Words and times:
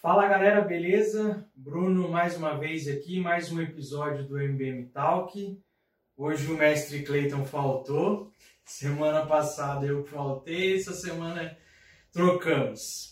Fala 0.00 0.26
galera, 0.26 0.62
beleza? 0.62 1.48
Bruno 1.54 2.08
mais 2.08 2.36
uma 2.36 2.58
vez 2.58 2.88
aqui, 2.88 3.20
mais 3.20 3.52
um 3.52 3.60
episódio 3.60 4.26
do 4.26 4.40
MBM 4.40 4.86
Talk. 4.88 5.56
Hoje 6.16 6.50
o 6.50 6.58
mestre 6.58 7.04
Clayton 7.04 7.44
faltou, 7.44 8.28
semana 8.64 9.24
passada 9.24 9.86
eu 9.86 10.02
faltei, 10.02 10.74
essa 10.74 10.92
semana 10.94 11.56
trocamos. 12.10 13.11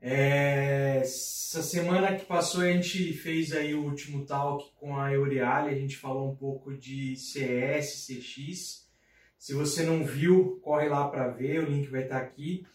É, 0.00 1.00
essa 1.02 1.62
semana 1.62 2.14
que 2.16 2.24
passou 2.24 2.60
a 2.60 2.72
gente 2.72 3.12
fez 3.14 3.52
aí 3.52 3.74
o 3.74 3.84
último 3.84 4.24
talk 4.24 4.70
com 4.76 4.96
a 4.96 5.12
Eureale, 5.12 5.74
a 5.74 5.78
gente 5.78 5.96
falou 5.96 6.30
um 6.30 6.36
pouco 6.36 6.76
de 6.76 7.16
CS, 7.16 8.06
CX. 8.06 8.86
Se 9.38 9.54
você 9.54 9.82
não 9.82 10.04
viu, 10.04 10.60
corre 10.62 10.88
lá 10.88 11.08
para 11.08 11.28
ver, 11.28 11.60
o 11.60 11.70
link 11.70 11.88
vai 11.88 12.02
estar 12.02 12.18
aqui. 12.18 12.66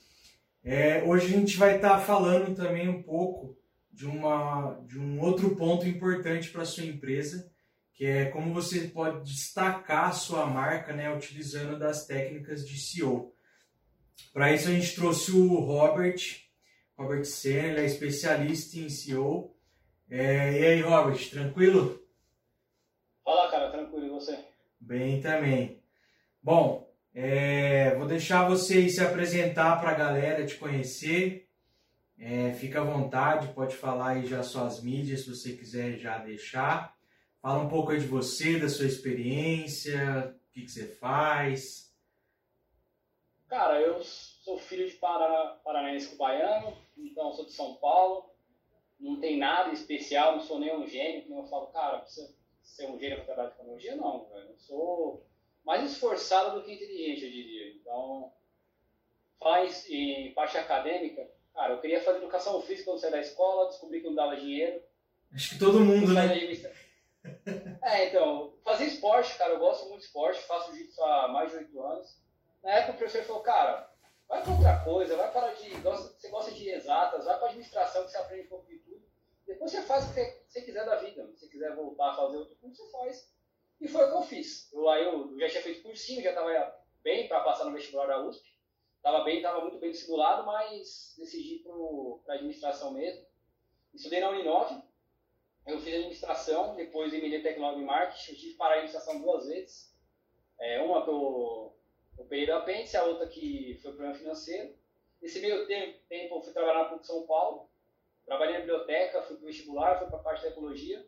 É, 0.64 1.04
hoje 1.04 1.28
a 1.28 1.38
gente 1.38 1.58
vai 1.58 1.76
estar 1.76 2.00
falando 2.00 2.56
também 2.56 2.88
um 2.88 3.04
pouco 3.04 3.58
de, 3.92 4.06
uma, 4.06 4.80
de 4.88 4.98
um 4.98 5.20
outro 5.20 5.56
ponto 5.56 5.88
importante 5.88 6.50
para 6.50 6.66
sua 6.66 6.86
empresa, 6.86 7.52
que 7.94 8.06
é 8.06 8.26
como 8.26 8.54
você 8.54 8.88
pode 8.88 9.24
destacar 9.24 10.10
a 10.10 10.14
sua 10.14 10.46
marca 10.46 10.94
né, 10.94 11.14
utilizando 11.14 11.78
das 11.78 12.06
técnicas 12.08 12.68
de 12.68 12.80
SEO. 12.80 13.34
Para 14.34 14.52
isso 14.52 14.68
a 14.68 14.72
gente 14.72 14.96
trouxe 14.96 15.32
o 15.32 15.60
Robert, 15.60 16.16
Robert 16.98 17.26
Senna, 17.26 17.68
ele 17.70 17.82
é 17.82 17.86
especialista 17.86 18.78
em 18.78 18.90
SEO. 18.90 19.56
É, 20.10 20.60
e 20.60 20.66
aí, 20.66 20.82
Robert, 20.82 21.30
tranquilo? 21.30 22.02
Fala, 23.24 23.50
cara, 23.50 23.72
tranquilo, 23.72 24.06
e 24.06 24.10
você? 24.10 24.38
Bem 24.80 25.22
também. 25.22 25.82
Bom, 26.42 26.92
é, 27.16 27.96
vou 27.96 28.06
deixar 28.08 28.48
você 28.48 28.90
se 28.90 29.02
apresentar 29.02 29.80
para 29.80 29.92
a 29.92 29.96
galera 29.96 30.46
te 30.46 30.56
conhecer. 30.56 31.48
É, 32.20 32.54
fica 32.54 32.82
à 32.82 32.84
vontade, 32.84 33.54
pode 33.54 33.76
falar 33.76 34.10
aí 34.10 34.26
já 34.26 34.44
suas 34.44 34.82
mídias, 34.82 35.22
se 35.22 35.30
você 35.30 35.54
quiser 35.54 35.98
já 35.98 36.18
deixar. 36.18 36.96
Fala 37.42 37.64
um 37.64 37.70
pouco 37.70 37.92
aí 37.92 38.00
de 38.00 38.08
você, 38.08 38.60
da 38.60 38.70
sua 38.70 38.86
experiência, 38.86 40.36
o 40.48 40.52
que, 40.54 40.62
que 40.62 40.72
você 40.72 40.86
faz. 40.86 41.94
Cara, 43.48 43.82
eu 43.82 44.02
sou 44.44 44.58
filho 44.58 44.88
de 44.88 44.96
Paraná, 44.96 45.58
paranaense 45.64 46.10
com 46.10 46.18
baiano, 46.18 46.78
então 46.98 47.34
sou 47.34 47.46
de 47.46 47.54
São 47.54 47.76
Paulo. 47.76 48.30
Não 49.00 49.20
tem 49.20 49.38
nada 49.38 49.72
especial, 49.74 50.34
não 50.34 50.42
sou 50.42 50.60
nem 50.60 50.76
um 50.76 50.86
gênio, 50.86 51.24
como 51.24 51.42
eu 51.42 51.46
falo, 51.46 51.68
cara, 51.68 52.00
precisa 52.00 52.34
ser 52.62 52.88
um 52.88 53.00
gênio 53.00 53.18
para 53.18 53.26
trabalhar 53.26 53.50
de 53.50 53.56
tecnologia, 53.56 53.96
não, 53.96 54.26
velho. 54.30 54.50
Eu 54.50 54.58
sou 54.58 55.26
mais 55.66 55.90
esforçado 55.90 56.60
do 56.60 56.66
que 56.66 56.74
inteligente, 56.74 57.26
eu 57.26 57.32
diria. 57.32 57.74
Então, 57.74 58.32
faz 59.40 59.90
em 59.90 60.34
parte 60.34 60.58
acadêmica, 60.58 61.30
cara, 61.54 61.74
eu 61.74 61.82
queria 61.82 62.02
fazer 62.02 62.20
educação 62.20 62.62
física 62.62 62.92
quando 62.92 63.00
saí 63.00 63.12
da 63.12 63.20
escola, 63.20 63.70
descobri 63.70 64.02
que 64.02 64.08
não 64.08 64.16
dava 64.16 64.38
dinheiro. 64.38 64.82
Acho 65.34 65.50
que 65.50 65.60
todo 65.60 65.80
mundo, 65.80 66.14
né? 66.14 66.28
É, 67.82 68.10
então, 68.10 68.54
fazer 68.64 68.86
esporte, 68.86 69.38
cara, 69.38 69.54
eu 69.54 69.60
gosto 69.60 69.88
muito 69.88 70.02
de 70.02 70.08
esporte, 70.08 70.42
faço 70.42 70.72
jiu-jitsu 70.72 71.02
há 71.04 71.28
mais 71.30 71.52
de 71.52 71.58
oito 71.58 71.82
anos. 71.82 72.18
Na 72.62 72.72
época 72.72 72.94
o 72.94 72.98
professor 72.98 73.26
falou, 73.26 73.42
cara, 73.42 73.93
vai 74.34 74.42
pra 74.42 74.54
outra 74.54 74.80
coisa, 74.84 75.16
vai 75.16 75.32
para 75.32 75.54
de. 75.54 75.70
Você 75.70 76.30
gosta 76.30 76.52
de 76.52 76.70
exatas, 76.70 77.26
vai 77.26 77.38
pra 77.38 77.48
administração 77.48 78.04
que 78.04 78.12
você 78.12 78.18
aprende 78.18 78.46
um 78.48 78.50
pouco 78.50 78.68
de 78.68 78.80
tudo. 78.80 79.04
Depois 79.46 79.72
você 79.72 79.82
faz 79.84 80.10
o 80.10 80.14
que 80.14 80.44
você 80.48 80.62
quiser 80.62 80.86
da 80.86 80.96
vida. 80.96 81.28
Se 81.28 81.40
você 81.40 81.48
quiser 81.48 81.76
voltar 81.76 82.12
a 82.12 82.16
fazer 82.16 82.38
outro 82.38 82.56
curso, 82.56 82.84
você 82.84 82.92
faz. 82.92 83.34
E 83.80 83.88
foi 83.88 84.06
o 84.06 84.10
que 84.10 84.18
eu 84.18 84.22
fiz. 84.24 84.74
Eu, 84.74 84.90
aí 84.90 85.04
eu 85.04 85.40
já 85.40 85.50
tinha 85.50 85.62
feito 85.62 85.84
cursinho, 85.84 86.24
já 86.24 86.30
estava 86.30 86.76
bem 87.04 87.28
para 87.28 87.44
passar 87.44 87.66
no 87.66 87.74
vestibular 87.74 88.08
da 88.08 88.26
USP. 88.26 88.52
Estava 88.98 89.24
bem, 89.24 89.38
estava 89.38 89.62
muito 89.62 89.80
bem 89.80 89.92
dissimulado, 89.92 90.46
mas 90.46 91.14
decidi 91.18 91.64
para 92.26 92.36
administração 92.36 92.92
mesmo. 92.92 93.26
Estudei 93.94 94.22
na 94.22 94.30
Uninove, 94.30 94.82
eu 95.68 95.80
fiz 95.80 95.94
administração, 95.94 96.76
depois 96.76 97.14
emendei 97.14 97.44
tecnológico 97.44 97.84
e 97.84 97.86
marketing. 97.86 98.32
Eu 98.32 98.38
tive 98.38 98.52
que 98.54 98.58
parar 98.58 98.76
a 98.76 98.78
administração 98.78 99.22
duas 99.22 99.46
vezes. 99.46 99.94
É, 100.58 100.82
uma 100.82 101.04
que 101.04 101.10
eu 101.10 101.73
operei 102.18 102.46
do 102.46 102.54
apêndice, 102.54 102.98
a 102.98 103.04
outra 103.04 103.28
que 103.28 103.80
foi 103.82 103.92
problema 103.92 104.16
financeiro. 104.16 104.76
Nesse 105.22 105.40
meio 105.40 105.66
tempo, 105.68 106.36
eu 106.36 106.42
fui 106.42 106.54
trabalhar 106.54 106.84
na 106.84 106.90
PUC 106.90 107.06
São 107.06 107.26
Paulo. 107.26 107.70
Trabalhei 108.26 108.54
na 108.54 108.60
biblioteca, 108.62 109.22
fui 109.22 109.36
para 109.36 109.44
o 109.44 109.48
vestibular, 109.48 110.00
fui 110.00 110.08
para 110.08 110.18
a 110.18 110.24
parte 110.24 110.42
de 110.42 110.48
tecnologia. 110.48 111.06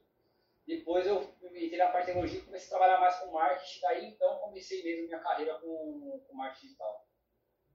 Depois 0.68 1.06
eu 1.06 1.22
entrei 1.44 1.78
na 1.78 1.88
parte 1.88 2.02
de 2.02 2.06
tecnologia 2.08 2.40
e 2.40 2.44
comecei 2.44 2.68
a 2.68 2.70
trabalhar 2.70 3.00
mais 3.00 3.16
com 3.18 3.32
marketing. 3.32 3.82
Daí 3.82 4.06
então 4.06 4.40
comecei 4.40 4.84
mesmo 4.84 5.08
minha 5.08 5.20
carreira 5.20 5.56
com, 5.60 6.24
com 6.28 6.36
marketing 6.36 6.68
digital. 6.68 7.06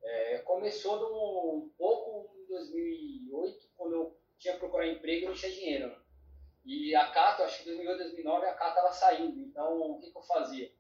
É, 0.03 0.39
começou 0.39 0.99
no, 0.99 1.65
um 1.65 1.69
pouco 1.77 2.35
em 2.37 2.47
2008, 2.47 3.71
quando 3.77 3.95
eu 3.95 4.21
tinha 4.39 4.55
que 4.55 4.61
procurar 4.61 4.87
emprego 4.87 5.25
e 5.25 5.29
não 5.29 5.35
tinha 5.35 5.53
dinheiro. 5.53 5.89
Né? 5.89 5.97
E 6.65 6.95
a 6.95 7.11
Cata, 7.11 7.45
acho 7.45 7.63
que 7.63 7.71
em 7.71 7.75
2008, 7.75 7.99
2009, 7.99 8.47
a 8.47 8.55
Cata 8.55 8.71
estava 8.71 8.93
saindo. 8.93 9.39
Então, 9.41 9.93
o 9.93 10.01
que, 10.01 10.11
que, 10.11 10.17
eu 10.17 10.23
fazia? 10.23 10.73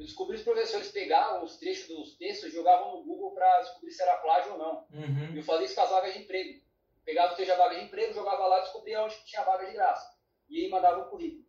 Eu 0.00 0.06
descobri 0.06 0.34
os 0.34 0.42
professores 0.42 0.90
pegavam 0.90 1.44
os 1.44 1.58
trechos 1.58 1.88
dos 1.88 2.16
textos 2.16 2.48
e 2.48 2.54
jogavam 2.54 2.96
no 2.96 3.04
Google 3.04 3.34
para 3.34 3.60
descobrir 3.60 3.92
se 3.92 4.02
era 4.02 4.16
plágio 4.16 4.52
ou 4.52 4.58
não. 4.58 4.86
Uhum. 4.94 5.34
E 5.34 5.36
eu 5.36 5.42
fazia 5.44 5.66
isso 5.66 5.74
com 5.74 5.82
as 5.82 5.90
vagas 5.90 6.14
de 6.14 6.20
emprego. 6.20 6.58
Pegava 7.04 7.34
o 7.34 7.36
texto 7.36 7.50
da 7.50 7.56
vaga 7.56 7.78
de 7.78 7.84
emprego, 7.84 8.14
jogava 8.14 8.46
lá 8.46 8.58
e 8.58 8.62
descobria 8.62 9.02
onde 9.02 9.22
tinha 9.26 9.44
vaga 9.44 9.66
de 9.66 9.72
graça. 9.72 10.10
E 10.48 10.64
aí 10.64 10.70
mandava 10.70 11.00
o 11.00 11.10
currículo. 11.10 11.44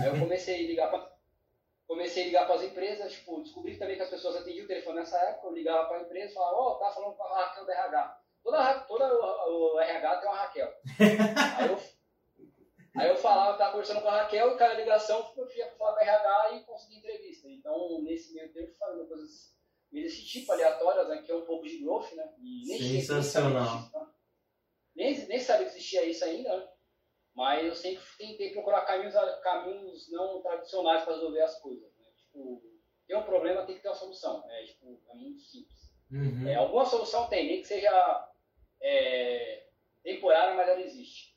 Aí 0.00 0.08
eu 0.08 0.18
comecei 0.18 0.64
a 0.64 0.68
ligar 0.68 0.90
para 0.90 1.12
comecei 1.86 2.22
a 2.22 2.26
ligar 2.26 2.46
para 2.46 2.54
as 2.54 2.62
empresas, 2.62 3.12
tipo, 3.12 3.42
descobri 3.42 3.76
também 3.76 3.96
que 3.96 4.02
as 4.02 4.08
pessoas 4.08 4.36
atendiam 4.36 4.64
o 4.64 4.68
telefone 4.68 5.00
nessa 5.00 5.18
época, 5.18 5.48
eu 5.48 5.52
ligava 5.52 5.88
para 5.88 5.98
a 5.98 6.02
empresa 6.02 6.30
e 6.30 6.34
falava, 6.34 6.56
ó, 6.56 6.72
oh, 6.72 6.74
tá 6.76 6.90
falando 6.90 7.14
com 7.14 7.22
a 7.22 7.38
Raquel 7.38 7.66
da 7.66 7.72
RH. 7.74 8.22
Toda, 8.42 8.80
toda 8.80 9.14
o, 9.14 9.74
o 9.74 9.80
RH 9.80 10.16
tem 10.16 10.28
uma 10.30 10.38
Raquel. 10.38 10.72
aí, 11.58 11.68
eu, 11.68 11.78
aí 12.96 13.08
eu 13.08 13.16
falava, 13.16 13.56
tava 13.56 13.72
conversando 13.72 14.02
com 14.02 14.08
a 14.08 14.22
Raquel 14.22 14.54
e 14.54 14.58
cada 14.58 14.74
ligação 14.74 15.32
eu 15.36 15.50
ia 15.56 15.70
falar 15.72 15.94
com 15.94 15.98
a 15.98 16.02
RH 16.02 16.52
e 16.52 16.64
consegui 16.64 16.98
entrevista. 16.98 17.48
Então, 17.48 18.02
nesse 18.02 18.34
meio 18.34 18.52
tempo, 18.52 18.74
fazendo 18.78 19.06
coisas 19.06 19.56
desse 19.90 20.24
tipo 20.24 20.52
aleatórias, 20.52 21.08
né, 21.08 21.22
que 21.22 21.30
é 21.30 21.34
um 21.34 21.44
pouco 21.44 21.66
de 21.66 21.78
growth, 21.78 22.12
né? 22.12 22.34
E 22.38 22.66
nem 22.66 22.78
Sensacional. 22.78 23.90
Nem, 24.94 25.26
nem 25.26 25.38
sabia 25.38 25.66
que 25.66 25.72
existia 25.72 26.04
isso 26.04 26.24
ainda, 26.24 26.56
né? 26.56 26.68
Mas 27.34 27.64
eu 27.64 27.74
sempre 27.74 28.02
tentei 28.18 28.52
procurar 28.52 28.82
caminhos, 28.82 29.14
caminhos 29.42 30.10
não 30.10 30.42
tradicionais 30.42 31.02
para 31.02 31.14
resolver 31.14 31.40
as 31.40 31.58
coisas. 31.60 31.90
Né? 31.96 32.06
Tipo, 32.16 32.62
tem 33.06 33.16
um 33.16 33.22
problema, 33.22 33.64
tem 33.64 33.76
que 33.76 33.82
ter 33.82 33.88
uma 33.88 33.94
solução. 33.94 34.44
É, 34.50 34.64
tipo, 34.64 35.00
é 35.10 35.14
muito 35.14 35.40
simples. 35.40 35.94
Uhum. 36.10 36.46
É, 36.46 36.56
alguma 36.56 36.84
solução 36.84 37.28
tem, 37.28 37.46
nem 37.46 37.62
que 37.62 37.68
seja 37.68 38.30
é, 38.82 39.66
temporária, 40.02 40.54
mas 40.54 40.68
ela 40.68 40.80
existe. 40.82 41.31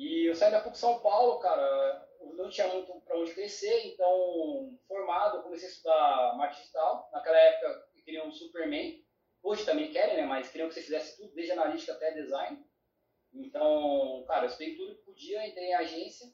E 0.00 0.24
eu 0.24 0.34
saí 0.34 0.50
da 0.50 0.62
PUC 0.62 0.78
São 0.78 0.98
Paulo, 1.00 1.40
cara, 1.40 2.08
não 2.34 2.48
tinha 2.48 2.66
muito 2.68 2.90
para 3.02 3.18
onde 3.18 3.34
crescer, 3.34 3.86
então, 3.88 4.74
formado, 4.88 5.42
comecei 5.42 5.68
a 5.68 5.70
estudar 5.70 6.36
marketing 6.38 6.62
digital. 6.62 7.10
Naquela 7.12 7.36
época, 7.36 7.86
eu 7.94 8.02
queria 8.02 8.24
um 8.24 8.32
Superman. 8.32 9.04
Hoje 9.42 9.66
também 9.66 9.92
querem, 9.92 10.16
né? 10.16 10.24
Mas 10.24 10.48
queriam 10.48 10.68
que 10.68 10.74
você 10.74 10.80
fizesse 10.80 11.18
tudo, 11.18 11.34
desde 11.34 11.52
analítica 11.52 11.92
até 11.92 12.12
design. 12.12 12.64
Então, 13.34 14.24
cara, 14.26 14.46
eu 14.46 14.48
estudei 14.48 14.74
tudo 14.74 14.96
que 14.96 15.02
podia, 15.02 15.46
entrei 15.46 15.66
em 15.66 15.74
agência, 15.74 16.32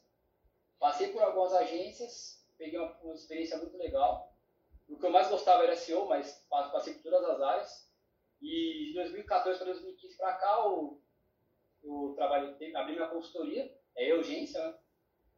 passei 0.79 1.09
por 1.09 1.21
algumas 1.21 1.53
agências, 1.53 2.41
peguei 2.57 2.79
uma, 2.79 2.97
uma 3.01 3.15
experiência 3.15 3.57
muito 3.57 3.77
legal. 3.77 4.33
O 4.87 4.97
que 4.97 5.05
eu 5.05 5.11
mais 5.11 5.27
gostava 5.27 5.63
era 5.63 5.75
SEO, 5.75 6.05
mas 6.05 6.47
passei 6.47 6.93
por 6.93 7.03
todas 7.03 7.31
as 7.31 7.41
áreas. 7.41 7.91
E 8.41 8.85
de 8.87 8.93
2014 8.93 9.57
para 9.59 9.73
2015 9.73 10.15
para 10.15 10.37
cá, 10.37 10.55
eu, 10.63 11.01
eu 11.87 12.15
abri 12.75 12.93
minha 12.93 13.07
consultoria, 13.07 13.73
é 13.95 14.13
urgência, 14.13 14.61
né? 14.65 14.77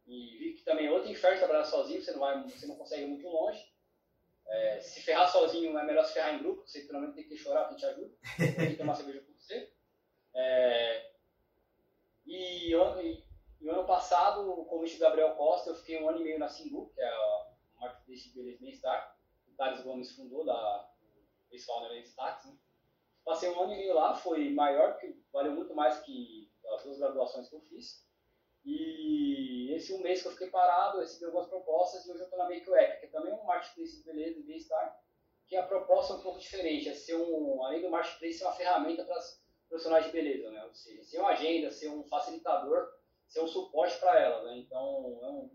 E 0.06 0.38
vi 0.38 0.54
que 0.54 0.64
também 0.64 0.86
é 0.86 0.90
outro 0.90 1.10
inferno 1.10 1.38
trabalhar 1.38 1.64
sozinho, 1.64 2.02
você 2.02 2.10
não, 2.12 2.18
vai, 2.18 2.42
você 2.42 2.66
não 2.66 2.76
consegue 2.76 3.04
ir 3.04 3.06
muito 3.06 3.28
longe. 3.28 3.72
É, 4.46 4.80
se 4.80 5.00
ferrar 5.02 5.30
sozinho 5.30 5.78
é 5.78 5.84
melhor 5.84 6.04
se 6.04 6.14
ferrar 6.14 6.34
em 6.34 6.38
grupo, 6.38 6.66
você 6.66 6.80
pelo 6.80 7.00
menos 7.00 7.14
tem 7.14 7.28
que 7.28 7.36
chorar, 7.36 7.68
quem 7.68 7.76
te 7.76 7.86
ajuda, 7.86 8.12
tem 8.36 8.70
que 8.70 8.76
tomar 8.76 8.94
cerveja 8.96 9.20
com 9.20 9.32
você. 9.32 9.72
É, 10.34 11.12
e, 12.26 12.74
e, 12.74 13.24
e 13.60 13.68
ano 13.68 13.86
passado, 13.86 14.50
o 14.50 14.64
convite 14.64 14.96
do 14.96 15.00
Gabriel 15.00 15.36
Costa, 15.36 15.70
eu 15.70 15.76
fiquei 15.76 16.02
um 16.02 16.08
ano 16.08 16.20
e 16.20 16.24
meio 16.24 16.38
na 16.38 16.48
Singu, 16.48 16.90
que 16.92 17.00
é 17.00 17.08
a 17.08 17.52
marketplace 17.80 18.28
de 18.28 18.34
beleza 18.34 18.58
bem-estar. 18.60 19.16
O 19.48 19.54
Thales 19.54 19.82
Gomes 19.82 20.14
fundou, 20.16 20.44
da 20.44 20.90
ex-founder 21.52 21.90
da 21.90 21.94
Destaques. 21.96 22.46
Né? 22.46 22.56
Passei 23.24 23.50
um 23.50 23.60
ano 23.60 23.72
e 23.72 23.76
meio 23.76 23.94
lá, 23.94 24.14
foi 24.14 24.50
maior, 24.50 24.92
porque 24.92 25.16
valeu 25.32 25.52
muito 25.52 25.74
mais 25.74 26.00
que 26.00 26.50
as 26.74 26.82
duas 26.82 26.98
graduações 26.98 27.48
que 27.48 27.56
eu 27.56 27.60
fiz. 27.60 28.04
E 28.64 29.72
esse 29.74 29.92
um 29.94 30.00
mês 30.00 30.22
que 30.22 30.28
eu 30.28 30.32
fiquei 30.32 30.50
parado, 30.50 30.98
eu 30.98 31.02
recebi 31.02 31.24
algumas 31.24 31.48
propostas 31.48 32.04
e 32.04 32.10
hoje 32.10 32.20
eu 32.20 32.24
estou 32.24 32.38
na 32.38 32.48
Make 32.48 32.72
App, 32.72 33.00
que 33.00 33.06
é 33.06 33.08
também 33.08 33.32
um 33.32 33.44
marketplace 33.44 33.96
de 33.96 34.04
beleza 34.04 34.38
e 34.38 34.42
bem-estar, 34.42 35.00
que 35.46 35.56
a 35.56 35.66
proposta 35.66 36.12
é 36.12 36.16
um 36.16 36.22
pouco 36.22 36.38
diferente, 36.38 36.88
é 36.88 36.94
ser 36.94 37.16
um, 37.16 37.64
além 37.64 37.82
do 37.82 37.90
marketplace, 37.90 38.38
ser 38.38 38.44
uma 38.44 38.52
ferramenta 38.52 39.04
para 39.04 39.16
as 39.16 39.42
profissionais 39.68 40.04
de 40.04 40.12
beleza, 40.12 40.50
né? 40.50 40.64
Ou 40.64 40.74
seja, 40.74 41.02
ser 41.02 41.18
uma 41.18 41.30
agenda, 41.30 41.70
ser 41.70 41.88
um 41.88 42.04
facilitador, 42.04 42.92
ser 43.26 43.40
um 43.40 43.48
suporte 43.48 43.98
para 43.98 44.18
elas, 44.20 44.44
né? 44.44 44.58
Então, 44.58 45.18
é, 45.22 45.26
um, 45.26 45.50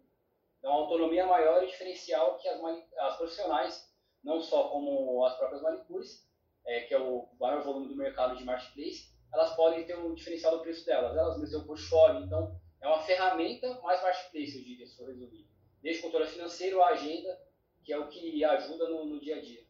é 0.63 0.67
uma 0.67 0.79
autonomia 0.79 1.25
maior 1.27 1.63
e 1.63 1.67
diferencial 1.67 2.37
que 2.37 2.47
as, 2.47 2.59
as 2.97 3.17
profissionais, 3.17 3.93
não 4.23 4.41
só 4.41 4.69
como 4.69 5.23
as 5.25 5.37
próprias 5.37 5.61
manicures, 5.61 6.24
é, 6.65 6.81
que 6.81 6.93
é 6.93 6.99
o 6.99 7.29
maior 7.39 7.63
volume 7.63 7.87
do 7.87 7.95
mercado 7.95 8.35
de 8.35 8.43
marketplace, 8.43 9.09
elas 9.33 9.55
podem 9.55 9.85
ter 9.85 9.97
um 9.97 10.13
diferencial 10.13 10.57
do 10.57 10.63
preço 10.63 10.85
delas. 10.85 11.15
Elas 11.15 11.33
mesmas 11.33 11.51
têm 11.51 11.59
o 11.59 11.65
portfólio, 11.65 12.25
então 12.25 12.59
é 12.81 12.87
uma 12.87 13.01
ferramenta 13.01 13.79
mais 13.81 14.01
marketplace, 14.01 14.57
eu 14.57 14.63
diria, 14.63 14.87
se 14.87 14.97
for 14.97 15.07
resumir. 15.07 15.45
Desde 15.81 16.01
o 16.01 16.03
controle 16.05 16.27
financeiro, 16.27 16.81
a 16.81 16.89
agenda, 16.89 17.39
que 17.83 17.93
é 17.93 17.99
o 17.99 18.07
que 18.07 18.43
ajuda 18.43 18.89
no, 18.89 19.05
no 19.05 19.19
dia 19.19 19.37
a 19.37 19.41
dia. 19.41 19.63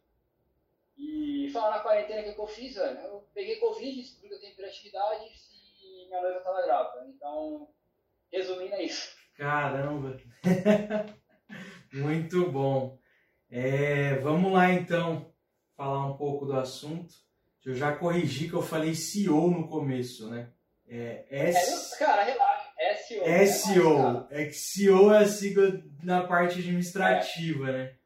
E 0.96 1.50
falar 1.52 1.76
na 1.76 1.82
quarentena 1.82 2.22
que, 2.22 2.32
que 2.32 2.40
eu 2.40 2.46
fiz, 2.46 2.74
velho, 2.74 2.98
eu 3.00 3.28
peguei 3.34 3.56
Covid, 3.56 4.00
descobri 4.00 4.28
que 4.28 4.34
eu 4.34 4.40
tenho 4.40 4.52
hiperatividade 4.52 5.24
e 5.82 6.06
minha 6.06 6.22
noiva 6.22 6.38
estava 6.38 6.62
grávida. 6.62 7.06
Então, 7.08 7.68
resumindo 8.32 8.74
é 8.74 8.84
isso. 8.84 9.14
Caramba! 9.36 10.18
Muito 11.92 12.50
bom. 12.50 12.98
É, 13.50 14.14
vamos 14.16 14.52
lá 14.52 14.72
então 14.72 15.32
falar 15.76 16.06
um 16.06 16.16
pouco 16.16 16.46
do 16.46 16.56
assunto. 16.56 17.14
Eu 17.64 17.74
já 17.74 17.94
corrigi 17.96 18.48
que 18.48 18.54
eu 18.54 18.62
falei 18.62 18.94
CEO 18.94 19.50
no 19.50 19.68
começo, 19.68 20.30
né? 20.30 20.50
É, 20.88 21.26
S... 21.28 21.94
é 21.94 21.98
cara, 21.98 22.22
relaxa. 22.22 22.66
SEO. 22.94 23.46
SEO. 23.46 24.26
É, 24.30 24.42
é 24.42 24.46
que 24.46 24.52
CEO 24.52 25.12
é 25.12 25.18
a 25.18 25.26
sigla 25.26 25.82
na 26.02 26.24
parte 26.26 26.60
administrativa, 26.60 27.68
é. 27.70 27.72
né? 27.72 27.96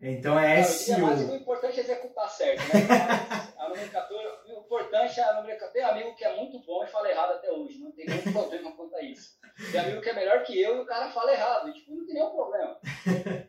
Então 0.00 0.38
é 0.38 0.62
SEO. 0.62 1.00
Mas 1.00 1.30
o 1.30 1.36
importante 1.36 1.78
é 1.78 1.82
executar 1.82 2.28
certo, 2.28 2.60
né? 2.60 2.80
a 3.56 3.68
nomenclatura, 3.68 4.42
o 4.48 4.60
importante 4.60 5.20
é 5.20 5.22
a 5.22 5.34
nomenclatura. 5.34 5.72
Tem 5.72 5.82
amigo 5.84 6.14
que 6.16 6.24
é 6.24 6.36
muito 6.36 6.58
bom 6.60 6.84
e 6.84 6.88
fala 6.88 7.08
errado 7.08 7.32
até 7.34 7.50
hoje, 7.50 7.78
não 7.78 7.92
tem 7.92 8.06
nenhum 8.06 8.32
problema 8.32 8.72
quanto 8.72 8.96
a 8.96 9.02
isso. 9.02 9.38
Tem 9.70 9.80
amigo 9.80 10.00
que 10.00 10.10
é 10.10 10.14
melhor 10.14 10.42
que 10.42 10.60
eu 10.60 10.76
e 10.76 10.80
o 10.80 10.86
cara 10.86 11.10
fala 11.10 11.32
errado, 11.32 11.68
e, 11.68 11.72
tipo, 11.72 11.94
não 11.94 12.04
tem 12.04 12.14
nenhum 12.14 12.30
problema. 12.30 12.80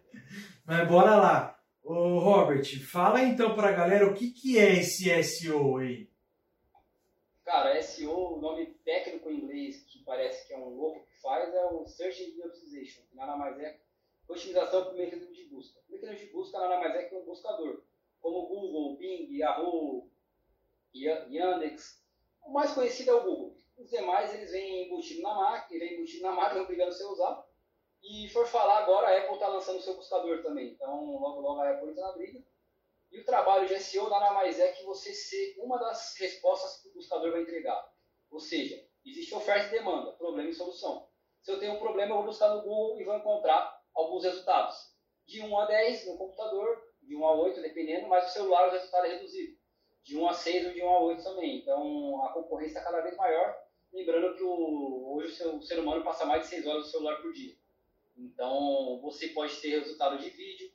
Mas 0.66 0.88
bora 0.88 1.16
lá. 1.16 1.60
Ô 1.88 2.18
Robert, 2.18 2.66
fala 2.84 3.22
então 3.22 3.54
pra 3.54 3.72
galera 3.72 4.08
o 4.08 4.16
que, 4.16 4.32
que 4.32 4.58
é 4.58 4.80
esse 4.80 5.08
SEO 5.24 5.78
aí. 5.78 6.10
Cara, 7.44 7.80
SEO, 7.80 8.38
o 8.38 8.42
nome 8.42 8.66
técnico 8.84 9.30
em 9.30 9.36
inglês 9.36 9.84
que 9.84 10.04
parece 10.04 10.48
que 10.48 10.54
é 10.56 10.58
um 10.58 10.70
louco 10.70 11.06
que 11.06 11.22
faz, 11.22 11.54
é 11.54 11.66
o 11.66 11.86
Search 11.86 12.24
Engine 12.24 12.42
Optimization, 12.42 13.04
que 13.08 13.16
nada 13.16 13.38
mais 13.38 13.60
é 13.60 13.78
otimização 14.28 14.86
por 14.86 14.96
mecanismo 14.96 15.32
de 15.32 15.44
busca. 15.44 15.80
O 15.88 15.92
mecanismo 15.92 16.26
de 16.26 16.34
busca 16.34 16.60
nada 16.60 16.80
mais 16.80 16.96
é 16.96 17.04
que 17.04 17.14
um 17.14 17.24
buscador, 17.24 17.84
como 18.20 18.48
Google, 18.48 18.98
Bing, 18.98 19.32
Yahoo, 19.38 20.10
Yandex. 20.96 22.04
O 22.42 22.52
mais 22.52 22.72
conhecido 22.72 23.12
é 23.12 23.14
o 23.14 23.24
Google. 23.24 23.58
Os 23.78 23.92
demais 23.92 24.34
eles 24.34 24.50
vêm 24.50 24.88
embutido 24.88 25.22
na 25.22 25.36
máquina, 25.36 25.80
vêm 25.80 25.98
embutido 25.98 26.24
na 26.24 26.32
máquina, 26.32 26.64
obrigando 26.64 26.92
você 26.92 27.04
a 27.04 27.10
usar. 27.10 27.46
E 28.08 28.30
for 28.30 28.46
falar 28.46 28.84
agora, 28.84 29.08
a 29.08 29.18
Apple 29.18 29.34
está 29.34 29.48
lançando 29.48 29.80
o 29.80 29.82
seu 29.82 29.96
buscador 29.96 30.44
também. 30.44 30.68
Então, 30.68 31.18
logo 31.20 31.42
logo 31.42 31.60
a 31.62 31.72
Apple 31.72 31.90
entra 31.90 32.06
na 32.06 32.12
briga. 32.12 32.40
E 33.12 33.20
o 33.20 33.26
trabalho 33.26 33.68
de 33.68 33.80
SEO 33.80 34.10
nada 34.10 34.32
mais 34.32 34.60
é 34.60 34.72
que 34.74 34.84
você 34.84 35.12
ser 35.12 35.56
uma 35.58 35.80
das 35.80 36.16
respostas 36.20 36.82
que 36.82 36.90
o 36.90 36.94
buscador 36.94 37.32
vai 37.32 37.42
entregar. 37.42 37.92
Ou 38.30 38.40
seja, 38.40 38.86
existe 39.04 39.34
oferta 39.34 39.68
e 39.68 39.80
demanda, 39.80 40.12
problema 40.14 40.50
e 40.50 40.54
solução. 40.54 41.08
Se 41.42 41.52
eu 41.52 41.60
tenho 41.60 41.74
um 41.74 41.80
problema, 41.80 42.12
eu 42.12 42.18
vou 42.18 42.26
buscar 42.26 42.50
no 42.50 42.62
Google 42.62 43.00
e 43.00 43.04
vou 43.04 43.16
encontrar 43.16 43.82
alguns 43.94 44.24
resultados. 44.24 44.94
De 45.26 45.42
1 45.42 45.60
a 45.60 45.66
10 45.66 46.08
no 46.08 46.18
computador, 46.18 46.94
de 47.02 47.16
1 47.16 47.26
a 47.26 47.34
8, 47.34 47.62
dependendo, 47.62 48.08
mas 48.08 48.26
no 48.26 48.30
celular 48.30 48.68
o 48.68 48.72
resultado 48.72 49.06
é 49.08 49.16
reduzido. 49.16 49.58
De 50.04 50.16
1 50.16 50.28
a 50.28 50.34
6 50.34 50.68
ou 50.68 50.74
de 50.74 50.84
1 50.84 50.90
a 50.90 51.00
8 51.00 51.24
também. 51.24 51.58
Então 51.58 52.24
a 52.24 52.34
concorrência 52.34 52.78
está 52.78 52.84
cada 52.84 53.02
vez 53.02 53.16
maior. 53.18 53.58
Lembrando 53.92 54.36
que 54.36 54.44
o, 54.44 55.16
hoje 55.16 55.44
o 55.48 55.62
ser 55.64 55.80
humano 55.80 56.04
passa 56.04 56.26
mais 56.26 56.44
de 56.44 56.50
6 56.50 56.68
horas 56.68 56.84
no 56.84 56.92
celular 56.92 57.22
por 57.22 57.34
dia. 57.34 57.56
Então 58.18 59.00
você 59.02 59.30
pode 59.30 59.56
ter 59.58 59.80
resultado 59.80 60.18
de 60.18 60.30
vídeo, 60.30 60.72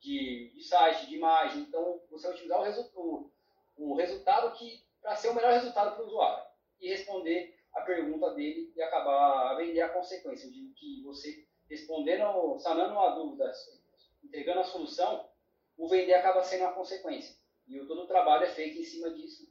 de, 0.00 0.52
de 0.54 0.62
site, 0.62 1.06
de 1.06 1.16
imagem. 1.16 1.62
Então 1.62 2.00
você 2.10 2.28
utilizar 2.28 2.60
o, 2.60 2.62
resu 2.62 2.90
o, 2.94 3.30
o 3.76 3.94
resultado 3.94 4.56
que 4.56 4.84
para 5.00 5.16
ser 5.16 5.28
o 5.28 5.34
melhor 5.34 5.52
resultado 5.52 5.94
para 5.94 6.04
o 6.04 6.06
usuário 6.06 6.44
e 6.80 6.88
responder 6.88 7.54
a 7.74 7.80
pergunta 7.82 8.32
dele 8.34 8.72
e 8.74 8.82
acabar 8.82 9.50
a 9.50 9.54
vender 9.56 9.80
a 9.80 9.88
consequência 9.88 10.50
de 10.50 10.72
que 10.76 11.02
você 11.02 11.46
respondendo, 11.68 12.58
sanando 12.58 12.92
uma 12.92 13.14
dúvida, 13.14 13.50
entregando 14.22 14.60
a 14.60 14.64
solução, 14.64 15.28
o 15.76 15.88
vender 15.88 16.14
acaba 16.14 16.42
sendo 16.42 16.62
uma 16.62 16.72
consequência. 16.72 17.36
E 17.66 17.78
todo 17.86 18.02
o 18.02 18.06
trabalho 18.06 18.44
é 18.44 18.50
feito 18.50 18.78
em 18.78 18.84
cima 18.84 19.10
disso, 19.10 19.48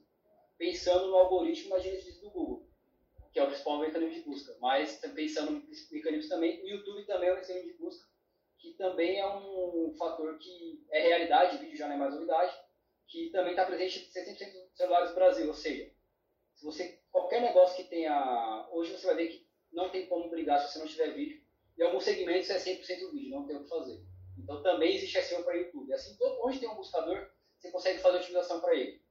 pensando 0.57 1.07
no 1.07 1.17
algoritmo 1.17 1.71
da 1.71 1.79
Genesis 1.79 2.19
do 2.19 2.29
Google, 2.29 2.62
que 3.33 3.39
é 3.39 3.43
o 3.43 3.47
principal 3.47 3.79
mecanismo 3.79 4.13
de 4.13 4.21
busca. 4.21 4.55
Mas 4.61 4.99
pensando 5.15 5.51
no 5.51 5.63
mecanismo 5.91 6.29
também, 6.29 6.63
o 6.63 6.67
YouTube 6.67 7.05
também 7.05 7.29
é 7.29 7.33
um 7.33 7.35
mecanismo 7.35 7.71
de 7.71 7.77
busca, 7.77 8.07
que 8.59 8.73
também 8.73 9.19
é 9.19 9.27
um 9.27 9.93
fator 9.97 10.37
que 10.37 10.85
é 10.91 11.01
realidade, 11.01 11.57
vídeo 11.57 11.75
já 11.75 11.87
não 11.87 11.95
é 11.95 11.97
mais 11.97 12.13
novidade, 12.13 12.55
que 13.07 13.29
também 13.31 13.51
está 13.51 13.65
presente 13.65 13.99
em 13.99 14.35
70% 14.35 14.53
dos 14.53 14.77
celulares 14.77 15.09
do 15.09 15.15
Brasil. 15.15 15.47
Ou 15.47 15.53
seja, 15.53 15.91
se 16.53 16.63
você 16.63 17.01
qualquer 17.11 17.41
negócio 17.41 17.75
que 17.75 17.89
tenha. 17.89 18.69
Hoje 18.71 18.91
você 18.91 19.05
vai 19.05 19.15
ver 19.15 19.27
que 19.27 19.47
não 19.71 19.89
tem 19.89 20.07
como 20.07 20.29
brigar 20.29 20.59
se 20.59 20.71
você 20.71 20.79
não 20.79 20.87
tiver 20.87 21.13
vídeo 21.13 21.43
em 21.77 21.83
alguns 21.83 22.03
segmentos 22.03 22.49
é 22.49 22.57
100% 22.57 23.11
vídeo, 23.11 23.31
não 23.31 23.45
tem 23.45 23.55
o 23.55 23.63
que 23.63 23.69
fazer. 23.69 24.01
Então 24.37 24.61
também 24.61 24.95
existe 24.95 25.21
SEO 25.21 25.43
para 25.43 25.55
YouTube. 25.55 25.91
Assim, 25.93 26.15
onde 26.43 26.59
tem 26.59 26.69
um 26.69 26.75
buscador, 26.75 27.29
você 27.57 27.71
consegue 27.71 27.99
fazer 27.99 28.17
otimização 28.17 28.59
para 28.61 28.75
ele. 28.75 29.01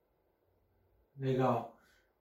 Legal. 1.18 1.71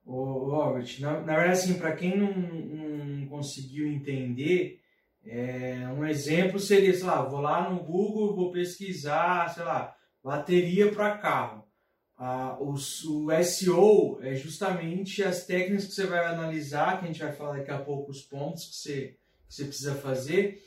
Ô, 0.04 0.50
Robert, 0.50 1.00
na, 1.00 1.20
na 1.20 1.36
verdade, 1.36 1.52
assim, 1.52 1.74
para 1.74 1.94
quem 1.94 2.16
não, 2.16 2.32
não 2.32 3.26
conseguiu 3.28 3.86
entender, 3.86 4.80
é, 5.24 5.88
um 5.96 6.04
exemplo 6.04 6.58
seria, 6.58 6.92
sei 6.92 7.04
lá, 7.04 7.22
vou 7.22 7.40
lá 7.40 7.70
no 7.70 7.82
Google, 7.84 8.34
vou 8.34 8.50
pesquisar, 8.50 9.48
sei 9.54 9.62
lá, 9.62 9.96
bateria 10.22 10.90
para 10.90 11.18
carro. 11.18 11.64
Ah, 12.16 12.56
o, 12.60 12.74
o, 12.74 13.44
SEO 13.44 14.20
é 14.22 14.34
justamente 14.34 15.22
as 15.22 15.44
técnicas 15.44 15.86
que 15.86 15.92
você 15.92 16.06
vai 16.06 16.24
analisar, 16.24 16.98
que 16.98 17.04
a 17.04 17.08
gente 17.08 17.20
vai 17.20 17.32
falar 17.32 17.58
daqui 17.58 17.70
a 17.70 17.78
pouco 17.78 18.10
os 18.10 18.22
pontos 18.22 18.66
que 18.66 18.74
você 18.76 19.18
que 19.48 19.54
você 19.56 19.64
precisa 19.64 19.94
fazer 19.96 20.62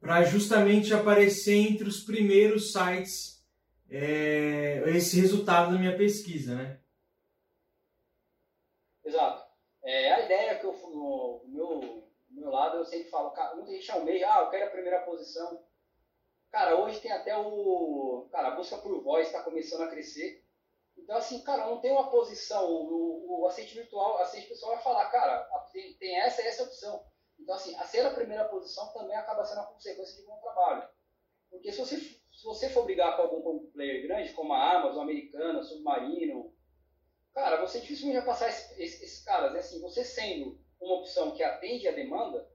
para 0.00 0.24
justamente 0.24 0.92
aparecer 0.92 1.54
entre 1.54 1.88
os 1.88 2.00
primeiros 2.00 2.72
sites 2.72 3.42
é, 3.88 4.82
esse 4.88 5.20
resultado 5.20 5.72
da 5.72 5.78
minha 5.78 5.96
pesquisa, 5.96 6.54
né? 6.54 6.78
Exato. 9.04 9.44
É, 9.84 10.12
a 10.12 10.20
ideia 10.20 10.58
que 10.58 10.64
eu, 10.64 10.72
no, 10.72 11.42
meu, 11.44 11.80
no 12.30 12.40
meu 12.40 12.50
lado, 12.50 12.78
eu 12.78 12.84
sempre 12.86 13.10
falo, 13.10 13.30
cara, 13.32 13.54
muita 13.54 13.70
gente 13.72 13.90
almeja, 13.92 14.26
ah, 14.32 14.40
eu 14.40 14.50
quero 14.50 14.66
a 14.66 14.70
primeira 14.70 15.02
posição. 15.02 15.62
Cara, 16.50 16.80
hoje 16.80 17.00
tem 17.00 17.12
até 17.12 17.36
o. 17.36 18.26
Cara, 18.30 18.48
a 18.48 18.56
busca 18.56 18.78
por 18.78 19.02
voz 19.02 19.26
está 19.26 19.42
começando 19.42 19.82
a 19.82 19.88
crescer. 19.88 20.42
Então, 20.96 21.16
assim, 21.16 21.42
cara, 21.42 21.66
não 21.66 21.80
tem 21.80 21.92
uma 21.92 22.10
posição. 22.10 22.70
O, 22.70 23.42
o 23.42 23.46
assistente 23.46 23.74
virtual, 23.74 24.14
o 24.14 24.18
assistente 24.18 24.48
pessoal 24.48 24.74
vai 24.74 24.82
falar, 24.82 25.10
cara, 25.10 25.42
tem, 25.72 25.92
tem 25.94 26.16
essa 26.20 26.40
e 26.40 26.46
essa 26.46 26.62
opção. 26.62 27.04
Então, 27.38 27.54
assim, 27.56 27.76
a 27.76 27.84
ser 27.84 28.06
a 28.06 28.14
primeira 28.14 28.44
posição 28.44 28.92
também 28.92 29.16
acaba 29.16 29.44
sendo 29.44 29.62
a 29.62 29.66
consequência 29.66 30.16
de 30.16 30.26
bom 30.26 30.38
trabalho. 30.38 30.88
Porque 31.50 31.72
se 31.72 31.78
você, 31.78 31.98
se 31.98 32.44
você 32.44 32.70
for 32.70 32.84
brigar 32.84 33.16
com 33.16 33.22
algum 33.22 33.66
player 33.72 34.06
grande, 34.06 34.32
como 34.32 34.54
a 34.54 34.76
Amazon, 34.76 35.02
Americana, 35.02 35.62
Submarino, 35.62 36.53
cara, 37.34 37.60
você 37.60 37.80
dificilmente 37.80 38.18
vai 38.18 38.26
passar 38.26 38.48
esses, 38.48 38.78
esses, 38.78 39.24
caras. 39.24 39.52
Né? 39.52 39.58
Assim, 39.58 39.80
você 39.80 40.04
sendo 40.04 40.58
uma 40.80 41.00
opção 41.00 41.32
que 41.32 41.42
atende 41.42 41.88
a 41.88 41.92
demanda, 41.92 42.48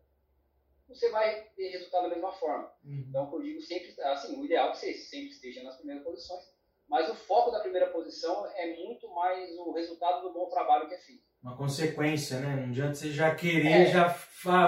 você 0.87 1.09
vai 1.09 1.43
ter 1.55 1.69
resultado 1.69 2.03
da 2.03 2.15
mesma 2.15 2.31
forma. 2.33 2.71
Uhum. 2.83 3.05
Então, 3.07 3.31
eu 3.31 3.41
digo 3.41 3.61
sempre, 3.61 3.95
assim, 4.01 4.39
o 4.39 4.45
ideal 4.45 4.69
é 4.69 4.71
que 4.71 4.77
você 4.77 4.93
sempre 4.93 5.29
esteja 5.29 5.63
nas 5.63 5.77
primeiras 5.77 6.03
posições, 6.03 6.43
mas 6.87 7.09
o 7.09 7.15
foco 7.15 7.51
da 7.51 7.59
primeira 7.59 7.91
posição 7.91 8.47
é 8.55 8.75
muito 8.75 9.07
mais 9.13 9.55
o 9.59 9.71
resultado 9.73 10.23
do 10.23 10.33
bom 10.33 10.49
trabalho 10.49 10.87
que 10.87 10.95
é 10.95 10.99
feito 10.99 11.29
uma 11.41 11.55
consequência, 11.55 12.39
né? 12.39 12.55
Não 12.55 12.69
adianta 12.69 12.95
você 12.95 13.11
já 13.11 13.33
querer, 13.33 13.87
é. 13.87 13.91
já 13.91 14.09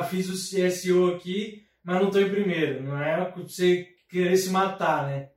fiz 0.04 0.30
o 0.30 0.34
CSO 0.34 1.16
aqui, 1.16 1.68
mas 1.84 2.00
não 2.00 2.08
estou 2.08 2.22
em 2.22 2.30
primeiro. 2.30 2.84
Não 2.84 3.02
é 3.02 3.30
você 3.32 3.88
querer 4.10 4.38
se 4.38 4.50
matar, 4.50 5.08
né? 5.08 5.32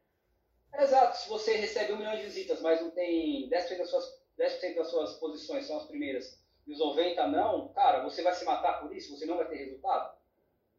Exato. 0.79 1.17
Se 1.17 1.29
você 1.29 1.57
recebe 1.57 1.93
um 1.93 1.99
milhão 1.99 2.17
de 2.17 2.23
visitas, 2.23 2.61
mas 2.61 2.81
não 2.81 2.91
tem 2.91 3.49
10% 3.49 3.79
das 3.79 3.91
suas, 3.91 4.05
10 4.37 4.75
das 4.77 4.89
suas 4.89 5.17
posições 5.19 5.67
são 5.67 5.77
as 5.77 5.87
primeiras 5.87 6.43
e 6.67 6.73
os 6.73 6.79
90 6.79 7.27
não, 7.29 7.69
cara, 7.73 8.03
você 8.03 8.23
vai 8.23 8.33
se 8.33 8.45
matar 8.45 8.81
por 8.81 8.95
isso? 8.95 9.17
Você 9.17 9.27
não 9.27 9.37
vai 9.37 9.49
ter 9.49 9.57
resultado? 9.57 10.17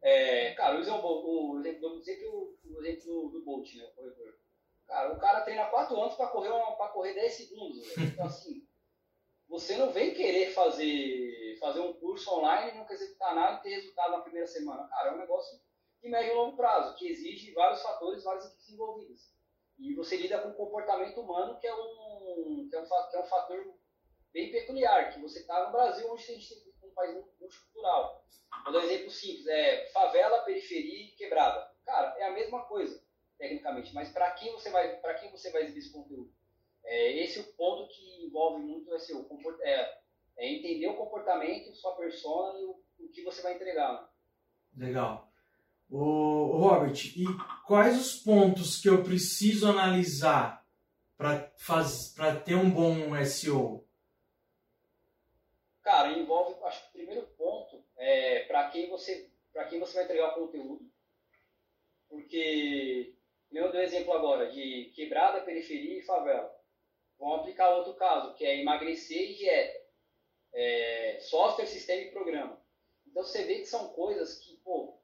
É, 0.02 0.54
cara, 0.54 0.78
o, 0.78 0.82
exemplo, 0.82 2.00
dizer 2.00 2.18
que 2.18 2.26
o, 2.26 2.56
o 2.64 2.80
exemplo 2.80 3.30
do, 3.30 3.44
Bolt, 3.44 3.74
né, 3.76 3.86
o 3.86 3.96
corredor. 3.96 4.36
Cara, 4.88 5.14
o 5.14 5.20
cara 5.20 5.42
treina 5.42 5.66
4 5.66 6.00
anos 6.00 6.16
para 6.16 6.28
correr, 6.28 6.50
correr 6.94 7.14
10 7.14 7.34
segundos. 7.34 7.98
Então, 7.98 8.26
assim, 8.26 8.66
você 9.48 9.78
não 9.78 9.92
vem 9.92 10.14
querer 10.14 10.52
fazer, 10.52 11.58
fazer 11.60 11.80
um 11.80 11.94
curso 11.94 12.32
online, 12.32 12.78
não 12.78 12.86
quer 12.86 12.94
executar 12.96 13.36
nada 13.36 13.60
e 13.60 13.62
ter 13.64 13.76
resultado 13.76 14.12
na 14.12 14.22
primeira 14.22 14.48
semana. 14.48 14.88
Cara, 14.88 15.10
é 15.10 15.14
um 15.14 15.20
negócio 15.20 15.60
de 16.02 16.10
médio 16.10 16.32
e 16.32 16.36
longo 16.36 16.58
prazo, 16.58 16.96
que 16.96 17.08
exige 17.08 17.52
vários 17.54 17.82
fatores, 17.82 18.24
várias 18.24 18.46
equipes 18.46 18.70
envolvidas. 18.70 19.35
E 19.78 19.94
você 19.94 20.18
lida 20.18 20.40
com 20.40 20.50
o 20.50 20.56
comportamento 20.56 21.20
humano, 21.20 21.60
que 21.60 21.68
é 21.68 21.76
um, 21.76 22.68
que 22.70 22.76
é 22.76 22.80
um, 22.80 22.86
que 23.10 23.16
é 23.16 23.20
um 23.22 23.26
fator 23.26 23.76
bem 24.32 24.52
peculiar, 24.52 25.14
que 25.14 25.20
você 25.20 25.40
está 25.40 25.66
no 25.66 25.72
Brasil, 25.72 26.12
onde 26.12 26.24
a 26.24 26.26
gente 26.26 26.56
tem 26.56 26.90
um 26.90 26.94
país 26.94 27.16
multicultural. 27.40 28.26
Vou 28.64 28.74
dar 28.74 28.80
um 28.80 28.84
exemplo 28.84 29.10
simples, 29.10 29.48
é 29.48 29.86
favela, 29.88 30.44
periferia 30.44 31.06
e 31.06 31.12
quebrada. 31.12 31.72
Cara, 31.86 32.16
é 32.18 32.26
a 32.26 32.34
mesma 32.34 32.66
coisa, 32.66 33.02
tecnicamente, 33.38 33.94
mas 33.94 34.12
para 34.12 34.32
quem 34.32 34.52
você 34.54 34.70
vai 34.70 34.98
para 34.98 35.14
quem 35.16 35.30
você 35.32 35.52
vai 35.52 35.64
exibir 35.64 35.80
esse 35.80 35.92
conteúdo? 35.92 36.34
É, 36.84 37.24
esse 37.24 37.40
é 37.40 37.42
o 37.42 37.54
ponto 37.54 37.88
que 37.88 38.26
envolve 38.26 38.62
muito 38.62 38.92
o 38.92 39.00
SEO, 39.00 39.28
é, 39.62 40.00
é 40.38 40.54
entender 40.54 40.88
o 40.88 40.98
comportamento, 40.98 41.76
sua 41.76 41.96
persona 41.96 42.60
e 42.60 42.66
o, 42.66 42.82
o 43.00 43.10
que 43.10 43.24
você 43.24 43.42
vai 43.42 43.56
entregar. 43.56 44.12
Né? 44.74 44.88
Legal. 44.88 45.32
O 45.90 46.58
Robert, 46.58 46.98
e 47.16 47.26
quais 47.66 48.00
os 48.00 48.16
pontos 48.18 48.82
que 48.82 48.90
eu 48.90 49.04
preciso 49.04 49.70
analisar 49.70 50.66
para 51.18 52.36
ter 52.44 52.56
um 52.56 52.70
bom 52.70 53.16
SEO? 53.26 53.88
Cara, 55.84 56.18
envolve, 56.18 56.56
acho 56.66 56.82
que 56.82 56.90
o 56.90 56.94
primeiro 56.94 57.28
ponto 57.38 57.84
é 57.98 58.40
para 58.46 58.70
quem 58.70 58.90
você 58.90 59.30
para 59.54 59.66
quem 59.66 59.80
você 59.80 59.94
vai 59.94 60.04
entregar 60.04 60.32
o 60.32 60.48
conteúdo, 60.48 60.92
porque 62.10 63.16
eu 63.54 63.72
dei 63.72 63.82
um 63.82 63.84
exemplo 63.84 64.12
agora 64.12 64.52
de 64.52 64.92
quebrada, 64.94 65.46
periferia 65.46 65.98
e 65.98 66.02
favela. 66.02 66.54
Vamos 67.18 67.40
aplicar 67.40 67.74
outro 67.74 67.94
caso, 67.94 68.34
que 68.36 68.46
é 68.46 68.60
emagrecer 68.60 69.32
e 69.32 69.36
dieta, 69.36 69.86
é, 70.54 71.20
software, 71.22 71.68
sistema 71.68 72.02
e 72.02 72.12
programa. 72.12 72.62
Então 73.08 73.24
você 73.24 73.46
vê 73.46 73.60
que 73.60 73.66
são 73.66 73.94
coisas 73.94 74.40
que, 74.40 74.58
pô, 74.58 74.95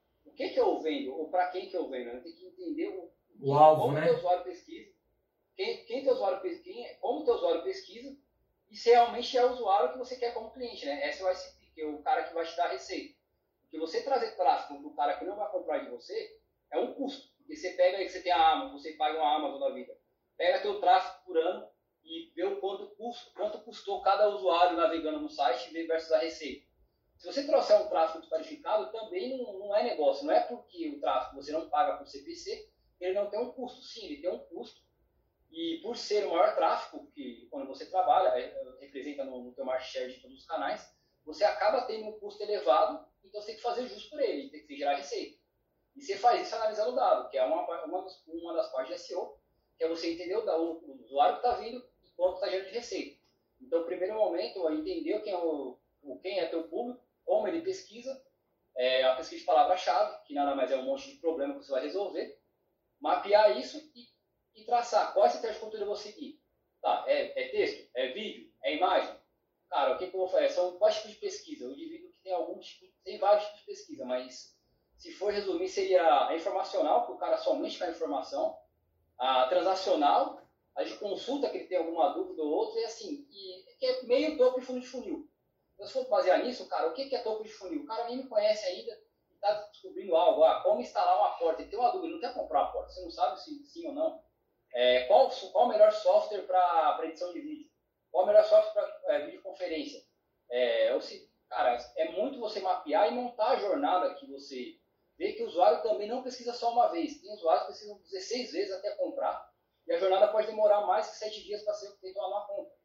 que 0.42 0.50
que 0.50 0.60
eu 0.60 0.80
vendo 0.80 1.14
ou 1.16 1.30
para 1.30 1.48
quem 1.52 1.70
que 1.70 1.78
eu 1.78 1.88
vendo? 1.90 2.10
Eu 2.10 2.24
tenho 2.24 2.36
que 2.36 2.46
entender 2.46 2.88
o, 2.90 3.12
o 3.40 3.54
alvo, 3.54 3.84
como 3.84 3.94
né? 3.94 4.02
o 4.02 4.06
teu 4.06 4.18
usuário 4.18 4.44
pesquisa, 4.44 4.92
quem, 5.56 5.86
quem 5.86 6.04
teu 6.04 6.14
usuário 6.14 6.42
pesquisa, 6.42 6.98
como 7.00 7.26
teu 7.26 7.36
usuário 7.36 7.64
pesquisa 7.64 8.18
e 8.70 8.76
se 8.76 8.90
realmente 8.90 9.38
é 9.38 9.46
o 9.46 9.52
usuário 9.52 9.92
que 9.92 10.00
você 10.00 10.16
quer 10.16 10.34
como 10.34 10.52
cliente, 10.52 10.86
né? 10.86 11.08
Esse 11.08 11.22
é 11.22 11.26
o 11.26 11.32
ICP, 11.32 11.72
que 11.76 11.82
é 11.82 11.86
o 11.86 12.02
cara 12.02 12.24
que 12.24 12.34
vai 12.34 12.46
te 12.46 12.56
dar 12.56 12.70
receita. 12.70 13.16
Porque 13.62 13.78
você 13.78 14.02
trazer 14.02 14.36
tráfego 14.36 14.82
do 14.82 14.96
cara 14.96 15.18
que 15.18 15.26
não 15.26 15.36
vai 15.36 15.52
comprar 15.52 15.80
de 15.80 15.92
você 15.92 16.40
é 16.72 16.80
um 16.80 16.94
custo. 16.94 17.30
Porque 17.38 17.56
você 17.56 17.72
pega 17.72 17.98
aí 17.98 18.06
que 18.06 18.12
você 18.12 18.22
tem 18.22 18.32
a 18.32 18.52
Amazon, 18.52 18.78
você 18.78 18.94
paga 18.94 19.20
uma 19.20 19.36
Amazon 19.36 19.60
da 19.60 19.70
vida. 19.70 19.96
Pega 20.38 20.62
teu 20.62 20.80
tráfego 20.80 21.24
por 21.26 21.38
ano 21.38 21.70
e 22.04 22.32
vê 22.34 22.46
o 22.46 22.60
quanto, 22.60 22.88
custo, 22.96 23.32
quanto 23.34 23.62
custou 23.62 24.02
cada 24.02 24.30
usuário 24.30 24.78
navegando 24.78 25.20
no 25.20 25.30
site 25.30 25.72
versus 25.86 26.12
a 26.14 26.20
receita. 26.20 26.66
Se 27.22 27.28
você 27.28 27.46
trouxer 27.46 27.80
um 27.80 27.88
tráfego 27.88 28.22
desqualificado, 28.22 28.92
também 28.92 29.38
não, 29.38 29.60
não 29.60 29.76
é 29.76 29.84
negócio. 29.84 30.26
Não 30.26 30.34
é 30.34 30.40
porque 30.40 30.90
o 30.90 31.00
tráfego 31.00 31.36
você 31.36 31.52
não 31.52 31.70
paga 31.70 31.96
por 31.98 32.08
CPC, 32.08 32.68
ele 33.00 33.14
não 33.14 33.30
tem 33.30 33.40
um 33.40 33.52
custo. 33.52 33.80
Sim, 33.84 34.08
ele 34.08 34.22
tem 34.24 34.32
um 34.32 34.40
custo. 34.40 34.82
E 35.52 35.80
por 35.84 35.96
ser 35.96 36.26
o 36.26 36.32
maior 36.32 36.56
tráfego, 36.56 37.06
que 37.12 37.48
quando 37.52 37.68
você 37.68 37.86
trabalha, 37.86 38.30
é, 38.40 38.60
representa 38.80 39.24
no, 39.24 39.44
no 39.44 39.54
teu 39.54 39.64
market 39.64 39.88
share 39.88 40.12
de 40.12 40.20
todos 40.20 40.40
os 40.40 40.48
canais, 40.48 40.92
você 41.24 41.44
acaba 41.44 41.84
tendo 41.84 42.08
um 42.08 42.20
custo 42.20 42.42
elevado, 42.42 43.06
então 43.24 43.40
você 43.40 43.48
tem 43.50 43.56
que 43.58 43.62
fazer 43.62 43.88
justo 43.88 44.10
por 44.10 44.20
ele, 44.20 44.50
tem 44.50 44.66
que 44.66 44.76
gerar 44.76 44.96
receita. 44.96 45.40
E 45.96 46.02
você 46.02 46.18
faz 46.18 46.42
isso 46.42 46.56
analisando 46.56 46.94
o 46.94 46.96
dado, 46.96 47.30
que 47.30 47.38
é 47.38 47.44
uma, 47.44 47.86
uma, 47.86 48.02
das, 48.02 48.26
uma 48.26 48.56
das 48.56 48.72
partes 48.72 48.96
de 48.96 49.08
SEO, 49.08 49.38
que 49.78 49.84
é 49.84 49.88
você 49.88 50.12
entender 50.12 50.38
o, 50.38 50.42
o, 50.42 50.92
o 50.92 51.04
usuário 51.04 51.40
que 51.40 51.48
está 51.48 51.60
vindo 51.60 51.88
e 52.04 52.10
quanto 52.16 52.36
está 52.36 52.50
gerando 52.50 52.70
de 52.70 52.74
receita. 52.74 53.22
Então, 53.62 53.84
primeiro 53.84 54.16
momento 54.16 54.68
é 54.68 54.74
entender 54.74 55.22
quem 55.22 55.34
é, 55.34 55.38
o, 55.38 55.78
quem 56.24 56.40
é 56.40 56.48
teu 56.48 56.64
público, 56.64 57.11
como 57.32 57.48
ele 57.48 57.62
pesquisa, 57.62 58.22
é 58.76 59.06
a 59.06 59.16
pesquisa 59.16 59.40
de 59.40 59.46
palavra-chave, 59.46 60.22
que 60.26 60.34
nada 60.34 60.54
mais 60.54 60.70
é 60.70 60.76
um 60.76 60.84
monte 60.84 61.10
de 61.10 61.18
problema 61.20 61.54
que 61.54 61.64
você 61.64 61.72
vai 61.72 61.82
resolver, 61.82 62.38
mapear 63.00 63.58
isso 63.58 63.78
e, 63.96 64.10
e 64.54 64.66
traçar 64.66 65.14
qual 65.14 65.26
estratégia 65.26 65.54
de 65.54 65.62
conteúdo 65.62 65.84
eu 65.84 65.88
vou 65.88 65.96
seguir. 65.96 66.42
Tá, 66.82 67.06
é, 67.08 67.42
é, 67.42 67.48
texto? 67.48 67.90
É 67.96 68.12
vídeo? 68.12 68.52
É 68.62 68.76
imagem? 68.76 69.16
Cara, 69.70 69.96
o 69.96 69.98
que, 69.98 70.08
que 70.08 70.14
eu 70.14 70.20
vou 70.20 70.28
fazer? 70.28 70.50
São 70.50 70.78
quais 70.78 70.96
tipos 70.96 71.12
de 71.12 71.20
pesquisa? 71.20 71.64
Eu 71.64 71.74
divido 71.74 72.10
que 72.10 72.22
tem 72.22 72.34
alguns 72.34 72.68
tipos, 72.68 72.90
tem 73.06 73.18
vários 73.18 73.46
tipos 73.46 73.60
de 73.62 73.66
pesquisa, 73.66 74.04
mas 74.04 74.58
se 74.98 75.14
for 75.14 75.32
resumir, 75.32 75.70
seria 75.70 76.28
a 76.28 76.36
informacional, 76.36 77.06
que 77.06 77.14
o 77.14 77.18
cara 77.18 77.38
somente 77.38 77.78
quer 77.78 77.92
informação, 77.92 78.58
a 79.18 79.48
transacional, 79.48 80.46
a 80.76 80.84
de 80.84 80.98
consulta, 80.98 81.50
que 81.50 81.60
ele 81.60 81.68
tem 81.68 81.78
alguma 81.78 82.10
dúvida 82.10 82.44
ou 82.44 82.50
outra, 82.50 82.82
e 82.82 82.84
assim, 82.84 83.26
e, 83.32 83.64
que 83.80 83.86
é 83.86 84.04
meio 84.04 84.38
topo 84.38 84.60
e 84.60 84.64
fundo 84.64 84.82
de 84.82 84.88
funil. 84.88 85.31
Então, 85.82 85.88
se 85.88 85.94
for 85.94 86.08
basear 86.10 86.44
nisso, 86.44 86.70
cara, 86.70 86.90
o 86.90 86.94
que 86.94 87.16
é 87.16 87.24
topo 87.24 87.42
de 87.42 87.50
funil? 87.50 87.82
O 87.82 87.86
cara 87.88 88.06
nem 88.06 88.18
me 88.18 88.28
conhece 88.30 88.68
ainda 88.68 89.02
está 89.34 89.52
descobrindo 89.72 90.16
algo. 90.16 90.44
Ah, 90.44 90.62
como 90.62 90.80
instalar 90.80 91.18
uma 91.18 91.40
porta? 91.40 91.64
Ele 91.64 91.72
tem 91.72 91.80
uma 91.80 91.90
dúvida, 91.90 92.14
não 92.14 92.20
quer 92.20 92.36
comprar 92.36 92.62
uma 92.62 92.72
porta, 92.72 92.92
você 92.92 93.02
não 93.02 93.10
sabe 93.10 93.42
se 93.42 93.64
sim 93.66 93.88
ou 93.88 93.94
não. 93.94 94.24
É, 94.76 95.06
qual, 95.06 95.28
qual 95.52 95.66
o 95.66 95.70
melhor 95.70 95.92
software 95.92 96.44
para 96.44 97.00
edição 97.06 97.34
de 97.34 97.42
vídeo? 97.42 97.72
Qual 98.12 98.26
o 98.26 98.28
melhor 98.28 98.44
software 98.44 98.74
para 98.74 99.16
é, 99.16 99.26
videoconferência? 99.26 100.06
É, 100.52 100.94
ou 100.94 101.02
se, 101.02 101.28
cara, 101.50 101.76
é 101.98 102.12
muito 102.12 102.40
você 102.40 102.60
mapear 102.60 103.12
e 103.12 103.16
montar 103.16 103.54
a 103.54 103.60
jornada 103.60 104.14
que 104.14 104.28
você 104.28 104.80
vê 105.18 105.34
que 105.34 105.42
o 105.42 105.48
usuário 105.48 105.82
também 105.82 106.08
não 106.08 106.22
pesquisa 106.22 106.54
só 106.54 106.74
uma 106.74 106.90
vez. 106.90 107.20
Tem 107.20 107.34
usuários 107.34 107.64
que 107.64 107.72
precisam 107.72 107.98
16 108.04 108.52
vezes 108.52 108.72
até 108.76 108.92
comprar 108.98 109.52
e 109.88 109.94
a 109.94 109.98
jornada 109.98 110.32
pode 110.32 110.46
demorar 110.46 110.86
mais 110.86 111.10
que 111.10 111.16
7 111.16 111.44
dias 111.44 111.64
para 111.64 111.74
ser 111.74 111.92
feita 111.98 112.20
uma 112.20 112.46
compra. 112.46 112.81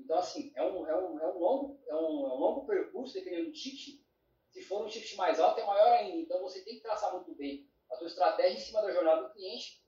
Então, 0.00 0.18
assim, 0.18 0.52
é 0.54 0.62
um, 0.62 0.86
é 0.86 0.96
um, 0.96 1.20
é 1.20 1.26
um, 1.28 1.38
longo, 1.38 1.80
é 1.86 1.94
um, 1.94 2.26
é 2.26 2.34
um 2.34 2.38
longo 2.38 2.66
percurso, 2.66 3.14
dependendo 3.14 3.46
do 3.46 3.52
ticket. 3.52 4.00
Se 4.50 4.62
for 4.62 4.84
um 4.84 4.88
ticket 4.88 5.14
mais 5.16 5.38
alto, 5.38 5.60
é 5.60 5.64
maior 5.64 5.92
ainda. 5.92 6.16
Então, 6.16 6.40
você 6.40 6.64
tem 6.64 6.76
que 6.76 6.82
traçar 6.82 7.12
muito 7.12 7.34
bem 7.34 7.68
a 7.90 7.96
sua 7.96 8.06
estratégia 8.06 8.58
em 8.58 8.60
cima 8.60 8.82
da 8.82 8.92
jornada 8.92 9.22
do 9.22 9.32
cliente, 9.32 9.84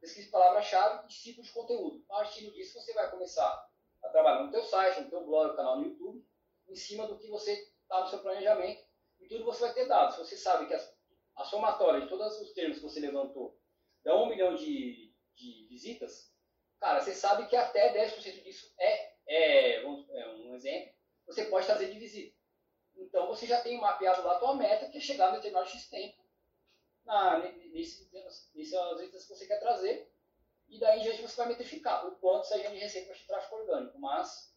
pesquisa 0.00 0.30
palavra-chave 0.30 1.06
e 1.08 1.12
ciclo 1.12 1.42
de 1.42 1.52
conteúdo. 1.52 2.04
A 2.08 2.16
partir 2.16 2.50
disso, 2.52 2.80
você 2.80 2.92
vai 2.94 3.10
começar 3.10 3.68
a 4.02 4.08
trabalhar 4.08 4.44
no 4.44 4.50
teu 4.50 4.62
site, 4.62 5.00
no 5.02 5.10
teu 5.10 5.24
blog, 5.24 5.50
no 5.50 5.56
canal 5.56 5.78
no 5.78 5.86
YouTube, 5.86 6.26
em 6.68 6.74
cima 6.74 7.06
do 7.06 7.18
que 7.18 7.28
você 7.28 7.52
está 7.52 8.00
no 8.00 8.08
seu 8.08 8.20
planejamento. 8.20 8.82
E 9.20 9.28
tudo 9.28 9.44
você 9.44 9.60
vai 9.60 9.74
ter 9.74 9.86
dados. 9.86 10.16
Você 10.16 10.36
sabe 10.36 10.66
que 10.66 10.74
a, 10.74 10.80
a 11.36 11.44
somatória 11.44 12.00
de 12.00 12.08
todos 12.08 12.40
os 12.40 12.52
termos 12.52 12.78
que 12.78 12.82
você 12.82 13.00
levantou 13.00 13.58
dá 14.02 14.16
um 14.16 14.28
milhão 14.28 14.54
de, 14.54 15.14
de 15.36 15.66
visitas, 15.68 16.32
cara, 16.80 17.00
você 17.00 17.14
sabe 17.14 17.46
que 17.46 17.54
até 17.54 17.94
10% 17.94 18.42
disso 18.42 18.74
é 18.78 19.11
é, 19.26 19.82
é, 19.82 19.86
um 19.86 20.54
exemplo, 20.54 20.92
você 21.26 21.44
pode 21.46 21.66
trazer 21.66 21.92
de 21.92 21.98
visita. 21.98 22.36
Então 22.96 23.26
você 23.26 23.46
já 23.46 23.60
tem 23.60 23.80
mapeado 23.80 24.22
lá 24.22 24.36
a 24.36 24.38
tua 24.38 24.56
meta, 24.56 24.88
que 24.88 24.98
é 24.98 25.00
chegar 25.00 25.28
no 25.28 25.36
determinado 25.36 25.68
X 25.68 25.88
tempo, 25.88 26.22
na, 27.04 27.38
nesse, 27.38 28.08
visitas 28.54 29.26
que 29.26 29.34
você 29.34 29.46
quer 29.46 29.58
trazer, 29.58 30.12
e 30.68 30.78
daí 30.78 31.02
diante 31.02 31.22
você 31.22 31.36
vai 31.36 31.48
metrificar 31.48 32.06
o 32.06 32.16
quanto 32.16 32.46
você 32.46 32.58
de 32.58 32.78
receita 32.78 33.12
para 33.12 33.26
tráfego 33.26 33.56
orgânico. 33.60 33.98
Mas 33.98 34.52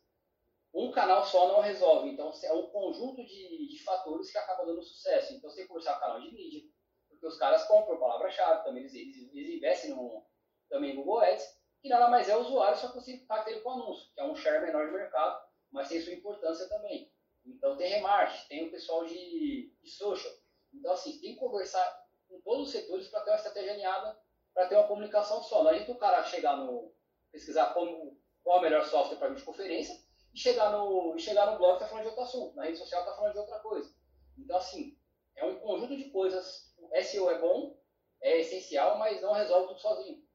um 0.73 0.91
canal 0.91 1.25
só 1.25 1.47
não 1.47 1.61
resolve. 1.61 2.09
Então 2.09 2.31
é 2.43 2.53
um 2.53 2.67
conjunto 2.67 3.23
de, 3.25 3.67
de 3.67 3.83
fatores 3.83 4.31
que 4.31 4.37
acaba 4.37 4.65
dando 4.65 4.83
sucesso. 4.83 5.33
Então 5.33 5.49
você 5.49 5.57
tem 5.57 5.65
que 5.65 5.73
forçar 5.73 5.97
o 5.97 5.99
canal 5.99 6.21
de 6.21 6.31
mídia, 6.31 6.61
porque 7.09 7.25
os 7.25 7.37
caras 7.37 7.65
compram 7.67 7.97
palavra-chave, 7.97 8.63
também 8.63 8.83
eles, 8.83 8.93
eles, 8.93 9.49
investem 9.49 9.91
no, 9.91 10.25
também 10.69 10.95
Google 10.95 11.19
Ads, 11.19 11.54
que 11.85 11.89
nada 11.89 12.07
mais 12.07 12.27
é 12.27 12.35
o 12.35 12.39
usuário, 12.39 12.75
só 12.75 12.87
que 12.87 12.95
você 12.95 13.13
impacta 13.13 13.51
ele 13.51 13.59
com 13.59 13.69
anúncio, 13.69 14.11
que 14.11 14.19
é 14.19 14.23
um 14.23 14.35
share 14.35 14.59
menor 14.65 14.87
de 14.87 14.91
mercado, 14.91 15.45
mas 15.69 15.87
tem 15.87 16.01
sua 16.01 16.13
importância 16.13 16.67
também. 16.67 17.11
Então 17.45 17.77
tem 17.77 17.87
remarketing, 17.87 18.47
tem 18.47 18.67
o 18.67 18.71
pessoal 18.71 19.05
de, 19.05 19.71
de 19.83 19.91
social. 19.91 20.33
Então 20.73 20.93
assim, 20.93 21.19
tem 21.19 21.35
que 21.35 21.39
conversar 21.39 22.03
com 22.27 22.41
todos 22.41 22.65
os 22.65 22.71
setores 22.71 23.07
para 23.09 23.21
ter 23.21 23.29
uma 23.29 23.35
estratégia 23.35 23.73
alinhada, 23.73 24.19
para 24.51 24.67
ter 24.67 24.73
uma 24.73 24.87
comunicação 24.87 25.43
só. 25.43 25.61
Não 25.61 25.69
adianta 25.69 25.91
o 25.91 25.99
cara 25.99 26.23
chegar 26.23 26.57
no. 26.57 26.91
pesquisar 27.31 27.71
como, 27.75 28.19
qual 28.41 28.57
é 28.57 28.59
o 28.61 28.63
melhor 28.63 28.83
software 28.85 29.17
para 29.17 29.29
videoconferência 29.29 30.03
e 30.33 30.39
chegar 30.39 30.71
no, 30.71 31.15
e 31.15 31.19
chegar 31.19 31.51
no 31.51 31.59
blog 31.59 31.75
e 31.75 31.79
tá 31.81 31.87
falando 31.87 32.05
de 32.05 32.09
outro 32.09 32.23
assunto, 32.23 32.55
na 32.55 32.63
rede 32.63 32.79
social 32.79 33.01
está 33.01 33.15
falando 33.15 33.33
de 33.33 33.39
outra 33.39 33.59
coisa. 33.59 33.93
Então 34.39 34.57
assim, 34.57 34.97
é 35.35 35.45
um 35.45 35.59
conjunto 35.59 35.95
de 35.95 36.09
coisas. 36.09 36.73
O 36.79 36.89
SEO 37.03 37.29
é 37.29 37.37
bom, 37.37 37.77
é 38.23 38.39
essencial, 38.39 38.97
mas 38.97 39.21
não 39.21 39.33
resolve 39.33 39.67
tudo 39.67 39.79
sozinho. 39.79 40.25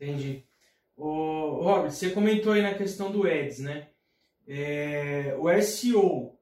Entendi. 0.00 0.44
O 0.96 1.60
Robert, 1.62 1.90
você 1.90 2.10
comentou 2.10 2.52
aí 2.52 2.62
na 2.62 2.74
questão 2.74 3.10
do 3.10 3.26
Ads, 3.26 3.60
né? 3.60 3.90
É, 4.46 5.36
o 5.38 5.48
SEO 5.60 6.38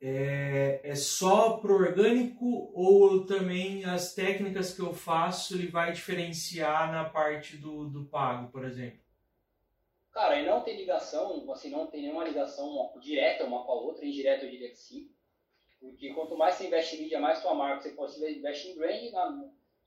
é, 0.00 0.80
é 0.82 0.94
só 0.94 1.58
pro 1.58 1.74
orgânico 1.74 2.72
ou 2.74 3.26
também 3.26 3.84
as 3.84 4.14
técnicas 4.14 4.72
que 4.72 4.80
eu 4.80 4.94
faço 4.94 5.54
ele 5.54 5.66
vai 5.66 5.92
diferenciar 5.92 6.90
na 6.90 7.04
parte 7.04 7.56
do, 7.56 7.88
do 7.88 8.06
pago, 8.06 8.50
por 8.50 8.64
exemplo? 8.64 8.98
Cara, 10.12 10.40
e 10.40 10.46
não 10.46 10.62
tem 10.62 10.76
ligação, 10.76 11.50
assim, 11.52 11.70
não 11.70 11.86
tem 11.86 12.02
nenhuma 12.02 12.24
ligação 12.24 12.92
direta 13.00 13.44
uma 13.44 13.64
com 13.64 13.72
a 13.72 13.74
outra, 13.74 14.04
indireta 14.04 14.44
eu 14.44 14.50
diria 14.50 14.70
que 14.70 14.78
sim. 14.78 15.10
Porque 15.78 16.12
quanto 16.12 16.36
mais 16.36 16.56
você 16.56 16.66
investe 16.66 16.96
em 16.96 17.02
mídia, 17.02 17.20
mais 17.20 17.38
sua 17.38 17.54
marca 17.54 17.82
você 17.82 17.90
pode 17.90 18.18
investir 18.18 18.72
em 18.72 18.76
brand, 18.76 19.12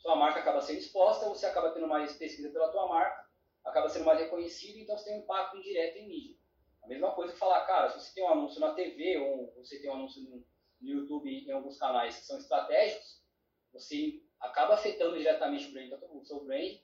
sua 0.03 0.17
marca 0.17 0.41
acaba 0.41 0.59
sendo 0.59 0.79
exposta, 0.79 1.29
você 1.29 1.45
acaba 1.45 1.71
tendo 1.71 1.87
mais 1.87 2.11
pesquisa 2.17 2.49
pela 2.49 2.69
tua 2.69 2.87
marca, 2.89 3.25
acaba 3.63 3.87
sendo 3.87 4.03
mais 4.03 4.19
reconhecido, 4.19 4.77
então 4.77 4.97
você 4.97 5.05
tem 5.05 5.15
um 5.15 5.23
impacto 5.23 5.55
indireto 5.55 5.95
em 5.95 6.07
mídia. 6.09 6.37
A 6.83 6.87
mesma 6.87 7.13
coisa 7.13 7.31
que 7.31 7.39
falar, 7.39 7.65
cara, 7.65 7.89
se 7.89 8.01
você 8.01 8.13
tem 8.13 8.23
um 8.25 8.27
anúncio 8.27 8.59
na 8.59 8.73
TV 8.73 9.17
ou 9.17 9.53
você 9.55 9.79
tem 9.79 9.89
um 9.89 9.93
anúncio 9.93 10.21
no, 10.21 10.45
YouTube 10.81 11.29
em 11.29 11.49
alguns 11.49 11.77
canais 11.77 12.17
que 12.17 12.25
são 12.25 12.37
estratégicos, 12.37 13.23
você 13.71 14.21
acaba 14.41 14.73
afetando 14.73 15.17
diretamente 15.17 15.69
o, 15.69 15.71
brand, 15.71 15.93
o 16.11 16.25
seu 16.25 16.43
brand 16.43 16.77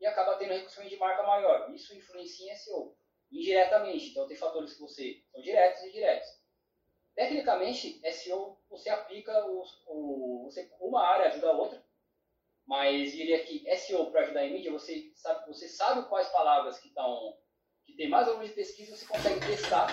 e 0.00 0.06
acaba 0.06 0.36
tendo 0.36 0.54
reconhecimento 0.54 0.90
de 0.90 0.96
marca 0.96 1.22
maior. 1.22 1.72
Isso 1.72 1.94
influencia 1.94 2.52
em 2.52 2.56
SEO, 2.56 2.96
indiretamente. 3.30 4.10
Então 4.10 4.26
tem 4.26 4.36
fatores 4.36 4.72
que 4.72 4.80
você 4.80 5.22
são 5.30 5.40
diretos 5.40 5.84
e 5.84 5.88
indiretos. 5.90 6.28
Tecnicamente, 7.14 8.00
SEO 8.12 8.58
você 8.68 8.90
aplica 8.90 9.46
o, 9.46 10.42
você, 10.42 10.68
uma 10.80 11.06
área 11.06 11.26
ajuda 11.26 11.50
a 11.50 11.52
outra. 11.52 11.83
Mas 12.66 13.12
diria 13.12 13.44
que 13.44 13.64
SEO 13.76 14.10
para 14.10 14.22
ajudar 14.22 14.46
em 14.46 14.54
mídia, 14.54 14.72
você 14.72 15.12
sabe, 15.14 15.46
você 15.46 15.68
sabe 15.68 16.08
quais 16.08 16.28
palavras 16.28 16.78
que 16.78 16.88
estão 16.88 17.36
que 17.84 17.92
tem 17.94 18.08
mais 18.08 18.26
volume 18.26 18.48
de 18.48 18.54
pesquisa, 18.54 18.96
você 18.96 19.04
consegue 19.06 19.40
testar 19.40 19.88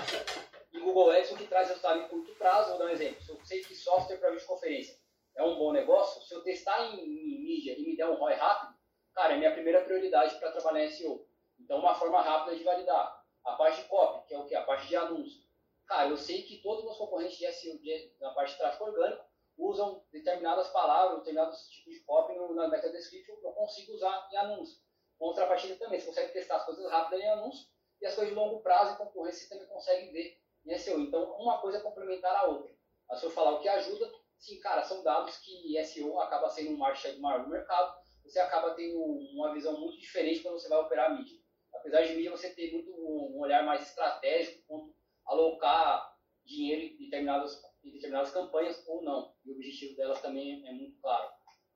em 0.74 0.80
Google 0.80 1.12
Ads 1.12 1.32
o 1.32 1.36
que 1.36 1.48
traz 1.48 1.68
resultado 1.68 2.00
em 2.00 2.08
curto 2.08 2.34
prazo. 2.36 2.70
Vou 2.70 2.80
dar 2.80 2.86
um 2.86 2.90
exemplo. 2.90 3.22
Se 3.22 3.30
eu 3.30 3.40
sei 3.44 3.62
que 3.62 3.76
software 3.76 4.18
para 4.18 4.32
videoconferência 4.32 4.98
é 5.36 5.44
um 5.44 5.58
bom 5.58 5.72
negócio, 5.72 6.22
se 6.22 6.34
eu 6.34 6.42
testar 6.42 6.82
em, 6.86 7.00
em 7.02 7.44
mídia 7.44 7.78
e 7.78 7.84
me 7.84 7.96
der 7.96 8.08
um 8.08 8.16
ROI 8.16 8.34
rápido, 8.36 8.76
cara, 9.14 9.34
é 9.34 9.38
minha 9.38 9.52
primeira 9.52 9.84
prioridade 9.84 10.36
para 10.40 10.52
trabalhar 10.52 10.86
em 10.86 10.90
SEO. 10.90 11.28
Então, 11.60 11.80
uma 11.80 11.96
forma 11.96 12.22
rápida 12.22 12.56
de 12.56 12.64
validar. 12.64 13.22
A 13.44 13.54
parte 13.54 13.82
de 13.82 13.88
copy, 13.88 14.28
que 14.28 14.34
é 14.34 14.40
o 14.40 14.46
que? 14.46 14.56
A 14.56 14.64
parte 14.64 14.88
de 14.88 14.96
anúncio. 14.96 15.42
Cara, 15.88 16.10
eu 16.10 16.18
sei 16.18 16.44
que 16.44 16.62
todos 16.62 16.86
os 16.86 16.98
concorrentes 16.98 17.38
de 17.38 17.52
SEO, 17.52 17.78
de, 17.80 18.14
na 18.20 18.32
parte 18.32 18.52
de 18.52 18.58
tráfego 18.58 18.86
orgânico, 18.86 19.26
usam 19.62 20.04
determinadas 20.12 20.70
palavras, 20.70 21.20
determinados 21.20 21.70
tipos 21.70 21.94
de 21.94 22.00
copy 22.02 22.34
no, 22.34 22.54
na 22.56 22.68
meta 22.68 22.90
description, 22.90 23.36
eu 23.44 23.52
consigo 23.54 23.94
usar 23.94 24.28
em 24.32 24.38
anúncio. 24.38 24.82
Contrapartida 25.20 25.76
também, 25.76 26.00
você 26.00 26.08
consegue 26.08 26.34
testar 26.34 26.58
as 26.58 26.66
coisas 26.66 26.90
rápidas 26.90 27.24
em 27.24 27.30
anúncio 27.30 27.68
e 28.02 28.06
as 28.08 28.16
coisas 28.16 28.34
de 28.34 28.40
longo 28.40 28.62
prazo 28.62 28.96
e 28.96 28.98
concorrência 28.98 29.44
você 29.44 29.50
também 29.50 29.68
consegue 29.68 30.12
ver 30.12 30.42
em 30.66 30.78
SEO. 30.78 31.00
Então, 31.00 31.32
uma 31.40 31.60
coisa 31.62 31.78
é 31.78 31.82
complementar 31.82 32.36
a 32.36 32.48
outra. 32.48 32.74
A 33.10 33.16
se 33.16 33.26
eu 33.26 33.30
falar 33.30 33.52
o 33.52 33.60
que 33.60 33.70
ajuda, 33.70 34.12
sim, 34.40 34.60
cara, 34.60 34.82
são 34.82 35.04
dados 35.04 35.38
que 35.38 35.84
SEO 35.86 36.20
acaba 36.20 36.50
sendo 36.50 36.72
um 36.72 36.78
marcha 36.78 37.16
maior 37.20 37.44
no 37.44 37.50
mercado, 37.50 38.02
você 38.24 38.40
acaba 38.40 38.74
tendo 38.74 39.00
uma 39.00 39.54
visão 39.54 39.80
muito 39.80 40.00
diferente 40.00 40.42
quando 40.42 40.60
você 40.60 40.70
vai 40.70 40.80
operar 40.80 41.12
a 41.12 41.14
mídia. 41.14 41.38
Apesar 41.74 42.02
de 42.02 42.16
mídia 42.16 42.32
você 42.32 42.50
ter 42.50 42.72
muito 42.72 42.92
um 42.92 43.40
olhar 43.40 43.64
mais 43.64 43.84
estratégico, 43.84 44.64
quanto 44.68 44.96
alocar 45.26 46.18
dinheiro 46.44 46.82
em 46.82 46.98
determinadas, 46.98 47.62
em 47.84 47.92
determinadas 47.92 48.32
campanhas 48.32 48.84
ou 48.88 49.04
não. 49.04 49.34
E 49.46 49.52
o 49.52 49.56
objetivo 49.56 49.96
delas 49.96 50.22
também 50.22 50.68
é 50.68 50.72
muito 50.74 51.00
claro. 51.02 51.30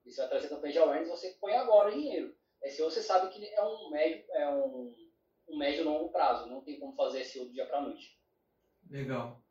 E 0.06 0.12
você 0.12 0.22
vai 0.22 0.30
trazer 0.30 0.50
campanha 0.50 0.74
de 0.74 0.80
awareness, 0.80 1.10
você 1.10 1.36
põe 1.40 1.54
agora 1.54 1.92
dinheiro. 1.92 2.34
SEO 2.64 2.90
você 2.90 3.02
sabe 3.02 3.32
que 3.32 3.46
é 3.46 3.64
um 3.64 3.90
médio, 3.90 4.26
é 4.32 4.50
um, 4.50 4.96
um 5.50 5.58
médio 5.58 5.82
e 5.82 5.84
longo 5.84 6.10
prazo, 6.10 6.50
não 6.50 6.62
tem 6.62 6.80
como 6.80 6.96
fazer 6.96 7.24
SEO 7.24 7.46
do 7.46 7.54
dia 7.54 7.66
para 7.66 7.82
noite. 7.82 8.18
Legal. 8.90 9.42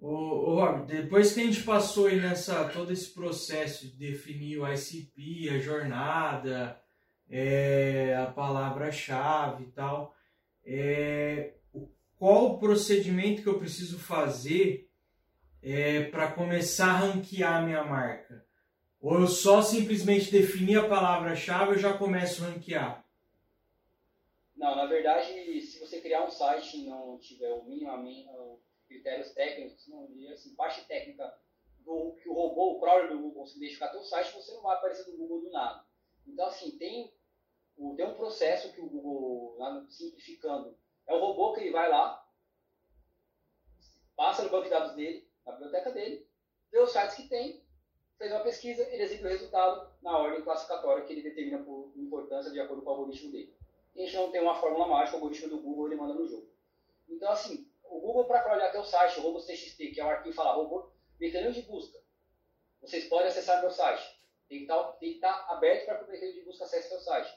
Ô 0.00 0.54
Rob, 0.54 0.86
depois 0.86 1.34
que 1.34 1.40
a 1.40 1.44
gente 1.44 1.62
passou 1.62 2.06
aí 2.06 2.18
nessa 2.18 2.68
todo 2.70 2.90
esse 2.90 3.12
processo 3.12 3.86
de 3.86 3.96
definir 3.96 4.58
o 4.58 4.66
ICP, 4.66 5.50
a 5.50 5.58
jornada, 5.58 6.80
é, 7.28 8.16
a 8.16 8.26
palavra-chave 8.26 9.64
e 9.64 9.72
tal, 9.72 10.14
é, 10.64 11.54
qual 12.18 12.46
o 12.46 12.58
procedimento 12.58 13.42
que 13.42 13.48
eu 13.48 13.58
preciso 13.58 13.98
fazer 13.98 14.89
é, 15.62 16.04
para 16.04 16.32
começar 16.32 16.90
a 16.90 16.96
ranquear 16.96 17.56
a 17.56 17.62
minha 17.62 17.84
marca? 17.84 18.46
Ou 19.00 19.20
eu 19.20 19.26
só 19.28 19.62
simplesmente 19.62 20.30
definir 20.30 20.78
a 20.78 20.88
palavra-chave 20.88 21.76
e 21.76 21.78
já 21.78 21.96
começo 21.96 22.44
a 22.44 22.48
ranquear? 22.48 23.04
Não, 24.54 24.76
na 24.76 24.84
verdade, 24.84 25.60
se 25.62 25.80
você 25.80 26.02
criar 26.02 26.24
um 26.24 26.30
site 26.30 26.78
e 26.78 26.86
não 26.86 27.18
tiver 27.18 27.50
o 27.50 27.64
minimamente 27.64 28.28
critérios 28.86 29.30
técnicos, 29.32 29.86
não 29.88 30.06
assim, 30.32 30.54
parte 30.54 30.86
técnica 30.86 31.32
do 31.78 32.12
que 32.20 32.28
o 32.28 32.34
robô, 32.34 32.72
o 32.72 32.80
crawler 32.80 33.08
do 33.08 33.18
Google 33.18 33.46
se 33.46 33.56
identificar 33.56 33.88
teu 33.88 34.02
site, 34.02 34.34
você 34.34 34.52
não 34.52 34.62
vai 34.62 34.76
aparecer 34.76 35.10
no 35.10 35.16
Google 35.16 35.42
do 35.42 35.50
nada. 35.50 35.84
Então, 36.26 36.46
assim, 36.46 36.76
tem, 36.76 37.10
tem 37.96 38.06
um 38.06 38.14
processo 38.14 38.72
que 38.74 38.80
o 38.80 38.88
Google, 38.88 39.56
simplificando, 39.88 40.76
é 41.06 41.14
o 41.14 41.20
robô 41.20 41.54
que 41.54 41.60
ele 41.60 41.70
vai 41.70 41.88
lá, 41.88 42.22
passa 44.14 44.42
no 44.42 44.50
banco 44.50 44.64
de 44.64 44.70
dados 44.70 44.94
dele, 44.94 45.29
na 45.50 45.56
biblioteca 45.56 45.90
dele, 45.90 46.26
vê 46.70 46.78
os 46.78 46.92
sites 46.92 47.16
que 47.16 47.28
tem, 47.28 47.62
fez 48.16 48.30
uma 48.30 48.40
pesquisa, 48.40 48.82
ele 48.90 49.02
exibe 49.02 49.24
o 49.24 49.28
resultado 49.28 49.90
na 50.02 50.16
ordem 50.16 50.42
classificatória 50.42 51.04
que 51.04 51.12
ele 51.12 51.22
determina 51.22 51.58
por 51.58 51.92
importância 51.96 52.50
de 52.50 52.60
acordo 52.60 52.82
com 52.82 52.90
o 52.90 52.92
algoritmo 52.92 53.32
dele. 53.32 53.54
A 53.94 53.98
gente 53.98 54.14
não 54.14 54.30
tem 54.30 54.40
uma 54.40 54.54
fórmula 54.54 54.86
mágica, 54.86 55.16
o 55.16 55.20
algoritmo 55.20 55.48
do 55.48 55.60
Google 55.60 55.86
ele 55.86 55.96
manda 55.96 56.14
no 56.14 56.26
jogo. 56.26 56.48
Então, 57.08 57.30
assim, 57.30 57.68
o 57.84 57.98
Google, 57.98 58.24
para 58.24 58.42
crawlar 58.42 58.70
teu 58.70 58.84
site, 58.84 59.18
o 59.18 59.22
robotxt, 59.22 59.76
que 59.76 60.00
é 60.00 60.04
um 60.04 60.10
arquivo 60.10 60.34
fala 60.34 60.52
robô, 60.52 60.90
mecanismo 61.18 61.54
de 61.54 61.62
busca. 61.62 61.98
Vocês 62.80 63.06
podem 63.06 63.26
acessar 63.26 63.60
meu 63.60 63.70
site. 63.70 64.18
Tem 64.48 64.58
que 64.58 64.64
estar, 64.64 64.82
tá, 64.82 64.98
estar 65.00 65.32
tá 65.32 65.52
aberto 65.52 65.86
para 65.86 65.98
que 65.98 66.04
o 66.04 66.08
mecanismo 66.08 66.40
de 66.40 66.46
busca 66.46 66.64
acesse 66.64 66.88
seu 66.88 67.00
site. 67.00 67.36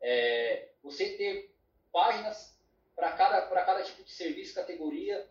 É, 0.00 0.70
você 0.82 1.16
ter 1.16 1.54
páginas 1.92 2.58
para 2.96 3.12
cada, 3.12 3.46
cada 3.46 3.82
tipo 3.82 4.02
de 4.02 4.10
serviço, 4.10 4.54
categoria, 4.54 5.30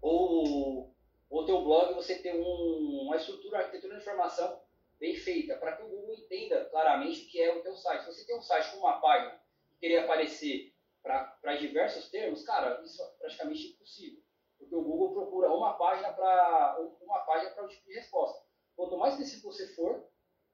ou 0.00 0.91
o 1.32 1.46
teu 1.46 1.62
blog, 1.62 1.94
você 1.94 2.16
ter 2.18 2.34
um, 2.34 3.04
uma 3.06 3.16
estrutura, 3.16 3.56
uma 3.56 3.64
arquitetura 3.64 3.96
de 3.96 4.02
informação 4.02 4.60
bem 5.00 5.16
feita, 5.16 5.56
para 5.56 5.76
que 5.76 5.82
o 5.82 5.88
Google 5.88 6.14
entenda 6.14 6.66
claramente 6.66 7.22
o 7.24 7.28
que 7.28 7.40
é 7.40 7.56
o 7.56 7.62
teu 7.62 7.74
site. 7.74 8.02
Se 8.02 8.12
você 8.12 8.26
tem 8.26 8.36
um 8.36 8.42
site 8.42 8.70
com 8.70 8.78
uma 8.78 9.00
página 9.00 9.40
que 9.70 9.80
queria 9.80 10.04
aparecer 10.04 10.74
para 11.02 11.56
diversos 11.58 12.10
termos, 12.10 12.44
cara, 12.44 12.82
isso 12.84 13.02
é 13.02 13.06
praticamente 13.18 13.68
impossível. 13.68 14.22
Porque 14.58 14.76
o 14.76 14.82
Google 14.82 15.12
procura 15.12 15.50
uma 15.50 15.72
página 15.72 16.12
para 16.12 16.78
uma 17.00 17.20
página 17.20 17.50
para 17.50 17.64
o 17.64 17.68
tipo 17.68 17.88
de 17.88 17.94
resposta. 17.94 18.44
Quanto 18.76 18.98
mais 18.98 19.14
específico 19.14 19.50
você 19.50 19.68
for, 19.74 20.06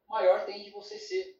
maior 0.08 0.46
tende 0.46 0.70
você 0.70 0.96
ser 0.96 1.38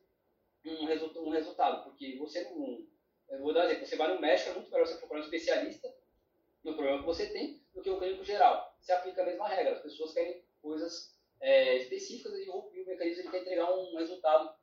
um, 0.67 0.85
resultado, 0.85 1.27
um 1.27 1.31
resultado. 1.31 1.85
Porque 1.85 2.17
você 2.19 2.43
não. 2.51 2.85
Eu 3.31 3.41
vou 3.41 3.55
dar 3.55 3.67
exemplo, 3.67 3.87
você 3.87 3.97
vai 3.97 4.13
no 4.13 4.21
médico, 4.21 4.51
é 4.51 4.55
muito 4.55 4.71
melhor 4.71 4.87
você 4.87 4.97
procurar 4.97 5.21
um 5.21 5.25
especialista 5.25 5.95
no 6.65 6.75
problema 6.75 6.99
que 6.99 7.07
você 7.07 7.27
tem 7.29 7.63
do 7.73 7.83
que 7.83 7.91
o 7.91 7.99
clínico 7.99 8.25
geral. 8.25 8.68
Você 8.81 8.93
aplica 8.93 9.23
a 9.23 9.27
mesma 9.27 9.49
regra. 9.49 9.75
As 9.75 9.83
pessoas 9.83 10.13
querem 10.13 10.43
coisas 10.61 11.17
é, 11.41 11.77
específicas 11.79 12.33
e 12.35 12.49
o, 12.49 12.71
e 12.73 12.83
o 12.83 12.87
mecanismo 12.87 13.23
ele 13.23 13.31
quer 13.31 13.43
entregar 13.43 13.73
um 13.73 13.97
resultado 13.97 14.55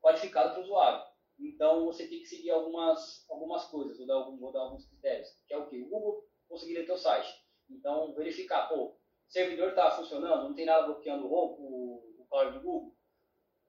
qualificado 0.00 0.50
para 0.50 0.60
o 0.60 0.62
usuário. 0.62 1.12
Então 1.38 1.86
você 1.86 2.06
tem 2.06 2.20
que 2.20 2.26
seguir 2.26 2.50
algumas, 2.50 3.24
algumas 3.28 3.64
coisas, 3.66 3.98
vou 3.98 4.06
dar, 4.06 4.14
algum, 4.14 4.38
vou 4.38 4.52
dar 4.52 4.60
alguns 4.60 4.86
critérios, 4.86 5.28
que 5.46 5.54
é 5.54 5.58
o 5.58 5.66
que? 5.66 5.80
O 5.82 5.88
Google 5.88 6.24
conseguir 6.48 6.74
ler 6.74 6.86
teu 6.86 6.98
site. 6.98 7.32
Então 7.70 8.14
verificar, 8.14 8.68
pô, 8.68 8.84
o 8.84 8.96
servidor 9.28 9.70
está 9.70 9.90
funcionando, 9.90 10.48
não 10.48 10.54
tem 10.54 10.66
nada 10.66 10.86
bloqueando 10.86 11.26
o, 11.26 12.14
o, 12.20 12.26
cloud 12.28 12.52
do 12.52 12.62
Google. 12.62 12.94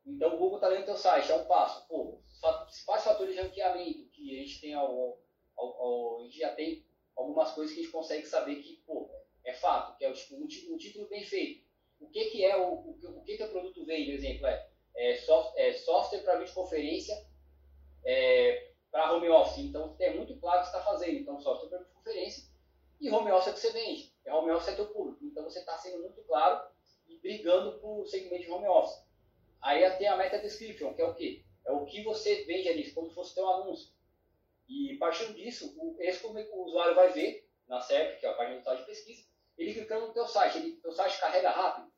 Então 0.06 0.36
o 0.36 0.38
Google 0.38 0.58
está 0.58 0.68
lendo 0.68 0.86
teu 0.86 0.98
site, 0.98 1.32
é 1.32 1.36
um 1.36 1.46
passo. 1.46 1.88
Pô, 1.88 2.22
principais 2.66 3.04
fatores 3.04 3.36
de 3.36 3.42
ranqueamento 3.42 4.10
que 4.10 4.38
a 4.38 4.44
gente 4.44 4.62
tem 4.62 4.74
ao, 4.74 5.18
ao, 5.56 5.82
ao, 5.82 6.20
a 6.20 6.24
gente 6.24 6.38
já 6.38 6.54
tem 6.54 6.86
algumas 7.16 7.52
coisas 7.52 7.74
que 7.74 7.80
a 7.80 7.84
gente 7.84 7.94
consegue 7.94 8.26
saber 8.26 8.58
que, 8.58 8.78
pô, 8.86 9.10
é 9.46 9.54
fato, 9.54 9.98
que 9.98 10.06
é 10.06 10.12
tipo, 10.12 10.36
um, 10.36 10.44
um 10.44 10.78
título 10.78 11.08
bem 11.08 11.24
feito. 11.24 11.64
O 12.00 12.10
que, 12.10 12.26
que 12.26 12.44
é 12.44 12.58
o, 12.58 12.74
o, 12.74 13.18
o 13.18 13.24
que, 13.24 13.38
que 13.38 13.44
o 13.44 13.50
produto 13.50 13.86
vende, 13.86 14.12
por 14.12 14.16
exemplo, 14.16 14.48
é, 14.48 14.70
é, 14.96 15.16
soft, 15.18 15.58
é 15.58 15.74
software 15.74 16.20
para 16.20 16.40
videoconferência 16.40 17.26
é, 18.06 18.72
para 18.92 19.14
home 19.14 19.30
office. 19.30 19.66
Então, 19.66 19.96
é 20.00 20.14
muito 20.14 20.38
claro 20.38 20.60
o 20.60 20.62
que 20.62 20.68
está 20.68 20.82
fazendo. 20.82 21.18
Então, 21.18 21.40
software 21.40 21.70
para 21.70 21.86
conferência 21.86 22.52
e 23.00 23.10
home 23.10 23.32
office 23.32 23.48
é 23.50 23.54
que 23.54 23.60
você 23.60 23.72
vende. 23.72 24.14
É 24.26 24.34
home 24.34 24.52
office 24.52 24.70
é 24.70 24.76
teu 24.76 24.88
público. 24.88 25.24
Então, 25.26 25.44
você 25.44 25.60
está 25.60 25.78
sendo 25.78 26.02
muito 26.02 26.22
claro 26.24 26.66
e 27.08 27.18
brigando 27.20 27.80
para 27.80 27.90
o 27.90 28.06
segmento 28.06 28.44
de 28.44 28.52
home 28.52 28.68
office. 28.68 29.04
Aí 29.62 29.90
tem 29.98 30.08
a 30.08 30.18
meta 30.18 30.40
description, 30.40 30.94
que 30.94 31.02
é 31.02 31.06
o 31.06 31.16
quê? 31.16 31.44
É 31.66 31.72
o 31.72 31.86
que 31.86 32.04
você 32.04 32.44
vende 32.44 32.68
ali, 32.68 32.92
como 32.92 33.08
se 33.08 33.16
fosse 33.16 33.34
teu 33.34 33.48
anúncio. 33.48 33.94
E 34.68 34.96
partindo 34.98 35.34
disso, 35.34 35.74
o, 35.78 35.96
esse 36.00 36.26
o 36.26 36.64
usuário 36.66 36.96
vai 36.96 37.12
ver 37.12 37.48
na 37.68 37.80
SERP, 37.80 38.20
que 38.20 38.26
é 38.26 38.30
a 38.30 38.34
página 38.34 38.60
do 38.60 38.64
site 38.64 38.80
de 38.80 38.86
pesquisa, 38.86 39.24
ele 39.58 39.74
clicando 39.74 40.08
no 40.08 40.13
teu 40.13 40.28
site. 40.28 40.58
Ele, 40.58 40.76
teu 40.78 40.92
site 40.92 41.20
carrega 41.20 41.50
rápido. 41.50 41.92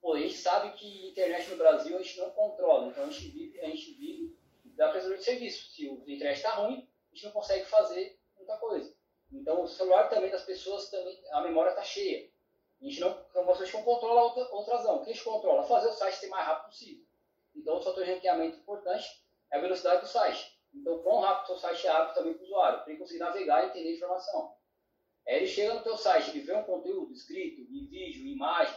Pô, 0.00 0.14
a 0.14 0.18
gente 0.18 0.34
sabe 0.34 0.72
que 0.72 1.08
internet 1.08 1.50
no 1.50 1.56
Brasil 1.56 1.96
a 1.96 2.02
gente 2.02 2.18
não 2.18 2.30
controla. 2.30 2.88
Então, 2.88 3.04
a 3.04 3.10
gente 3.10 3.28
vive, 3.28 3.60
a 3.60 3.66
gente 3.66 3.92
vive 3.92 4.36
da 4.76 4.88
prestador 4.88 5.18
de 5.18 5.24
serviço. 5.24 5.70
Se 5.72 5.88
o 5.88 6.02
internet 6.06 6.36
está 6.36 6.54
ruim, 6.54 6.88
a 7.10 7.14
gente 7.14 7.26
não 7.26 7.32
consegue 7.32 7.64
fazer 7.66 8.18
muita 8.36 8.56
coisa. 8.56 8.94
Então, 9.32 9.62
o 9.62 9.68
celular 9.68 10.08
também 10.08 10.30
das 10.30 10.44
pessoas, 10.44 10.90
também, 10.90 11.20
a 11.30 11.42
memória 11.42 11.70
está 11.70 11.82
cheia. 11.82 12.30
A 12.80 12.84
gente 12.84 12.98
não, 13.00 13.10
então, 13.30 13.44
vocês 13.44 13.72
não 13.72 13.82
controla 13.82 14.22
outra, 14.22 14.42
outra 14.54 14.76
razão. 14.76 14.96
O 14.96 15.04
que 15.04 15.10
a 15.10 15.12
gente 15.12 15.24
controla? 15.24 15.62
Fazer 15.64 15.88
o 15.88 15.92
site 15.92 16.16
ser 16.16 16.28
mais 16.28 16.46
rápido 16.46 16.66
possível. 16.70 17.04
Então, 17.54 17.76
o 17.76 17.82
fator 17.82 18.04
de 18.04 18.12
ranqueamento 18.12 18.58
importante 18.58 19.22
é 19.52 19.58
a 19.58 19.60
velocidade 19.60 20.00
do 20.00 20.08
site. 20.08 20.58
Então, 20.72 21.02
quão 21.02 21.20
rápido 21.20 21.44
o 21.44 21.46
seu 21.48 21.58
site 21.58 21.86
abre 21.88 22.14
também 22.14 22.32
para 22.32 22.42
o 22.42 22.46
usuário, 22.46 22.80
para 22.80 22.90
ele 22.90 22.98
conseguir 22.98 23.18
navegar 23.18 23.64
e 23.64 23.66
entender 23.68 23.90
a 23.90 23.92
informação. 23.92 24.56
Aí 25.30 25.36
ele 25.36 25.46
chega 25.46 25.74
no 25.74 25.82
teu 25.82 25.96
site, 25.96 26.30
ele 26.30 26.40
vê 26.40 26.54
um 26.54 26.64
conteúdo 26.64 27.12
escrito, 27.12 27.60
em 27.60 27.86
vídeo, 27.86 28.26
em 28.26 28.32
imagem, 28.32 28.74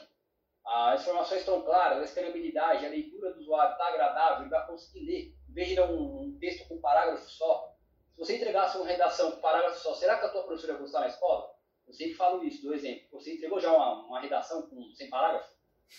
as 0.65 1.01
informações 1.01 1.39
estão 1.39 1.61
claras, 1.63 1.99
a 1.99 2.05
escaneabilidade, 2.05 2.85
a 2.85 2.89
leitura 2.89 3.33
do 3.33 3.39
usuário 3.39 3.71
está 3.71 3.87
agradável, 3.87 4.41
ele 4.41 4.49
vai 4.49 4.65
conseguir 4.67 5.05
ler 5.05 5.35
em 5.49 5.53
vez 5.53 5.69
de 5.69 5.75
dar 5.75 5.91
um, 5.91 6.21
um 6.21 6.37
texto 6.39 6.67
com 6.67 6.75
um 6.75 6.81
parágrafo 6.81 7.27
só, 7.27 7.73
se 8.13 8.19
você 8.19 8.35
entregasse 8.37 8.77
uma 8.77 8.85
redação 8.85 9.31
com 9.31 9.37
um 9.37 9.41
parágrafo 9.41 9.79
só, 9.79 9.95
será 9.95 10.19
que 10.19 10.25
a 10.25 10.29
tua 10.29 10.43
professora 10.43 10.73
ia 10.73 10.79
gostar 10.79 10.99
na 10.99 11.07
escola? 11.07 11.51
Eu 11.87 11.93
sempre 11.93 12.13
falo 12.13 12.43
isso, 12.43 12.61
do 12.61 12.73
exemplo. 12.73 13.07
Você 13.11 13.33
entregou 13.33 13.59
já 13.59 13.73
uma, 13.73 14.05
uma 14.05 14.19
redação 14.19 14.61
com, 14.69 14.93
sem 14.93 15.09
parágrafo? 15.09 15.51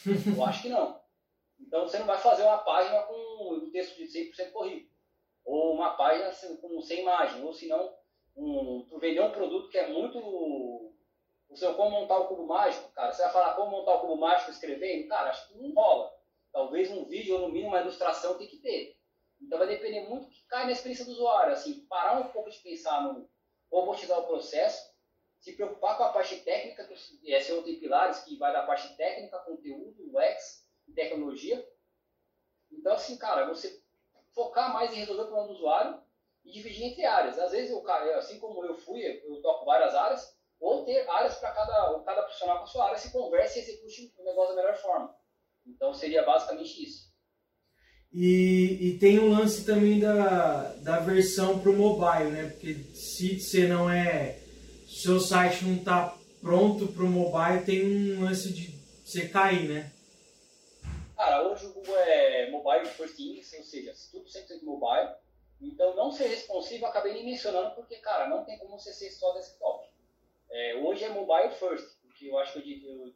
Eu 0.07 0.45
acho 0.45 0.63
que 0.63 0.69
não. 0.69 1.01
Então 1.59 1.83
você 1.83 1.99
não 1.99 2.07
vai 2.07 2.19
fazer 2.19 2.45
uma 2.45 2.59
página 2.59 3.03
com 3.03 3.55
um 3.55 3.71
texto 3.71 3.97
de 3.97 4.05
100% 4.05 4.53
corrido. 4.53 4.89
Ou 5.45 5.75
uma 5.75 5.97
página 5.97 6.31
com, 6.61 6.81
sem 6.81 7.01
imagem. 7.01 7.45
Ou 7.45 7.53
se 7.53 7.67
não, 7.67 7.95
um, 8.37 8.87
tu 8.89 8.99
vender 8.99 9.21
um 9.21 9.33
produto 9.33 9.69
que 9.69 9.79
é 9.79 9.89
muito. 9.89 10.19
O 10.19 11.57
seu 11.57 11.75
como 11.75 11.91
montar 11.91 12.19
o 12.19 12.27
cubo 12.27 12.47
mágico, 12.47 12.91
cara. 12.93 13.13
Você 13.13 13.23
vai 13.23 13.33
falar 13.33 13.55
como 13.55 13.71
montar 13.71 13.95
o 13.95 14.01
cubo 14.01 14.17
mágico 14.17 14.51
escrevendo? 14.51 15.09
Cara, 15.09 15.31
acho 15.31 15.49
que 15.49 15.59
não 15.59 15.73
rola. 15.73 16.13
Talvez 16.53 16.91
um 16.91 17.05
vídeo 17.05 17.35
ou 17.35 17.43
no 17.43 17.49
mínimo 17.49 17.69
uma 17.69 17.81
ilustração 17.81 18.37
tem 18.37 18.49
que 18.49 18.59
ter. 18.59 18.97
Então 19.41 19.59
vai 19.59 19.69
depender 19.69 20.09
muito 20.09 20.27
do 20.27 20.31
que 20.31 20.45
cai 20.47 20.65
na 20.65 20.73
experiência 20.73 21.05
do 21.05 21.13
usuário. 21.13 21.53
Assim, 21.53 21.87
parar 21.87 22.19
um 22.19 22.33
pouco 22.33 22.51
de 22.51 22.59
pensar 22.59 23.03
no 23.03 23.29
robotizar 23.71 24.19
o 24.21 24.27
processo, 24.27 24.95
se 25.41 25.53
preocupar 25.55 25.97
com 25.97 26.05
a 26.05 26.13
parte 26.13 26.37
técnica, 26.41 26.87
que 26.87 27.41
SEO 27.41 27.63
tem 27.63 27.79
pilares, 27.79 28.21
que 28.21 28.37
vai 28.37 28.53
da 28.53 28.65
parte 28.65 28.97
técnica, 28.97 29.39
conteúdo, 29.41 30.11
UX, 30.17 30.69
tecnologia. 30.95 31.69
Então, 32.71 32.95
assim, 32.95 33.19
cara, 33.19 33.47
você 33.47 33.83
focar 34.33 34.73
mais 34.73 34.93
em 34.93 34.97
resolver 34.97 35.23
o 35.23 35.27
problema 35.27 35.49
do 35.49 35.55
usuário 35.55 36.04
e 36.45 36.53
dividir 36.53 36.85
entre 36.85 37.05
áreas. 37.05 37.39
Às 37.39 37.53
vezes, 37.53 37.71
eu, 37.71 37.83
assim 38.17 38.39
como 38.39 38.65
eu 38.65 38.77
fui, 38.77 39.03
eu 39.03 39.41
toco 39.41 39.65
várias 39.65 39.95
áreas, 39.95 40.35
ou 40.61 40.85
ter 40.85 41.09
áreas 41.09 41.35
para 41.37 41.53
cada, 41.53 42.03
cada 42.05 42.23
profissional 42.23 42.59
com 42.59 42.65
a 42.65 42.67
sua 42.67 42.87
área 42.87 42.99
se 42.99 43.13
converse 43.13 43.59
e 43.59 43.63
execute 43.63 44.15
o 44.19 44.25
negócio 44.25 44.55
da 44.55 44.63
melhor 44.63 44.77
forma. 44.77 45.15
Então, 45.67 45.93
seria 45.95 46.23
basicamente 46.23 46.83
isso. 46.83 47.15
E, 48.13 48.79
e 48.81 48.99
tem 48.99 49.19
o 49.19 49.25
um 49.25 49.31
lance 49.33 49.65
também 49.65 49.99
da, 49.99 50.73
da 50.83 51.01
versão 51.01 51.59
para 51.59 51.71
o 51.71 51.77
mobile, 51.77 52.31
né? 52.31 52.49
Porque 52.49 52.75
se 52.95 53.41
você 53.41 53.67
não 53.67 53.91
é. 53.91 54.39
seu 55.03 55.19
site 55.19 55.65
não 55.65 55.75
está 55.75 56.17
pronto 56.41 56.87
para 56.89 57.03
o 57.03 57.09
mobile, 57.09 57.65
tem 57.65 57.85
um 57.85 58.23
lance 58.23 58.53
de 58.53 58.73
você 59.05 59.27
cair, 59.27 59.69
né? 59.69 59.93
Cara, 61.17 61.49
hoje 61.49 61.67
o 61.67 61.73
Google 61.73 61.97
é 61.97 62.51
mobile 62.51 62.87
first 62.87 63.19
index, 63.19 63.53
ou 63.55 63.65
seja, 63.65 63.93
tudo 64.13 64.27
100% 64.27 64.63
mobile. 64.63 65.11
Então, 65.61 65.95
não 65.95 66.11
ser 66.11 66.27
responsivo, 66.29 66.87
acabei 66.87 67.13
nem 67.15 67.25
mencionando, 67.25 67.75
porque, 67.75 67.97
cara, 67.97 68.29
não 68.29 68.45
tem 68.45 68.59
como 68.59 68.79
você 68.79 68.93
ser 68.93 69.11
só 69.11 69.33
desktop. 69.33 69.89
É, 70.51 70.77
hoje 70.77 71.05
é 71.05 71.09
mobile 71.09 71.51
first, 71.51 71.99
porque 72.03 72.29
eu 72.29 72.39
acho 72.39 72.61
que 72.61 72.85
eu 72.85 73.15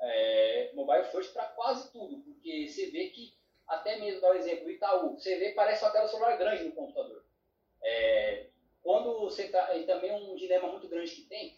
é, 0.00 0.70
mobile 0.74 1.04
first 1.04 1.32
para 1.32 1.44
quase 1.46 1.92
tudo, 1.92 2.20
porque 2.22 2.66
você 2.66 2.90
vê 2.90 3.08
que 3.10 3.34
até 3.66 3.98
mesmo 3.98 4.20
dar 4.20 4.32
o 4.32 4.34
exemplo, 4.34 4.66
o 4.66 4.70
Itaú, 4.70 5.14
você 5.14 5.38
vê 5.38 5.52
parece 5.52 5.84
uma 5.84 5.92
tela 5.92 6.08
celular 6.08 6.36
grande 6.36 6.64
no 6.64 6.72
computador. 6.72 7.24
É, 7.82 8.46
quando 8.82 9.20
você 9.20 9.48
tá, 9.48 9.74
e 9.76 9.84
também 9.84 10.12
um 10.12 10.34
dilema 10.34 10.68
muito 10.68 10.88
grande 10.88 11.10
que 11.10 11.22
tem, 11.22 11.56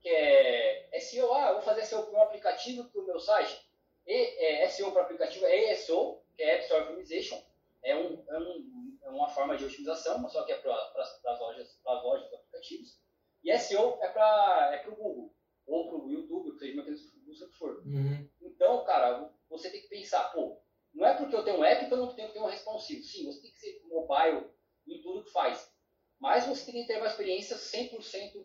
que 0.00 0.08
é 0.08 0.88
SEO, 0.98 1.32
ah, 1.34 1.52
vou 1.52 1.62
fazer 1.62 1.84
SEO 1.84 2.04
para 2.06 2.18
um 2.18 2.22
aplicativo 2.22 2.84
para 2.84 3.00
o 3.00 3.06
meu 3.06 3.20
site. 3.20 3.64
E, 4.06 4.12
é, 4.12 4.68
SEO 4.68 4.90
para 4.90 5.02
aplicativo 5.02 5.44
é 5.46 5.72
ESO, 5.72 6.18
que 6.36 6.42
é 6.42 6.54
App 6.54 6.62
Store 6.64 6.82
Optimization, 6.82 7.40
é, 7.82 7.96
um, 7.96 8.24
é, 8.28 8.38
um, 8.38 8.98
é 9.02 9.10
uma 9.10 9.28
forma 9.28 9.56
de 9.56 9.64
otimização, 9.64 10.28
só 10.28 10.44
que 10.44 10.52
é 10.52 10.58
para 10.58 10.74
as 10.74 11.40
lojas, 11.40 11.80
lojas 11.84 12.30
dos 12.30 12.34
aplicativos. 12.34 13.00
E 13.42 13.58
SEO 13.58 13.98
é 14.00 14.08
para 14.08 14.74
é 14.74 14.88
o 14.88 14.94
Google, 14.94 15.34
ou 15.66 15.88
para 15.88 15.98
o 15.98 16.10
YouTube, 16.10 16.58
seja 16.58 16.74
uma 16.74 16.84
busca 17.24 17.46
que 17.46 17.56
for. 17.56 17.82
Uhum. 17.84 18.28
Então, 18.40 18.84
cara, 18.84 19.30
você 19.48 19.70
tem 19.70 19.82
que 19.82 19.88
pensar, 19.88 20.32
pô, 20.32 20.60
não 20.94 21.06
é 21.06 21.14
porque 21.14 21.34
eu 21.34 21.44
tenho 21.44 21.58
um 21.58 21.64
app 21.64 21.86
que 21.86 21.92
eu 21.92 21.98
não 21.98 22.14
tenho 22.14 22.28
que 22.28 22.34
ter 22.34 22.40
um 22.40 22.46
responsivo. 22.46 23.02
Sim, 23.02 23.26
você 23.26 23.40
tem 23.40 23.50
que 23.50 23.58
ser 23.58 23.82
mobile 23.86 24.50
em 24.86 25.00
tudo 25.02 25.24
que 25.24 25.32
faz. 25.32 25.72
Mas 26.20 26.46
você 26.46 26.70
tem 26.70 26.82
que 26.82 26.86
ter 26.86 26.98
uma 26.98 27.08
experiência 27.08 27.56
100% 27.56 28.44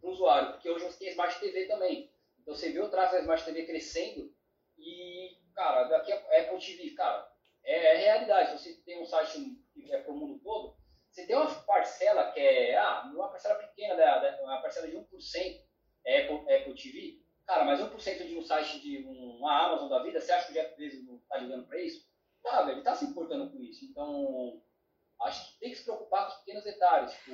para 0.00 0.08
o 0.08 0.12
usuário, 0.12 0.52
porque 0.52 0.70
hoje 0.70 0.84
você 0.84 0.98
tem 0.98 1.08
Smart 1.10 1.38
TV 1.38 1.66
também. 1.66 2.10
Então 2.40 2.54
você 2.54 2.70
vê 2.70 2.80
o 2.80 2.88
tráfego 2.88 3.16
da 3.16 3.20
Smart 3.20 3.44
TV 3.44 3.66
crescendo 3.66 4.32
e, 4.78 5.36
cara, 5.54 5.84
daqui 5.84 6.12
a 6.12 6.16
Apple 6.16 6.58
TV, 6.58 6.90
cara, 6.92 7.30
é, 7.64 7.94
é 7.94 7.96
realidade. 7.96 8.58
Você 8.58 8.74
tem 8.84 9.00
um 9.00 9.06
site 9.06 9.56
que 9.72 9.92
é 9.92 10.00
para 10.00 10.12
o 10.12 10.16
mundo 10.16 10.40
todo, 10.42 10.76
você 11.10 11.26
tem 11.26 11.36
uma 11.36 11.52
parcela 11.62 12.30
que 12.32 12.40
é, 12.40 12.76
ah, 12.76 13.10
uma 13.12 13.28
parcela 13.28 13.56
pequena, 13.56 13.96
da, 13.96 14.38
uma 14.42 14.60
parcela 14.62 14.86
de 14.88 14.96
1% 14.96 15.06
é 16.04 16.22
Apple, 16.22 16.54
Apple 16.54 16.74
TV, 16.74 17.20
Cara, 17.50 17.64
mas 17.64 17.80
1% 17.80 18.28
de 18.28 18.38
um 18.38 18.42
site 18.42 18.78
de 18.78 18.98
uma 19.04 19.66
Amazon 19.66 19.88
da 19.88 20.00
vida, 20.04 20.20
você 20.20 20.30
acha 20.30 20.46
que 20.46 20.52
o 20.52 20.54
Jeff 20.54 20.76
Bezos 20.76 21.04
não 21.04 21.16
está 21.16 21.36
ligando 21.36 21.66
para 21.66 21.80
isso? 21.80 22.08
Tá, 22.44 22.60
velho, 22.60 22.74
ele 22.74 22.78
está 22.78 22.94
se 22.94 23.04
importando 23.06 23.50
com 23.50 23.60
isso. 23.60 23.84
Então, 23.86 24.62
acho 25.22 25.52
que 25.54 25.58
tem 25.58 25.70
que 25.70 25.78
se 25.78 25.82
preocupar 25.82 26.26
com 26.26 26.32
os 26.32 26.38
pequenos 26.38 26.62
detalhes. 26.62 27.12
Tipo, 27.12 27.32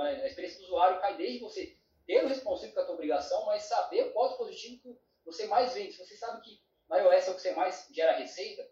a 0.00 0.26
experiência 0.26 0.60
do 0.60 0.66
usuário 0.66 1.00
cai 1.00 1.16
desde 1.16 1.40
você 1.40 1.76
ter 2.06 2.24
o 2.24 2.28
responsivo 2.28 2.72
com 2.72 2.78
a 2.78 2.84
tua 2.84 2.94
obrigação, 2.94 3.44
mas 3.46 3.64
saber 3.64 4.04
o 4.04 4.12
qual 4.12 4.28
dispositivo 4.28 4.80
que 4.80 5.00
você 5.24 5.48
mais 5.48 5.74
vende. 5.74 5.94
Se 5.94 6.06
você 6.06 6.16
sabe 6.16 6.40
que 6.42 6.62
na 6.88 6.98
iOS 6.98 7.26
é 7.26 7.30
o 7.32 7.34
que 7.34 7.40
você 7.40 7.54
mais 7.54 7.88
gera 7.90 8.16
receita, 8.16 8.64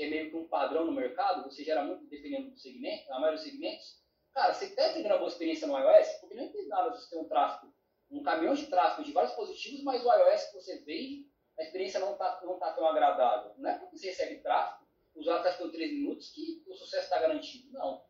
que 0.00 0.06
é 0.06 0.08
meio 0.10 0.30
que 0.30 0.36
um 0.36 0.48
padrão 0.48 0.86
no 0.86 0.92
mercado, 0.92 1.44
você 1.44 1.62
gera 1.62 1.84
muito 1.84 2.06
dependendo 2.06 2.50
do 2.50 2.58
segmento, 2.58 3.12
a 3.12 3.20
maioria 3.20 3.36
dos 3.36 3.44
segmentos, 3.44 4.00
cara, 4.32 4.54
você 4.54 4.64
está 4.64 4.94
tendo 4.94 5.04
uma 5.04 5.18
boa 5.18 5.28
experiência 5.28 5.66
no 5.68 5.78
iOS, 5.78 6.08
porque 6.20 6.34
não 6.34 6.48
tem 6.48 6.66
nada 6.68 6.90
você 6.90 7.10
ter 7.10 7.18
um 7.18 7.28
tráfego 7.28 7.70
um 8.10 8.22
caminhão 8.22 8.54
de 8.54 8.66
tráfego 8.66 9.04
de 9.04 9.12
vários 9.12 9.32
dispositivos, 9.32 9.84
mas 9.84 10.04
o 10.04 10.12
iOS 10.12 10.44
que 10.44 10.54
você 10.54 10.78
vende, 10.80 11.28
a 11.58 11.62
experiência 11.62 12.00
não 12.00 12.12
está 12.12 12.40
não 12.42 12.58
tá 12.58 12.72
tão 12.72 12.86
agradável. 12.86 13.52
Não 13.56 13.70
é 13.70 13.78
porque 13.78 13.96
você 13.96 14.08
recebe 14.08 14.40
tráfego, 14.40 14.84
o 15.14 15.20
usuário 15.20 15.42
está 15.42 15.52
ficando 15.52 15.72
3 15.72 15.92
minutos 15.92 16.30
que 16.30 16.64
o 16.66 16.74
sucesso 16.74 17.04
está 17.04 17.20
garantido. 17.20 17.70
Não. 17.72 18.02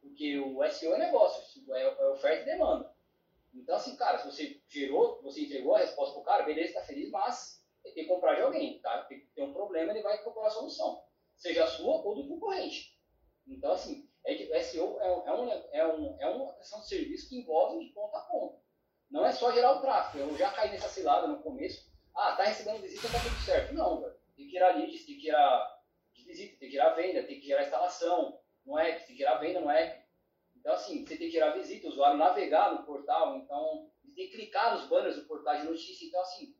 Porque 0.00 0.38
o 0.38 0.64
SEO 0.70 0.94
é 0.94 0.98
negócio, 0.98 1.74
é, 1.74 1.82
é 1.82 2.08
oferta 2.10 2.42
e 2.42 2.44
demanda. 2.44 2.94
Então, 3.52 3.74
assim, 3.74 3.96
cara, 3.96 4.18
se 4.18 4.26
você 4.26 4.60
gerou, 4.68 5.20
você 5.22 5.40
entregou 5.40 5.74
a 5.74 5.78
resposta 5.78 6.12
para 6.12 6.20
o 6.20 6.24
cara, 6.24 6.44
beleza, 6.44 6.68
está 6.68 6.82
feliz, 6.82 7.10
mas 7.10 7.64
tem 7.82 7.94
que 7.94 8.04
comprar 8.04 8.34
de 8.34 8.42
alguém, 8.42 8.78
tá? 8.78 9.02
Tem 9.04 9.26
ter 9.34 9.42
um 9.42 9.52
problema, 9.52 9.90
ele 9.90 10.02
vai 10.02 10.22
procurar 10.22 10.48
a 10.48 10.50
solução. 10.50 11.02
Seja 11.38 11.66
sua 11.66 12.02
ou 12.02 12.14
do 12.14 12.28
concorrente. 12.28 12.98
Então, 13.46 13.72
assim, 13.72 14.08
é, 14.24 14.62
SEO 14.62 15.00
é, 15.00 15.06
é, 15.06 15.32
um, 15.32 15.50
é, 15.50 15.86
um, 15.86 16.16
é 16.20 16.26
uma 16.28 16.52
questão 16.54 16.80
de 16.80 16.88
serviço 16.88 17.28
que 17.28 17.38
envolve 17.38 17.84
de 17.84 17.92
ponta 17.92 18.18
a 18.18 18.22
ponta. 18.22 18.60
Não 19.10 19.24
é 19.24 19.32
só 19.32 19.50
gerar 19.52 19.72
o 19.72 19.80
tráfego. 19.80 20.30
Eu 20.30 20.36
já 20.36 20.50
caí 20.50 20.70
nessa 20.70 20.88
cilada 20.88 21.26
no 21.26 21.42
começo. 21.42 21.90
Ah, 22.14 22.36
tá 22.36 22.44
recebendo 22.44 22.82
visita, 22.82 23.08
tá 23.08 23.20
tudo 23.20 23.36
certo. 23.44 23.72
Não, 23.72 24.00
velho. 24.02 24.14
Tem 24.36 24.46
que 24.46 24.52
gerar 24.52 24.76
leads, 24.76 25.06
tem 25.06 25.14
que 25.14 25.22
gerar 25.22 25.80
visita, 26.12 26.58
tem 26.58 26.68
que 26.68 26.74
gerar 26.74 26.90
venda, 26.90 27.22
tem 27.22 27.40
que 27.40 27.46
gerar 27.46 27.62
instalação 27.62 28.38
no 28.66 28.78
app, 28.78 28.98
tem 29.06 29.16
que 29.16 29.22
gerar 29.22 29.38
venda 29.38 29.60
no 29.60 29.70
app. 29.70 30.04
Então, 30.56 30.72
assim, 30.74 31.06
você 31.06 31.16
tem 31.16 31.28
que 31.28 31.32
gerar 31.32 31.52
visita, 31.52 31.86
o 31.86 31.90
usuário 31.90 32.18
navegar 32.18 32.74
no 32.74 32.84
portal, 32.84 33.36
então, 33.36 33.90
tem 34.14 34.28
que 34.28 34.36
clicar 34.36 34.74
nos 34.74 34.88
banners 34.88 35.16
do 35.16 35.26
portal 35.26 35.56
de 35.56 35.64
notícia. 35.64 36.04
Então, 36.04 36.20
assim, 36.20 36.54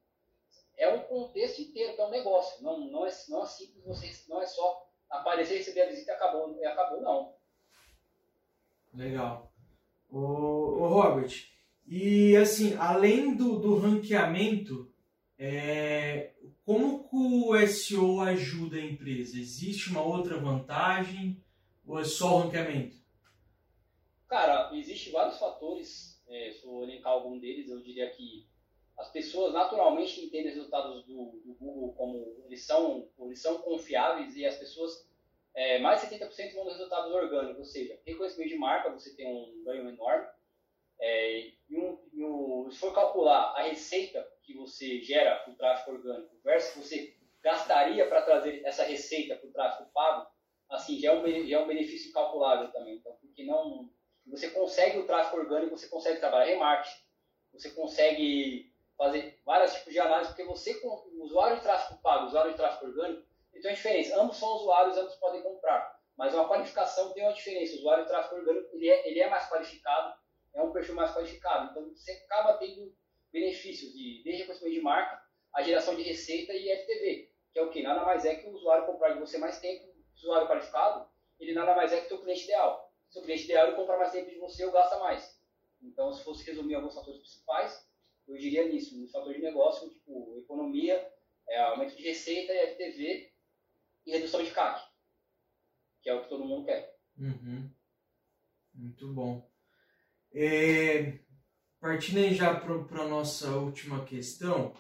é 0.79 0.89
um 0.89 1.01
contexto 1.01 1.61
inteiro, 1.61 1.95
que 1.95 2.01
é 2.01 2.07
um 2.07 2.11
negócio. 2.11 2.63
Não, 2.63 2.79
não, 2.79 3.07
é, 3.07 3.11
não 3.29 3.43
é 3.43 3.47
simples, 3.47 3.85
você, 3.85 4.11
não 4.29 4.41
é 4.41 4.47
só 4.47 4.89
aparecer, 5.11 5.59
receber 5.59 5.83
a 5.83 5.89
visita 5.89 6.13
e 6.13 6.15
acabou, 6.15 6.65
acabou, 6.65 7.01
não. 7.01 7.35
Legal. 8.95 9.53
Ô, 10.09 10.19
ô 10.19 10.89
Robert, 10.89 11.33
e 11.87 12.37
assim, 12.37 12.77
além 12.77 13.35
do, 13.35 13.59
do 13.59 13.77
ranqueamento, 13.77 14.91
é, 15.39 16.33
como 16.65 17.09
que 17.09 17.17
o 17.17 17.67
SEO 17.67 18.21
ajuda 18.21 18.77
a 18.77 18.85
empresa? 18.85 19.39
Existe 19.39 19.91
uma 19.91 20.03
outra 20.03 20.39
vantagem 20.39 21.43
ou 21.87 21.99
é 21.99 22.05
só 22.05 22.37
o 22.37 22.39
ranqueamento? 22.41 22.97
Cara, 24.29 24.71
existem 24.77 25.13
vários 25.13 25.39
fatores. 25.39 26.23
É, 26.29 26.51
se 26.51 26.67
eu 26.67 26.83
elencar 26.83 27.13
algum 27.13 27.39
deles, 27.39 27.71
eu 27.71 27.81
diria 27.81 28.11
que 28.11 28.47
as 28.99 29.11
pessoas 29.11 29.53
naturalmente 29.53 30.25
entendem 30.25 30.49
os 30.49 30.57
resultados 30.57 31.05
do, 31.05 31.41
do 31.45 31.55
Google 31.55 31.93
como 31.95 32.43
eles 32.47 32.67
são, 32.67 33.09
eles 33.21 33.41
são 33.41 33.59
confiáveis 33.59 34.37
e 34.37 34.45
as 34.45 34.57
pessoas, 34.57 35.09
é, 35.55 35.79
mais 35.79 36.01
de 36.01 36.09
70% 36.09 36.55
vão 36.55 36.65
nos 36.65 36.75
resultados 36.75 37.13
orgânicos, 37.13 37.59
ou 37.59 37.65
seja, 37.65 37.99
reconhecimento 38.05 38.51
de 38.51 38.59
marca, 38.59 38.91
você 38.91 39.15
tem 39.15 39.27
um 39.27 39.63
ganho 39.65 39.89
enorme. 39.89 40.27
É, 41.01 41.53
e, 41.71 41.79
um, 41.79 42.67
e 42.67 42.73
se 42.73 42.79
for 42.79 42.93
calcular 42.93 43.55
a 43.57 43.63
receita 43.63 44.29
que 44.43 44.53
você 44.55 45.01
gera 45.01 45.39
com 45.45 45.53
o 45.53 45.57
tráfego 45.57 45.97
orgânico 45.97 46.37
versus 46.43 46.85
você 46.85 47.17
gastaria 47.41 48.05
para 48.09 48.23
trazer 48.23 48.63
essa 48.65 48.83
receita 48.83 49.37
para 49.37 49.49
o 49.49 49.53
tráfego 49.53 49.91
pago, 49.95 50.29
assim, 50.69 50.99
já 50.99 51.13
é, 51.13 51.17
um, 51.17 51.47
já 51.47 51.57
é 51.57 51.61
um 51.61 51.69
benefício 51.69 52.13
calculável 52.13 52.73
também. 52.73 52.97
Então, 52.97 53.17
porque 53.21 53.45
não, 53.45 53.89
você 54.27 54.51
consegue 54.51 54.99
o 54.99 55.07
tráfego 55.07 55.41
orgânico, 55.41 55.77
você 55.77 55.87
consegue 55.87 56.19
trabalhar 56.19 56.47
remarketing, 56.47 57.01
você 57.53 57.71
consegue 57.71 58.68
fazer 58.99 59.41
vários 59.47 59.73
tipos 59.75 59.93
de 59.93 60.01
análise, 60.01 60.31
porque 60.31 60.45
você, 60.45 60.79
o 60.83 61.23
usuário 61.25 61.57
de 61.57 61.63
tráfego 61.63 62.01
pago, 62.03 62.25
o 62.25 62.27
usuário 62.27 62.51
de 62.51 62.57
tráfego 62.57 62.91
orgânico, 62.91 63.27
então 63.55 63.71
a 63.71 63.75
diferença, 63.75 64.21
ambos 64.21 64.37
são 64.37 64.49
usuários, 64.57 64.99
ambos 64.99 65.15
podem 65.15 65.41
comprar, 65.41 65.99
mas 66.17 66.35
uma 66.35 66.49
qualificação 66.49 67.13
tem 67.13 67.23
uma 67.23 67.33
diferença, 67.33 67.75
o 67.75 67.79
usuário 67.79 68.05
de 68.05 68.11
tráfego 68.11 68.41
orgânico, 68.41 68.75
ele 68.75 68.91
é, 68.91 69.09
ele 69.09 69.21
é 69.21 69.31
mais 69.31 69.49
qualificado, 69.49 70.19
é 70.53 70.63
um 70.63 70.73
perfil 70.73 70.97
mais 70.97 71.13
qualificado. 71.13 71.71
Então, 71.71 71.89
você 71.95 72.11
acaba 72.13 72.55
tendo 72.55 72.93
benefícios 73.33 73.93
de, 73.93 74.23
de 74.25 74.31
reconhecimento 74.33 74.75
de 74.75 74.81
marca, 74.81 75.23
a 75.55 75.63
geração 75.63 75.95
de 75.95 76.03
receita 76.03 76.53
e 76.53 76.77
FTV, 76.77 77.33
que 77.53 77.59
é 77.59 77.63
o 77.63 77.71
que? 77.71 77.83
Nada 77.83 78.05
mais 78.05 78.25
é 78.25 78.35
que 78.35 78.49
o 78.49 78.53
usuário 78.53 78.87
comprar 78.87 79.13
de 79.13 79.21
você 79.21 79.39
mais 79.39 79.61
tempo, 79.61 79.87
o 79.87 80.17
usuário 80.17 80.49
qualificado, 80.49 81.09
ele 81.39 81.55
nada 81.55 81.75
mais 81.75 81.93
é 81.93 82.01
que 82.01 82.07
o 82.07 82.09
seu 82.09 82.21
cliente 82.21 82.45
ideal. 82.45 82.93
Seu 83.11 83.23
cliente 83.23 83.45
ideal, 83.45 83.69
ele 83.69 83.77
compra 83.77 83.97
mais 83.97 84.11
tempo 84.11 84.29
de 84.29 84.39
você 84.39 84.65
ou 84.65 84.73
gasta 84.73 84.99
mais. 84.99 85.41
Então, 85.81 86.13
se 86.13 86.25
fosse 86.25 86.45
resumir 86.45 86.75
alguns 86.75 86.95
fatores 86.95 87.21
principais, 87.21 87.88
eu 88.29 88.37
diria 88.37 88.69
nisso, 88.69 88.99
no 89.01 89.09
fator 89.09 89.33
de 89.33 89.41
negócio, 89.41 89.89
tipo, 89.91 90.37
economia, 90.39 91.11
é, 91.49 91.61
aumento 91.61 91.97
de 91.97 92.03
receita, 92.03 92.53
FTV 92.53 93.33
e 94.07 94.11
redução 94.11 94.45
de 94.45 94.51
CAC, 94.51 94.83
que 96.03 96.11
é 96.11 96.15
o 96.15 96.23
que 96.23 96.29
todo 96.29 96.45
mundo 96.45 96.67
quer. 96.67 96.97
Uhum. 97.17 97.71
Muito 98.75 99.13
bom. 99.13 99.51
É, 100.33 101.19
partindo 101.81 102.19
aí 102.19 102.35
já 102.35 102.55
para 102.55 103.03
a 103.03 103.09
nossa 103.09 103.51
última 103.57 104.05
questão, 104.05 104.75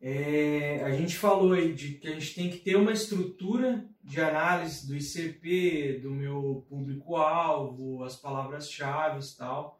é, 0.00 0.82
a 0.84 0.90
gente 0.92 1.16
falou 1.16 1.52
aí 1.52 1.74
de 1.74 1.94
que 1.94 2.06
a 2.06 2.12
gente 2.12 2.34
tem 2.34 2.50
que 2.50 2.58
ter 2.58 2.76
uma 2.76 2.92
estrutura 2.92 3.84
de 4.02 4.20
análise 4.20 4.86
do 4.86 4.96
ICP, 4.96 6.00
do 6.00 6.10
meu 6.10 6.64
público-alvo, 6.68 8.04
as 8.04 8.16
palavras-chave 8.16 9.24
e 9.24 9.36
tal. 9.36 9.78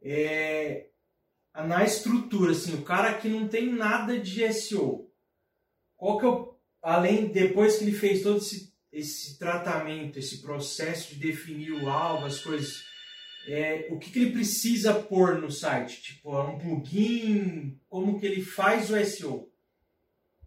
É, 0.00 0.88
na 1.54 1.84
estrutura, 1.84 2.52
assim, 2.52 2.74
o 2.74 2.82
cara 2.82 3.14
que 3.14 3.28
não 3.28 3.46
tem 3.46 3.70
nada 3.70 4.18
de 4.18 4.50
SEO, 4.52 5.10
qual 5.96 6.18
que 6.18 6.24
é 6.24 6.28
o, 6.28 6.56
além, 6.80 7.26
depois 7.26 7.76
que 7.76 7.84
ele 7.84 7.92
fez 7.92 8.22
todo 8.22 8.38
esse, 8.38 8.74
esse 8.90 9.38
tratamento, 9.38 10.18
esse 10.18 10.40
processo 10.40 11.14
de 11.14 11.20
definir 11.20 11.72
o 11.72 11.90
alvo, 11.90 12.24
as 12.24 12.40
coisas, 12.40 12.82
é, 13.46 13.88
o 13.90 13.98
que, 13.98 14.10
que 14.10 14.18
ele 14.18 14.32
precisa 14.32 14.94
pôr 14.94 15.38
no 15.38 15.50
site? 15.50 16.02
Tipo, 16.02 16.34
é 16.36 16.42
um 16.42 16.58
plugin, 16.58 17.78
como 17.88 18.18
que 18.18 18.26
ele 18.26 18.42
faz 18.42 18.90
o 18.90 19.04
SEO? 19.04 19.52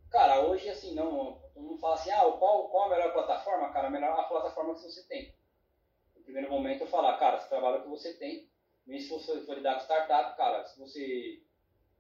Cara, 0.10 0.42
hoje, 0.42 0.68
assim, 0.70 0.96
não, 0.96 1.42
não 1.56 1.78
fala 1.78 1.96
assim, 1.96 2.10
ah, 2.12 2.24
qual, 2.40 2.70
qual 2.70 2.86
a 2.86 2.90
melhor 2.90 3.14
plataforma? 3.14 3.72
Cara, 3.72 3.88
a 3.88 3.92
melhor 3.92 4.20
a 4.20 4.24
plataforma 4.24 4.74
que 4.74 4.82
você 4.82 5.04
tem. 5.08 5.36
No 6.16 6.24
primeiro 6.24 6.50
momento 6.50 6.82
eu 6.82 6.88
falar, 6.88 7.18
cara, 7.18 7.40
você 7.40 7.50
trabalha 7.50 7.80
o 7.80 7.84
que 7.84 7.90
você 7.90 8.14
tem, 8.14 8.50
mesmo 8.86 9.20
se 9.20 9.26
você 9.26 9.42
for 9.42 9.56
lidar 9.56 9.76
com 9.76 9.82
startup, 9.82 10.38
cara, 10.38 10.64
se 10.66 10.80
você. 10.80 11.42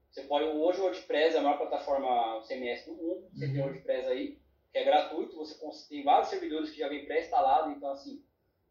Você 0.10 0.24
pode. 0.24 0.46
Hoje 0.46 0.80
o 0.80 0.84
WordPress 0.84 1.36
é 1.36 1.40
a 1.40 1.42
maior 1.42 1.58
plataforma 1.58 2.42
CMS 2.44 2.86
do 2.86 2.94
mundo. 2.94 3.28
Você 3.34 3.46
uhum. 3.46 3.52
tem 3.52 3.62
o 3.62 3.66
WordPress 3.66 4.08
aí, 4.08 4.40
que 4.72 4.78
é 4.78 4.84
gratuito, 4.84 5.36
você 5.36 5.88
tem 5.90 6.04
vários 6.04 6.30
servidores 6.30 6.70
que 6.70 6.80
já 6.80 6.88
vem 6.88 7.06
pré-instalado, 7.06 7.72
então 7.72 7.90
assim, 7.92 8.24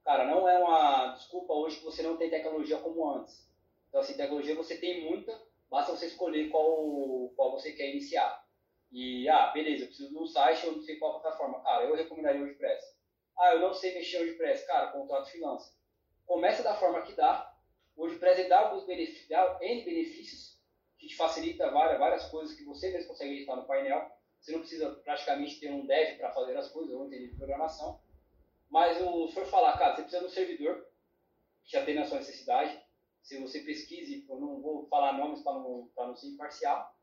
cara, 0.05 0.27
não 0.27 0.49
é 0.49 0.59
uma 0.59 1.15
desculpa 1.15 1.53
hoje 1.53 1.79
que 1.79 1.85
você 1.85 2.03
não 2.03 2.17
tem 2.17 2.31
tecnologia 2.31 2.79
como 2.79 3.11
antes. 3.11 3.51
Então 3.89 4.01
assim, 4.01 4.17
tecnologia 4.17 4.55
você 4.55 4.77
tem 4.77 5.05
muita, 5.09 5.39
basta 5.71 5.93
você 5.93 6.07
escolher 6.07 6.49
qual, 6.51 7.31
qual 7.37 7.53
você 7.53 7.73
quer 7.73 7.91
iniciar. 7.91 8.45
E, 8.93 9.29
ah, 9.29 9.49
beleza, 9.49 9.85
eu 9.85 9.87
preciso 9.89 10.11
de 10.11 10.19
um 10.19 10.27
site, 10.27 10.65
eu 10.65 10.73
não 10.73 10.83
sei 10.83 10.97
qual 10.97 11.21
plataforma. 11.21 11.61
Cara, 11.63 11.85
eu 11.85 11.97
recomendaria 11.97 12.41
o 12.41 12.45
WordPress. 12.45 12.97
Ah, 13.37 13.55
eu 13.55 13.61
não 13.61 13.75
sei 13.75 13.93
mexer 13.93 14.19
no 14.19 14.25
WordPress. 14.25 14.67
Cara, 14.67 14.93
contrato 14.93 15.31
freelance. 15.31 15.73
Começa 16.25 16.63
da 16.63 16.77
forma 16.77 17.03
que 17.03 17.13
dá, 17.15 17.54
o 17.97 18.03
WordPress 18.03 18.49
dá 18.49 18.61
alguns 18.61 18.85
benefícios, 18.85 19.31
N 19.61 19.85
benefícios, 19.85 20.59
que 20.99 21.07
te 21.07 21.17
facilita 21.17 21.71
várias, 21.71 21.99
várias 21.99 22.25
coisas 22.27 22.57
que 22.57 22.65
você 22.65 22.91
mesmo 22.91 23.09
consegue 23.09 23.35
editar 23.35 23.57
no 23.57 23.67
painel. 23.67 24.11
Você 24.41 24.53
não 24.53 24.61
precisa 24.61 24.91
praticamente 25.05 25.61
ter 25.61 25.71
um 25.71 25.87
dev 25.87 26.19
para 26.19 26.33
fazer 26.33 26.57
as 26.57 26.71
coisas, 26.71 26.95
ou 26.95 27.07
um 27.07 27.09
de 27.09 27.29
programação. 27.37 28.01
Mas 28.69 29.01
o, 29.01 29.29
se 29.29 29.35
for 29.35 29.47
falar, 29.47 29.79
cara, 29.79 29.95
você 29.95 30.03
precisa 30.03 30.21
de 30.21 30.27
um 30.27 30.31
servidor 30.31 30.87
que 31.65 31.73
já 31.73 31.85
tem 31.85 31.99
a 31.99 32.05
sua 32.05 32.19
necessidade. 32.19 32.83
Se 33.23 33.39
você 33.39 33.61
pesquise, 33.61 34.27
eu 34.29 34.39
não 34.39 34.61
vou 34.61 34.87
falar 34.89 35.17
nomes 35.17 35.43
para 35.43 35.55
não, 35.55 35.91
não 35.97 36.17
ser 36.17 36.29
imparcial, 36.29 36.95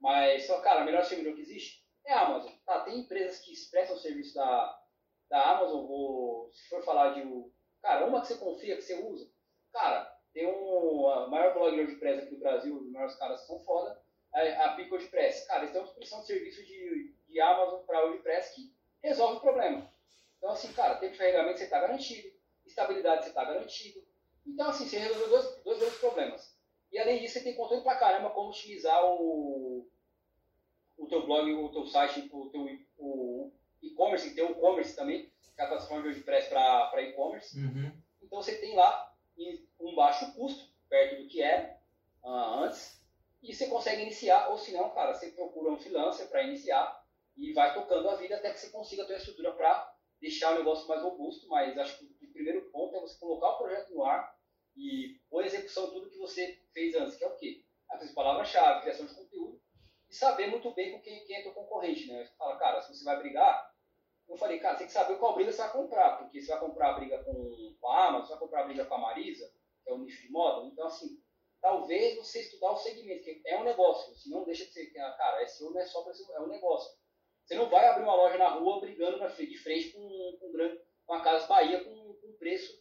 mas, 0.00 0.46
só, 0.46 0.60
cara, 0.60 0.82
o 0.82 0.84
melhor 0.84 1.04
servidor 1.04 1.34
que 1.34 1.42
existe 1.42 1.84
é 2.06 2.12
a 2.12 2.26
Amazon. 2.26 2.52
Tá, 2.64 2.80
tem 2.80 3.00
empresas 3.00 3.38
que 3.40 3.52
prestam 3.70 3.96
serviço 3.96 4.34
da, 4.34 4.82
da 5.28 5.50
Amazon, 5.50 5.84
ou 5.88 6.50
se 6.52 6.68
for 6.68 6.82
falar 6.82 7.10
de. 7.14 7.22
Cara, 7.82 8.06
uma 8.06 8.20
que 8.20 8.28
você 8.28 8.36
confia, 8.36 8.76
que 8.76 8.82
você 8.82 9.02
usa. 9.02 9.30
Cara, 9.72 10.19
tem 10.32 10.46
um 10.46 11.08
a 11.08 11.28
maior 11.28 11.54
blog 11.54 11.74
de 11.74 11.80
WordPress 11.80 12.24
aqui 12.24 12.34
do 12.34 12.40
Brasil, 12.40 12.76
os 12.76 12.90
maiores 12.90 13.16
caras 13.16 13.40
são 13.46 13.58
foda, 13.60 14.00
é 14.34 14.56
a 14.64 14.74
Pico 14.74 14.94
WordPress. 14.94 15.46
Cara, 15.46 15.60
eles 15.60 15.72
têm 15.72 15.80
uma 15.80 15.86
subscrição 15.86 16.20
de 16.20 16.26
serviço 16.26 16.64
de, 16.64 17.14
de 17.28 17.40
Amazon 17.40 17.80
para 17.84 18.04
WordPress 18.04 18.54
que 18.54 18.72
resolve 19.02 19.38
o 19.38 19.40
problema. 19.40 19.90
Então, 20.38 20.50
assim, 20.50 20.72
cara, 20.72 20.96
tempo 20.96 21.12
de 21.12 21.18
carregamento 21.18 21.58
você 21.58 21.64
está 21.64 21.80
garantido, 21.80 22.32
estabilidade 22.64 23.24
você 23.24 23.28
está 23.30 23.44
garantido. 23.44 24.02
Então, 24.46 24.68
assim, 24.68 24.86
você 24.86 24.98
resolveu 24.98 25.28
dois, 25.28 25.62
dois 25.62 25.78
grandes 25.78 25.98
problemas. 25.98 26.56
E 26.92 26.98
além 26.98 27.20
disso, 27.20 27.34
você 27.34 27.44
tem 27.44 27.54
controle 27.54 27.82
pra 27.82 27.96
caramba 27.96 28.30
como 28.30 28.50
utilizar 28.50 29.04
o, 29.04 29.86
o 30.96 31.06
teu 31.06 31.24
blog, 31.26 31.52
o 31.52 31.68
teu 31.68 31.86
site, 31.86 32.28
o 32.32 32.48
teu 32.50 32.66
o 32.98 33.52
e-commerce, 33.82 34.34
tem 34.34 34.44
o 34.44 34.52
e-commerce 34.52 34.94
também, 34.94 35.30
que 35.54 35.60
é 35.60 35.64
a 35.64 35.68
plataforma 35.68 36.02
de 36.02 36.08
WordPress 36.08 36.48
para 36.48 37.02
e-commerce. 37.02 37.58
Uhum. 37.58 37.92
Então 38.22 38.42
você 38.42 38.56
tem 38.56 38.74
lá 38.74 39.09
um 39.78 39.94
baixo 39.94 40.32
custo, 40.34 40.70
perto 40.88 41.22
do 41.22 41.28
que 41.28 41.40
era 41.40 41.78
uh, 42.22 42.64
antes, 42.64 43.00
e 43.42 43.54
você 43.54 43.68
consegue 43.68 44.02
iniciar, 44.02 44.48
ou 44.48 44.58
se 44.58 44.72
não, 44.72 44.90
cara, 44.90 45.14
você 45.14 45.30
procura 45.30 45.72
um 45.72 45.78
freelancer 45.78 46.28
para 46.28 46.42
iniciar 46.42 47.04
e 47.36 47.52
vai 47.52 47.72
tocando 47.72 48.08
a 48.08 48.16
vida 48.16 48.36
até 48.36 48.52
que 48.52 48.60
você 48.60 48.70
consiga 48.70 49.06
ter 49.06 49.14
a 49.14 49.18
estrutura 49.18 49.52
para 49.52 49.96
deixar 50.20 50.52
o 50.52 50.58
negócio 50.58 50.86
mais 50.86 51.02
robusto, 51.02 51.48
mas 51.48 51.78
acho 51.78 51.98
que 51.98 52.04
o 52.04 52.32
primeiro 52.32 52.70
ponto 52.70 52.94
é 52.96 53.00
você 53.00 53.18
colocar 53.18 53.48
o 53.48 53.58
projeto 53.58 53.94
no 53.94 54.04
ar 54.04 54.38
e 54.76 55.18
pôr 55.30 55.44
execução 55.44 55.90
tudo 55.90 56.10
que 56.10 56.18
você 56.18 56.60
fez 56.72 56.94
antes, 56.94 57.16
que 57.16 57.24
é 57.24 57.28
o 57.28 57.36
quê? 57.36 57.64
As 57.88 58.12
palavras-chave, 58.12 58.82
criação 58.82 59.06
de 59.06 59.14
conteúdo, 59.14 59.60
e 60.08 60.14
saber 60.14 60.48
muito 60.48 60.70
bem 60.74 60.92
com 60.92 61.00
quem, 61.00 61.24
quem 61.24 61.36
é 61.36 61.42
teu 61.42 61.52
concorrente, 61.52 62.06
né? 62.06 62.24
Você 62.24 62.34
fala, 62.36 62.58
cara, 62.58 62.80
se 62.82 62.94
você 62.94 63.04
vai 63.04 63.18
brigar, 63.18 63.69
eu 64.30 64.36
falei, 64.36 64.60
cara, 64.60 64.78
tem 64.78 64.86
que 64.86 64.92
saber 64.92 65.18
qual 65.18 65.34
briga 65.34 65.52
você 65.52 65.58
vai 65.58 65.72
comprar, 65.72 66.18
porque 66.18 66.40
você 66.40 66.52
vai 66.52 66.60
comprar 66.60 66.90
a 66.90 66.98
briga 66.98 67.22
com, 67.24 67.76
com 67.80 67.88
a 67.88 68.06
Amazon, 68.06 68.26
você 68.26 68.32
vai 68.32 68.38
comprar 68.38 68.60
a 68.60 68.66
briga 68.66 68.84
com 68.86 68.94
a 68.94 68.98
Marisa, 68.98 69.52
que 69.82 69.90
é 69.90 69.92
o 69.92 69.98
nicho 69.98 70.22
de 70.22 70.30
moda, 70.30 70.66
então 70.68 70.86
assim, 70.86 71.20
talvez 71.60 72.16
você 72.16 72.40
estudar 72.40 72.70
o 72.70 72.76
segmento, 72.76 73.24
que 73.24 73.42
é 73.44 73.60
um 73.60 73.64
negócio, 73.64 74.14
se 74.14 74.30
não 74.30 74.44
deixa 74.44 74.64
de 74.64 74.72
ser, 74.72 74.86
cara, 74.92 75.46
SEO 75.48 75.72
não 75.72 75.80
é 75.80 75.84
só 75.84 76.02
para 76.02 76.12
é 76.34 76.40
um 76.40 76.46
negócio. 76.46 76.98
Você 77.44 77.56
não 77.56 77.68
vai 77.68 77.84
abrir 77.86 78.04
uma 78.04 78.14
loja 78.14 78.38
na 78.38 78.48
rua 78.50 78.80
brigando 78.80 79.18
na, 79.18 79.26
de 79.26 79.58
frente 79.58 79.90
com, 79.90 80.38
com, 80.38 80.52
com 81.04 81.14
a 81.14 81.20
Casa 81.20 81.48
Bahia 81.48 81.82
com, 81.82 82.14
com 82.14 82.36
preço 82.38 82.80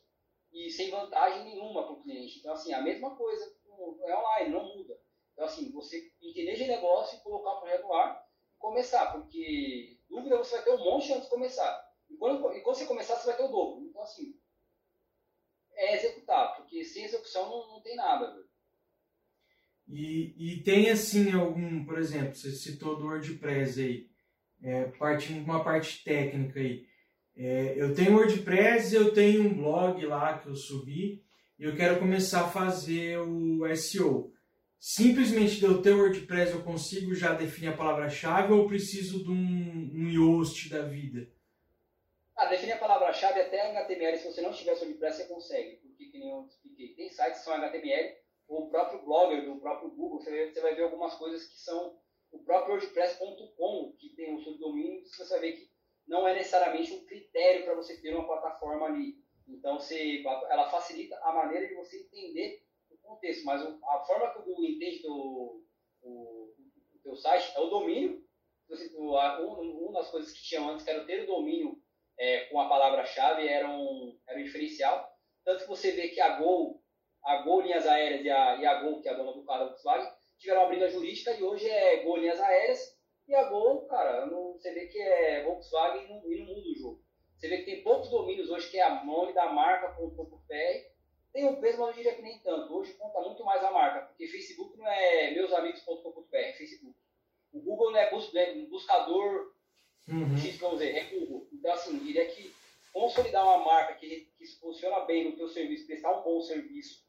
e 0.52 0.70
sem 0.70 0.92
vantagem 0.92 1.44
nenhuma 1.44 1.84
para 1.84 1.94
o 1.94 2.04
cliente. 2.04 2.40
Então, 2.40 2.54
assim, 2.54 2.72
a 2.74 2.82
mesma 2.82 3.16
coisa 3.16 3.52
é 4.06 4.16
online, 4.16 4.50
não 4.52 4.64
muda. 4.76 5.00
Então, 5.34 5.46
assim, 5.46 5.72
você 5.72 6.12
entender 6.22 6.54
de 6.54 6.68
negócio 6.68 7.18
e 7.18 7.22
colocar 7.22 7.54
o 7.54 7.60
projeto 7.62 7.86
e 7.86 8.60
começar, 8.60 9.12
porque 9.14 9.99
dúvida 10.10 10.38
você 10.38 10.56
vai 10.56 10.64
ter 10.66 10.72
um 10.72 10.84
monte 10.84 11.14
antes 11.14 11.24
de 11.24 11.30
começar. 11.30 11.90
E 12.10 12.18
quando, 12.18 12.52
e 12.54 12.62
quando 12.62 12.76
você 12.76 12.86
começar, 12.86 13.16
você 13.16 13.28
vai 13.28 13.38
ter 13.38 13.44
o 13.44 13.50
dobro. 13.50 13.86
Então, 13.86 14.02
assim, 14.02 14.34
é 15.74 15.96
executar, 15.96 16.56
porque 16.56 16.84
sem 16.84 17.06
execução 17.06 17.50
não, 17.50 17.76
não 17.76 17.82
tem 17.82 17.96
nada. 17.96 18.34
Viu? 18.34 18.50
E, 19.88 20.36
e 20.38 20.64
tem, 20.64 20.90
assim, 20.90 21.32
algum, 21.32 21.84
por 21.86 21.98
exemplo, 21.98 22.36
você 22.36 22.52
citou 22.52 22.98
do 22.98 23.06
WordPress 23.06 23.82
aí, 23.82 24.10
é, 24.62 24.86
partindo 24.86 25.44
de 25.44 25.50
uma 25.50 25.64
parte 25.64 26.04
técnica 26.04 26.60
aí. 26.60 26.88
É, 27.36 27.74
eu 27.82 27.96
tenho 27.96 28.18
WordPress, 28.18 28.94
eu 28.94 29.14
tenho 29.14 29.44
um 29.44 29.56
blog 29.56 30.06
lá 30.06 30.38
que 30.38 30.48
eu 30.48 30.56
subi 30.56 31.24
e 31.58 31.64
eu 31.64 31.76
quero 31.76 31.98
começar 31.98 32.46
a 32.46 32.50
fazer 32.50 33.18
o 33.20 33.66
SEO. 33.76 34.32
Simplesmente 34.80 35.62
eu 35.62 35.82
ter 35.82 35.94
WordPress 35.94 36.54
eu 36.54 36.64
consigo 36.64 37.14
já 37.14 37.34
definir 37.34 37.68
a 37.68 37.76
palavra-chave 37.76 38.54
ou 38.54 38.66
preciso 38.66 39.22
de 39.26 39.30
um, 39.30 39.92
um 39.94 40.10
Yoast 40.10 40.70
da 40.70 40.84
vida? 40.84 41.30
Ah, 42.34 42.46
definir 42.46 42.72
a 42.72 42.78
palavra-chave 42.78 43.42
até 43.42 43.60
HTML, 43.72 44.18
se 44.18 44.32
você 44.32 44.42
não 44.42 44.54
tiver 44.54 44.72
WordPress, 44.72 45.18
você 45.18 45.28
consegue. 45.28 45.76
Porque, 45.82 46.06
que 46.06 46.18
nem 46.18 46.30
eu 46.30 46.46
expliquei, 46.46 46.96
tem 46.96 47.10
sites 47.10 47.40
que 47.40 47.44
são 47.44 47.54
HTML, 47.56 48.16
ou 48.48 48.68
o 48.68 48.70
próprio 48.70 49.04
Blogger 49.04 49.44
do 49.44 49.60
próprio 49.60 49.90
Google, 49.90 50.22
você, 50.22 50.50
você 50.50 50.62
vai 50.62 50.74
ver 50.74 50.84
algumas 50.84 51.14
coisas 51.16 51.46
que 51.46 51.60
são 51.60 52.00
o 52.32 52.40
próprio 52.40 52.76
WordPress.com, 52.76 53.96
que 54.00 54.16
tem 54.16 54.34
o 54.34 54.42
seu 54.42 54.58
domínio, 54.58 55.06
você 55.06 55.26
vai 55.28 55.40
ver 55.42 55.52
que 55.58 55.70
não 56.08 56.26
é 56.26 56.34
necessariamente 56.34 56.94
um 56.94 57.06
critério 57.06 57.66
para 57.66 57.76
você 57.76 58.00
ter 58.02 58.16
uma 58.16 58.26
plataforma 58.26 58.86
ali. 58.86 59.18
Então, 59.46 59.78
você, 59.78 60.24
ela 60.50 60.70
facilita 60.70 61.20
a 61.22 61.34
maneira 61.34 61.68
de 61.68 61.76
você 61.76 62.00
entender 62.00 62.64
o 62.64 62.69
contexto, 63.10 63.46
mas 63.46 63.62
a 63.62 64.00
forma 64.06 64.32
que 64.32 64.40
o 64.40 64.44
Google 64.44 64.66
entende 64.66 65.02
do, 65.02 65.64
o, 66.02 66.54
o 66.94 67.00
teu 67.04 67.16
site 67.16 67.52
é 67.56 67.60
o 67.60 67.70
domínio. 67.70 68.24
Uma 68.98 69.94
das 69.94 70.12
coisas 70.12 70.32
que 70.32 70.44
tinha 70.44 70.62
antes, 70.62 70.86
que 70.86 70.92
era 70.92 71.06
ter 71.06 71.24
o 71.24 71.28
domínio 71.28 71.82
é, 72.18 72.46
com 72.46 72.60
a 72.60 72.70
palavra-chave, 72.70 73.48
era 73.48 73.68
um, 73.68 74.18
era 74.28 74.40
um 74.40 74.44
diferencial. 74.44 75.10
Tanto 75.44 75.64
que 75.64 75.70
você 75.70 75.92
vê 75.92 76.10
que 76.10 76.22
a 76.22 76.38
Gol, 76.38 76.82
a 77.24 77.42
Gol 77.42 77.62
Linhas 77.62 77.88
Aéreas 77.88 78.24
e 78.24 78.30
a, 78.30 78.56
e 78.58 78.66
a 78.66 78.82
Gol, 78.84 79.02
que 79.02 79.10
é 79.10 79.12
a 79.12 79.16
dona 79.16 79.34
do 79.34 79.44
carro 79.44 79.60
da 79.60 79.66
Volkswagen, 79.66 80.12
tiveram 80.38 80.62
uma 80.62 80.70
briga 80.70 80.88
jurídica 80.90 81.34
e 81.34 81.44
hoje 81.44 81.68
é 81.68 82.04
Gol 82.04 82.18
Linhas 82.18 82.40
Aéreas 82.40 82.98
e 83.28 83.34
a 83.34 83.50
Gol, 83.50 83.88
cara, 83.88 84.26
não, 84.28 84.54
você 84.54 84.72
vê 84.74 84.88
que 84.88 85.00
é 85.00 85.44
Volkswagen 85.44 86.06
e 86.06 86.10
não, 86.10 86.32
e 86.32 86.40
não 86.40 86.46
muda 86.46 86.70
o 86.70 86.76
jogo. 86.76 87.04
Você 87.36 87.48
vê 87.48 87.60
que 87.60 87.66
tem 87.66 87.84
poucos 87.84 88.10
domínios 88.10 88.50
hoje, 88.50 88.70
que 88.70 88.78
é 88.78 88.84
a 88.84 89.04
nome 89.04 89.34
da 89.34 89.52
marca, 89.52 89.96
ponto, 89.96 90.16
ponto, 90.16 90.42
Tem 91.32 91.46
um 91.46 91.60
peso, 91.62 91.80
mas 91.80 91.90
eu 91.90 91.94
diria 91.96 92.16
que 92.16 92.22
nem 92.22 92.40
tanto. 92.40 92.74
Hoje 92.76 92.94
conta 92.94 93.20
muito 93.22 93.44
mais 93.44 93.64
a 93.64 93.72
marca, 93.72 94.08
porque 94.08 94.28
Facebook 94.28 94.78
não 94.78 94.88
é 94.88 95.32
meusamigos.com.br, 95.32 96.36
é 96.36 96.54
Facebook. 96.54 96.96
O 97.52 97.60
Google 97.62 97.92
não 97.92 98.00
é, 98.00 98.10
bus, 98.10 98.34
é 98.36 98.52
um 98.54 98.66
buscador 98.68 99.54
uhum. 100.08 100.36
Vamos 100.60 100.80
dizer, 100.80 100.96
é 100.96 101.04
Google. 101.06 101.48
Então, 101.54 101.72
assim, 101.72 101.98
eu 101.98 102.04
diria 102.04 102.26
que 102.26 102.54
consolidar 102.92 103.44
uma 103.44 103.64
marca 103.64 103.94
que, 103.96 104.28
que 104.38 104.48
funciona 104.60 105.02
bem 105.02 105.30
no 105.30 105.38
teu 105.38 105.48
serviço, 105.48 105.86
prestar 105.86 106.20
um 106.20 106.24
bom 106.24 106.42
serviço 106.42 107.04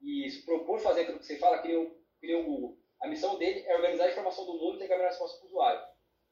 e 0.00 0.28
se 0.28 0.42
propor 0.42 0.80
fazer 0.80 1.02
aquilo 1.02 1.18
que 1.18 1.26
você 1.26 1.38
fala, 1.38 1.58
o, 1.58 1.62
que 1.62 2.26
nem 2.26 2.36
o 2.36 2.44
Google 2.44 2.82
a 3.02 3.08
missão 3.08 3.36
dele 3.36 3.64
é 3.66 3.74
organizar 3.74 4.04
a 4.04 4.10
informação 4.10 4.46
do 4.46 4.54
mundo 4.54 4.74
e 4.74 4.76
entregar 4.76 5.00
a 5.00 5.08
resposta 5.08 5.38
para 5.38 5.46
o 5.46 5.48
usuário. 5.48 5.82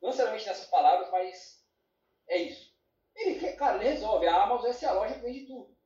Não 0.01 0.09
necessariamente 0.09 0.47
nessas 0.47 0.67
palavras, 0.69 1.11
mas 1.11 1.65
é 2.29 2.39
isso. 2.43 2.73
Ele, 3.17 3.53
cara, 3.55 3.77
ele 3.77 3.91
resolve. 3.91 4.27
A 4.29 4.45
Amazon 4.45 4.71
é 4.71 4.87
a 4.87 4.93
loja 4.93 5.15
que 5.15 5.21
vende 5.21 5.47
tudo. 5.47 5.77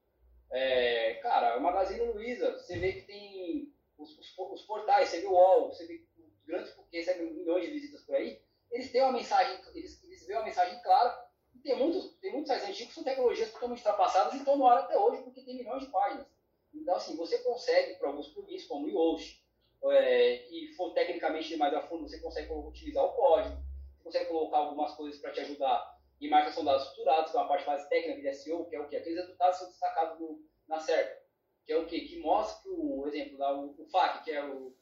É, 0.51 1.15
cara, 1.15 1.57
o 1.59 1.61
Magazine 1.61 2.05
Luiza, 2.13 2.53
você 2.53 2.79
vê 2.79 2.93
que 2.93 3.03
tem 3.03 3.73
os, 3.99 4.19
os, 4.19 4.39
os 4.39 4.63
portais, 4.63 5.09
você 5.09 5.21
vê 5.21 5.27
o 5.27 5.33
UOL, 5.33 5.69
você 5.69 5.87
vê 5.87 6.05
grandes 6.47 6.73
que 6.73 6.97
recebem 6.99 7.33
milhões 7.33 7.65
de 7.65 7.73
visitas 7.73 8.03
por 8.03 8.15
aí, 8.15 8.41
eles 8.71 8.91
têm 8.91 9.03
uma 9.03 9.13
mensagem, 9.13 9.59
eles, 9.75 10.03
eles 10.05 10.27
veem 10.27 10.39
uma 10.39 10.45
mensagem 10.45 10.81
clara 10.83 11.29
e 11.55 11.59
tem 11.61 11.77
muitos, 11.79 12.17
tem 12.17 12.33
muitos 12.33 12.51
sites 12.51 12.69
antigos 12.69 12.95
são 12.95 13.05
tecnologias 13.05 13.51
totalmente 13.53 13.79
ultrapassadas 13.79 14.35
e 14.35 14.39
estão 14.39 14.57
no 14.57 14.67
ar 14.67 14.79
até 14.79 14.99
hoje 14.99 15.23
porque 15.23 15.43
tem 15.43 15.57
milhões 15.57 15.85
de 15.85 15.91
páginas. 15.91 16.27
Então, 16.75 16.97
assim, 16.97 17.17
você 17.17 17.39
consegue, 17.39 17.95
para 17.95 18.09
alguns 18.09 18.29
plugins, 18.29 18.67
como 18.67 18.87
o 18.87 18.91
Yoast, 18.91 19.43
é, 19.91 20.49
e 20.51 20.73
for 20.75 20.93
tecnicamente 20.93 21.57
mais 21.57 21.73
a 21.73 21.83
fundo, 21.83 22.09
você 22.09 22.19
consegue 22.19 22.53
utilizar 22.53 23.05
o 23.05 23.13
código, 23.13 23.63
você 23.97 24.03
consegue 24.03 24.27
colocar 24.27 24.59
algumas 24.59 24.93
coisas 24.95 25.21
para 25.21 25.31
te 25.33 25.41
ajudar 25.41 25.94
em 26.21 26.31
marcação 26.31 26.63
de 26.63 26.67
dados 26.67 26.83
estruturados, 26.83 27.31
que 27.31 27.37
é 27.37 27.41
uma 27.41 27.49
parte 27.49 27.67
mais 27.67 27.89
técnica 27.89 28.21
de 28.21 28.35
SEO, 28.35 28.69
que 28.69 28.77
é 28.77 28.81
o 28.81 28.89
que? 28.89 28.97
Aqueles 28.97 29.19
resultados 29.19 29.59
são 29.59 29.69
destacados 29.69 30.21
no, 30.21 30.43
na 30.69 30.81
certa, 30.81 31.23
que 31.67 31.73
é 31.73 31.77
o 31.77 31.87
que? 31.87 32.01
Que 32.03 32.19
mostra 32.19 32.63
que 32.63 32.69
o 32.71 33.07
exemplo, 33.07 33.39
lá, 33.39 33.59
o, 33.59 33.75
o 33.79 33.87
FAQ, 33.87 34.25
que 34.25 34.31
é 34.33 34.45
o, 34.45 34.77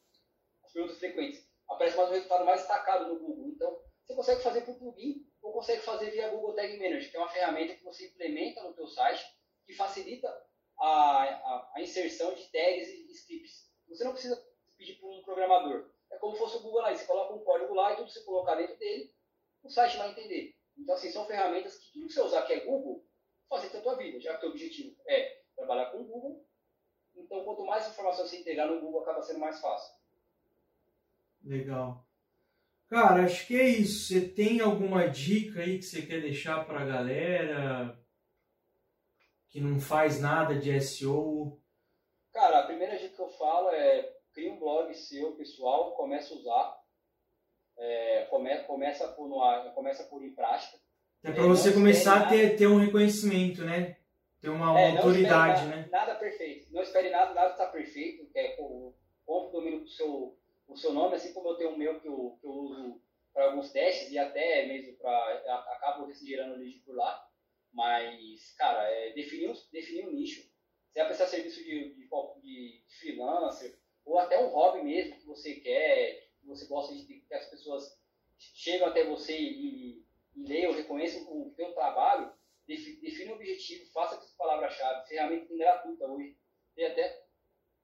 as 0.65 0.73
perguntas 0.73 0.99
frequentes, 0.99 1.49
aparece 1.69 1.97
mais 1.97 2.11
um 2.11 2.13
resultado 2.13 2.45
mais 2.45 2.61
destacado 2.61 3.13
no 3.13 3.19
Google. 3.19 3.49
Então, 3.49 3.83
você 4.07 4.15
consegue 4.15 4.43
fazer 4.43 4.61
por 4.63 4.79
plugin 4.79 5.27
ou 5.41 5.53
consegue 5.53 5.83
fazer 5.83 6.11
via 6.11 6.29
Google 6.29 6.55
Tag 6.55 6.77
Manager, 6.77 7.11
que 7.11 7.17
é 7.17 7.21
uma 7.21 7.29
ferramenta 7.29 7.75
que 7.75 7.85
você 7.85 8.09
implementa 8.09 8.63
no 8.63 8.75
teu 8.75 8.87
site 8.87 9.25
que 9.67 9.75
facilita 9.75 10.29
a, 10.79 11.23
a, 11.25 11.73
a 11.77 11.81
inserção 11.81 12.35
de 12.35 12.51
tags 12.51 12.89
e 12.89 13.11
scripts. 13.13 13.71
Você 13.89 14.05
não 14.05 14.13
precisa 14.13 14.43
pedir 14.77 14.99
para 14.99 15.09
um 15.09 15.23
programador. 15.23 15.91
É 16.11 16.19
como 16.19 16.35
se 16.35 16.41
fosse 16.41 16.57
o 16.57 16.61
Google 16.61 16.83
lá, 16.83 16.95
você 16.95 17.07
coloca 17.07 17.35
um 17.35 17.45
código 17.45 17.75
lá 17.75 17.93
e 17.93 17.97
tudo 17.97 18.07
que 18.07 18.13
você 18.13 18.25
colocar 18.25 18.55
dentro 18.57 18.77
dele, 18.79 19.15
o 19.63 19.71
site 19.71 19.97
vai 19.97 20.11
entender. 20.11 20.55
Então, 20.77 20.95
assim, 20.95 21.11
são 21.11 21.27
ferramentas 21.27 21.77
que 21.79 21.93
tudo 21.93 22.07
que 22.07 22.13
você 22.13 22.21
usar 22.21 22.43
que 22.43 22.53
é 22.53 22.61
Google, 22.61 23.05
facilita 23.49 23.79
a 23.79 23.83
tua 23.83 23.97
vida, 23.97 24.21
já 24.21 24.37
que 24.37 24.47
o 24.47 24.51
objetivo 24.51 24.97
é 25.07 25.43
trabalhar 25.55 25.91
com 25.91 26.01
o 26.01 26.05
Google. 26.05 26.47
Então, 27.15 27.45
quanto 27.45 27.67
mais 27.67 27.89
informação 27.89 28.27
você 28.27 28.39
integrar 28.39 28.69
no 28.69 28.81
Google, 28.81 29.03
acaba 29.03 29.23
sendo 29.23 29.41
mais 29.41 29.61
fácil. 29.61 29.95
Legal. 31.45 32.07
Cara, 32.89 33.25
acho 33.25 33.47
que 33.47 33.59
é 33.59 33.69
isso. 33.69 34.09
Você 34.09 34.29
tem 34.29 34.61
alguma 34.61 35.09
dica 35.09 35.61
aí 35.61 35.79
que 35.79 35.85
você 35.85 36.03
quer 36.03 36.21
deixar 36.21 36.65
para 36.67 36.81
a 36.81 36.85
galera 36.85 37.99
que 39.49 39.61
não 39.61 39.81
faz 39.81 40.21
nada 40.21 40.55
de 40.55 40.79
SEO? 40.81 41.61
Cara, 42.33 42.61
a 42.61 42.67
primeira 42.67 42.99
dica 42.99 43.15
que 43.15 43.23
eu 43.23 43.29
falo 43.29 43.69
é 43.71 44.15
cria 44.33 44.53
um 44.53 44.59
blog 44.59 44.95
seu, 44.95 45.37
pessoal, 45.37 45.95
começa 45.95 46.33
a 46.33 46.37
usar. 46.37 46.82
É, 47.85 48.27
come, 48.31 48.57
começa, 48.61 49.09
por 49.09 49.29
no, 49.29 49.73
começa 49.73 50.05
por 50.05 50.25
em 50.25 50.33
prática. 50.33 50.79
É 51.25 51.33
para 51.33 51.43
você 51.43 51.73
começar 51.73 52.23
a 52.23 52.29
ter, 52.29 52.57
ter 52.57 52.69
um 52.69 52.79
reconhecimento, 52.79 53.65
né? 53.65 53.97
Ter 54.41 54.51
uma 54.51 54.79
é, 54.81 54.97
autoridade, 54.97 55.65
nada, 55.67 55.77
né? 55.77 55.89
Nada 55.91 56.15
perfeito. 56.15 56.73
Não 56.73 56.83
espere 56.83 57.11
nada, 57.11 57.35
nada 57.35 57.51
está 57.51 57.67
perfeito. 57.67 58.29
É, 58.35 58.57
o, 58.61 58.95
o 59.27 59.51
domínio 59.51 59.81
do 59.81 59.89
seu 59.89 60.39
o 60.69 60.77
seu 60.77 60.93
nome, 60.93 61.17
assim 61.17 61.33
como 61.33 61.49
eu 61.49 61.57
tenho 61.57 61.71
o 61.71 61.79
meu 61.79 62.01
que 62.01 62.09
eu, 62.09 62.39
que 62.41 62.47
eu 62.47 62.51
uso 62.51 63.03
para 63.33 63.47
alguns 63.47 63.71
testes 63.71 64.11
e 64.11 64.19
até 64.19 64.67
mesmo 64.67 64.97
para 64.97 65.65
acabo 65.73 66.11
gerando 66.13 66.57
lead 66.57 66.79
por 66.81 66.95
lá. 66.95 67.29
Mas, 67.73 68.53
cara, 68.57 68.83
é 68.91 69.13
definir, 69.13 69.53
definir 69.73 70.07
um 70.07 70.13
nicho. 70.13 70.43
Você 70.93 70.99
vai 70.99 71.07
prestar 71.07 71.27
serviço 71.27 71.63
de, 71.65 71.95
de, 71.95 72.09
de 72.43 72.85
freelancer 73.01 73.79
ou 74.05 74.19
até 74.19 74.39
um 74.39 74.49
hobby 74.49 74.83
mesmo 74.83 75.17
que 75.17 75.27
você 75.27 75.55
quer, 75.55 76.21
que 76.21 76.22
você 76.45 76.67
gosta 76.67 76.95
de 76.95 77.05
que 77.05 77.35
as 77.35 77.49
pessoas 77.51 77.99
chegam 78.39 78.89
até 78.89 79.05
você 79.05 79.39
e, 79.39 80.05
e 80.35 80.43
leiam, 80.43 80.73
reconheçam 80.73 81.23
o 81.23 81.53
seu 81.55 81.73
trabalho, 81.75 82.33
define 82.67 83.31
um 83.31 83.35
objetivo, 83.35 83.91
faça 83.93 84.17
com 84.17 84.37
palavra-chave. 84.37 85.09
Ferramenta 85.09 85.57
gratuita 85.57 86.07
hoje. 86.07 86.37
Tem 86.75 86.87
até 86.87 87.23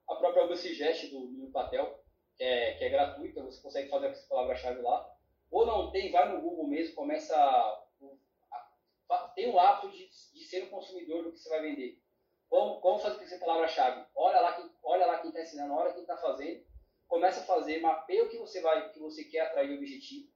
a 0.09 0.15
própria 0.17 0.45
Obsugest 0.45 1.11
do 1.11 1.51
Patel, 1.53 2.03
que 2.37 2.45
é, 2.45 2.75
que 2.75 2.85
é 2.85 2.89
gratuita, 2.89 3.43
você 3.43 3.61
consegue 3.61 3.91
fazer 3.91 4.07
essa 4.07 4.27
palavra-chave 4.29 4.81
lá. 4.81 5.15
Ou 5.51 5.67
não 5.67 5.91
tem, 5.91 6.11
vai 6.11 6.33
no 6.33 6.41
Google 6.41 6.67
mesmo, 6.67 6.95
começa 6.95 7.37
a, 7.37 7.85
a, 9.11 9.29
tem 9.35 9.51
o 9.51 9.59
hábito 9.59 9.91
de, 9.91 10.09
de 10.09 10.45
ser 10.45 10.65
um 10.65 10.71
consumidor 10.71 11.25
do 11.25 11.33
que 11.33 11.39
você 11.39 11.49
vai 11.49 11.63
vender. 11.63 12.01
Como, 12.49 12.81
como 12.81 12.99
fazer 12.99 13.17
com 13.17 13.25
essa 13.25 13.39
palavra-chave? 13.39 14.07
Olha 14.15 14.41
lá 14.41 14.53
quem 15.19 15.29
está 15.29 15.43
ensinando, 15.43 15.75
olha 15.75 15.93
quem 15.93 16.03
está 16.03 16.17
fazendo, 16.17 16.65
começa 17.09 17.41
a 17.41 17.45
fazer, 17.45 17.81
mapeia 17.81 18.25
o 18.25 18.29
que 18.29 18.39
você 18.39 18.61
vai, 18.61 18.93
que 18.93 19.01
você 19.01 19.25
quer 19.25 19.41
atrair 19.41 19.71
o 19.71 19.79
objetivo, 19.79 20.31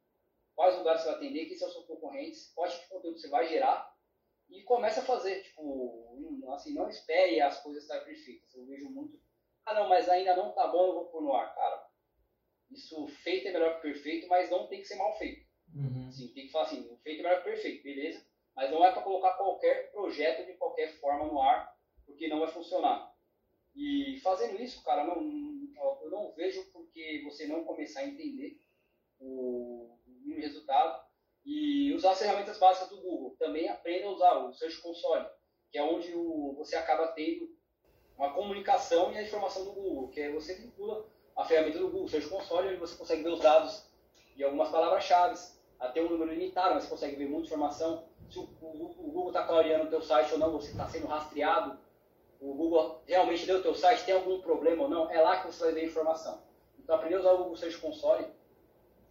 quais 0.55 0.77
lugares 0.77 1.03
você 1.03 1.09
vai 1.09 1.17
atender, 1.17 1.47
quem 1.47 1.57
são 1.57 1.69
os 1.69 1.75
seus 1.75 1.87
concorrentes, 1.87 2.53
qual 2.55 2.69
tipo 2.69 2.83
de 2.83 2.89
conteúdo 2.89 3.19
você 3.19 3.29
vai 3.29 3.47
gerar 3.47 3.93
e 4.51 4.63
começa 4.63 5.01
a 5.01 5.05
fazer, 5.05 5.43
tipo, 5.43 6.45
assim, 6.53 6.75
não 6.75 6.89
espere 6.89 7.41
as 7.41 7.63
coisas 7.63 7.83
estarem 7.83 8.05
perfeitas. 8.05 8.55
Eu 8.55 8.67
vejo 8.67 8.91
muito, 8.91 9.19
ah 9.65 9.75
não, 9.75 9.89
mas 9.89 10.09
ainda 10.09 10.37
não 10.37 10.53
tá 10.53 10.67
bom, 10.67 10.89
eu 10.89 10.95
vou 10.95 11.05
pôr 11.07 11.23
no 11.23 11.33
ar. 11.33 11.55
Cara, 11.55 11.87
isso 12.71 13.07
feito 13.09 13.49
é 13.49 13.53
melhor 13.53 13.77
que 13.77 13.83
perfeito, 13.83 14.29
mas 14.29 14.51
não 14.51 14.67
tem 14.67 14.81
que 14.81 14.89
ser 14.89 14.97
mal 14.97 15.17
feito. 15.17 15.47
Uhum. 15.75 16.09
Assim, 16.09 16.29
tem 16.29 16.47
que 16.47 16.53
falar 16.53 16.67
assim, 16.67 16.87
o 16.91 16.97
feito 16.99 17.21
é 17.21 17.23
melhor 17.23 17.39
que 17.43 17.51
perfeito, 17.51 17.83
beleza? 17.83 18.27
Mas 18.55 18.71
não 18.71 18.85
é 18.85 18.93
para 18.93 19.03
colocar 19.03 19.33
qualquer 19.35 19.91
projeto 19.91 20.47
de 20.47 20.55
qualquer 20.55 20.99
forma 21.01 21.27
no 21.27 21.41
ar, 21.41 21.75
porque 22.05 22.29
não 22.29 22.41
vai 22.41 22.49
funcionar. 22.49 23.11
E 23.75 24.21
fazendo 24.23 24.61
isso, 24.61 24.85
cara, 24.85 25.05
não, 25.05 25.23
eu 25.77 26.11
não 26.11 26.33
vejo 26.33 26.65
porque 26.73 27.23
você 27.25 27.47
não 27.47 27.65
começar 27.65 28.01
a 28.01 28.07
entender 28.07 28.59
o, 29.19 29.99
o 30.07 30.35
resultado 30.37 31.03
e 31.45 31.93
usar 31.95 32.13
as 32.13 32.19
ferramentas 32.19 32.59
básicas 32.59 32.89
do 32.89 33.01
Google. 33.01 33.37
Também 33.39 33.69
aprenda 33.69 34.07
a 34.07 34.11
usar 34.11 34.35
o 34.39 34.53
Search 34.53 34.81
Console, 34.81 35.27
que 35.71 35.79
é 35.79 35.83
onde 35.83 36.13
o, 36.15 36.55
você 36.57 36.77
acaba 36.77 37.09
tendo 37.09 37.51
uma 38.17 38.33
comunicação 38.33 39.13
e 39.13 39.19
a 39.19 39.23
informação 39.23 39.65
do 39.65 39.73
Google, 39.73 40.09
que 40.09 40.21
é 40.21 40.31
você 40.31 40.55
vincula 40.55 41.07
a 41.37 41.45
ferramenta 41.45 41.79
do 41.79 41.91
Google 41.91 42.09
Search 42.09 42.29
Console, 42.29 42.69
onde 42.69 42.77
você 42.77 42.97
consegue 42.97 43.23
ver 43.23 43.31
os 43.31 43.41
dados 43.41 43.91
de 44.37 44.45
algumas 44.45 44.71
palavras-chave, 44.71 45.39
até 45.79 46.01
um 46.01 46.09
número 46.09 46.33
limitado, 46.33 46.75
mas 46.75 46.85
você 46.85 46.91
consegue 46.91 47.17
ver 47.17 47.29
muita 47.29 47.47
informação. 47.47 48.07
Se 48.31 48.39
o, 48.39 48.43
o, 48.61 48.91
o 48.99 49.11
Google 49.11 49.29
está 49.29 49.47
clareando 49.47 49.87
o 49.87 49.91
teu 49.91 50.01
site 50.01 50.33
ou 50.33 50.39
não, 50.39 50.53
você 50.53 50.71
está 50.71 50.89
sendo 50.89 51.07
rastreado, 51.07 51.79
o 52.43 52.55
Google 52.55 53.01
realmente 53.07 53.47
deu 53.47 53.59
o 53.59 53.63
teu 53.63 53.75
site, 53.75 54.05
tem 54.05 54.15
algum 54.15 54.41
problema 54.41 54.83
ou 54.83 54.91
não, 54.91 55.09
é 55.11 55.21
lá 55.21 55.41
que 55.41 55.47
você 55.47 55.65
vai 55.65 55.75
ver 55.75 55.81
a 55.83 55.85
informação. 55.85 56.43
Então, 56.79 56.97
aprender 56.97 57.15
a 57.15 57.21
usar 57.21 57.33
o 57.33 57.39
Google 57.39 57.57
Search 57.57 57.79
Console 57.79 58.27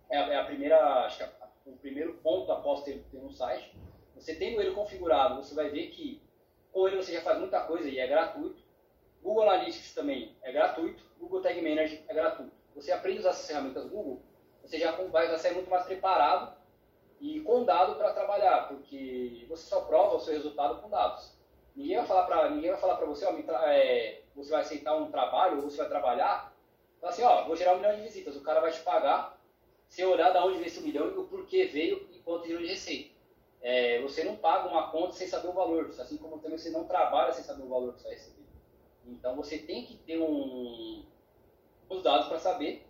é 0.09 0.17
a, 0.17 0.33
é 0.33 0.35
a 0.35 0.43
primeira, 0.43 1.05
acho 1.05 1.17
que 1.17 1.23
é 1.23 1.31
o 1.65 1.71
primeiro 1.77 2.13
ponto 2.15 2.51
após 2.51 2.83
ter, 2.83 3.01
ter 3.09 3.17
um 3.17 3.31
site. 3.31 3.73
Você 4.15 4.35
tendo 4.35 4.61
ele 4.61 4.75
configurado, 4.75 5.41
você 5.41 5.55
vai 5.55 5.69
ver 5.69 5.87
que 5.91 6.21
com 6.73 6.87
ele 6.87 6.97
você 6.97 7.13
já 7.13 7.21
faz 7.21 7.39
muita 7.39 7.61
coisa 7.61 7.87
e 7.87 7.99
é 7.99 8.05
gratuito. 8.05 8.61
Google 9.23 9.43
Analytics 9.43 9.93
também 9.93 10.35
é 10.41 10.51
gratuito, 10.51 11.03
Google 11.17 11.41
Tag 11.41 11.61
Manager 11.61 12.03
é 12.09 12.13
gratuito. 12.13 12.51
Você 12.75 12.91
aprende 12.91 13.19
a 13.19 13.21
usar 13.21 13.29
essas 13.29 13.47
ferramentas 13.47 13.87
Google, 13.87 14.21
você 14.61 14.77
já 14.77 14.91
vai 14.91 15.37
sair 15.37 15.53
muito 15.53 15.69
mais 15.69 15.85
preparado 15.85 16.53
e 17.19 17.39
com 17.41 17.63
dado 17.63 17.95
para 17.95 18.13
trabalhar, 18.13 18.67
porque 18.67 19.45
você 19.47 19.69
só 19.69 19.81
prova 19.81 20.15
o 20.15 20.19
seu 20.19 20.33
resultado 20.33 20.81
com 20.81 20.89
dados. 20.89 21.39
Ninguém 21.75 21.97
vai 21.97 22.05
falar 22.05 22.25
para 22.25 22.49
ninguém 22.49 22.71
vai 22.71 22.79
falar 22.79 22.97
para 22.97 23.05
você, 23.05 23.25
ó, 23.25 23.31
é, 23.65 24.21
você 24.35 24.51
vai 24.51 24.61
aceitar 24.61 24.95
um 24.95 25.11
trabalho 25.11 25.57
ou 25.57 25.63
você 25.63 25.77
vai 25.77 25.87
trabalhar, 25.87 26.53
assim, 27.01 27.23
ó, 27.23 27.45
vou 27.45 27.55
gerar 27.55 27.73
um 27.73 27.77
milhão 27.77 27.95
de 27.95 28.01
visitas, 28.01 28.35
o 28.35 28.41
cara 28.41 28.59
vai 28.59 28.71
te 28.71 28.81
pagar, 28.81 29.41
você 29.87 30.05
olhar 30.05 30.31
da 30.31 30.45
onde 30.45 30.57
veio 30.57 30.67
esse 30.67 30.81
milhão 30.81 31.07
e 31.07 31.17
o 31.17 31.25
porquê 31.25 31.65
veio 31.65 32.07
e 32.11 32.19
quanto 32.19 32.47
gerou 32.47 32.61
de 32.61 32.67
receita. 32.67 33.11
É, 33.61 34.01
você 34.01 34.23
não 34.23 34.35
paga 34.37 34.67
uma 34.67 34.89
conta 34.89 35.13
sem 35.13 35.27
saber 35.27 35.49
o 35.49 35.53
valor, 35.53 35.85
assim 35.85 36.17
como 36.17 36.39
também 36.39 36.57
você 36.57 36.69
não 36.71 36.85
trabalha 36.85 37.31
sem 37.31 37.43
saber 37.43 37.63
o 37.63 37.69
valor 37.69 37.93
que 37.93 38.01
você 38.01 38.07
vai 38.07 38.17
receber. 38.17 38.45
Então 39.05 39.35
você 39.35 39.57
tem 39.57 39.85
que 39.85 39.97
ter 39.97 40.17
um, 40.17 41.03
os 41.89 42.01
dados 42.01 42.27
para 42.27 42.39
saber 42.39 42.85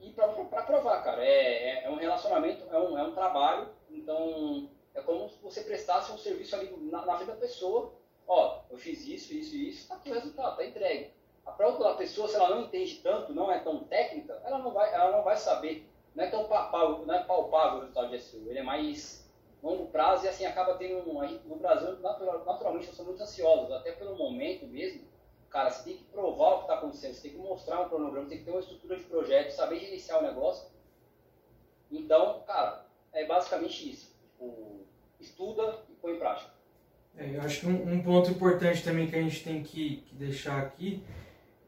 e 0.00 0.10
para 0.10 0.28
provar, 0.62 1.02
cara. 1.02 1.24
É, 1.24 1.30
é, 1.30 1.84
é, 1.84 1.90
um 1.90 1.96
relacionamento, 1.96 2.64
é 2.68 2.78
um, 2.78 2.98
é 2.98 3.02
um 3.02 3.14
trabalho, 3.14 3.68
então 3.90 4.68
é 4.94 5.00
como 5.00 5.28
se 5.28 5.38
você 5.40 5.62
prestasse 5.62 6.10
um 6.12 6.18
serviço 6.18 6.56
ali 6.56 6.70
na, 6.90 7.04
na 7.04 7.16
frente 7.16 7.28
da 7.28 7.36
pessoa. 7.36 7.92
Ó, 8.32 8.60
eu 8.70 8.78
fiz 8.78 9.04
isso, 9.08 9.34
isso 9.34 9.56
e 9.56 9.70
isso, 9.70 9.88
tá 9.88 9.96
aqui 9.96 10.08
o 10.08 10.14
resultado, 10.14 10.56
tá 10.56 10.64
entregue. 10.64 11.10
A 11.44 11.50
própria 11.50 11.94
pessoa, 11.94 12.28
se 12.28 12.36
ela 12.36 12.50
não 12.50 12.62
entende 12.62 13.00
tanto, 13.02 13.34
não 13.34 13.50
é 13.50 13.58
tão 13.58 13.82
técnica, 13.82 14.40
ela 14.44 14.58
não 14.58 14.72
vai, 14.72 14.94
ela 14.94 15.10
não 15.10 15.24
vai 15.24 15.36
saber. 15.36 15.90
Não 16.14 16.22
é 16.22 16.30
tão 16.30 16.44
palpável, 16.44 17.04
não 17.04 17.14
é 17.14 17.24
palpável 17.24 17.78
o 17.78 17.80
resultado 17.80 18.10
de 18.10 18.20
SEO. 18.20 18.48
Ele 18.48 18.60
é 18.60 18.62
mais 18.62 19.28
longo 19.60 19.86
prazo 19.88 20.26
e 20.26 20.28
assim 20.28 20.46
acaba 20.46 20.76
tendo 20.76 21.10
um, 21.10 21.20
no 21.44 21.56
Brasil 21.56 21.98
natural, 21.98 22.44
naturalmente 22.44 22.86
nós 22.86 22.96
somos 22.96 23.10
muito 23.10 23.22
ansiosos, 23.22 23.72
até 23.72 23.90
pelo 23.92 24.16
momento 24.16 24.64
mesmo 24.66 25.10
Cara, 25.50 25.68
você 25.68 25.82
tem 25.82 25.96
que 25.96 26.04
provar 26.04 26.50
o 26.50 26.56
que 26.58 26.62
está 26.62 26.74
acontecendo, 26.74 27.14
você 27.14 27.22
tem 27.22 27.32
que 27.32 27.38
mostrar 27.38 27.80
um 27.80 27.88
cronograma, 27.88 28.28
tem 28.28 28.38
que 28.38 28.44
ter 28.44 28.52
uma 28.52 28.60
estrutura 28.60 28.96
de 28.96 29.04
projeto, 29.04 29.50
saber 29.50 29.80
gerenciar 29.80 30.20
o 30.20 30.22
negócio. 30.22 30.70
Então, 31.90 32.42
cara, 32.46 32.86
é 33.12 33.26
basicamente 33.26 33.90
isso. 33.90 34.16
Tipo, 34.22 34.86
estuda 35.18 35.82
e 35.88 35.94
põe 35.94 36.14
em 36.14 36.18
prática. 36.20 36.59
É, 37.20 37.36
eu 37.36 37.42
acho 37.42 37.60
que 37.60 37.66
um, 37.66 37.92
um, 37.92 38.00
ponto 38.00 38.30
importante 38.30 38.82
também 38.82 39.06
que 39.06 39.14
a 39.14 39.20
gente 39.20 39.44
tem 39.44 39.62
que, 39.62 40.02
que, 40.06 40.14
deixar 40.14 40.58
aqui 40.58 41.02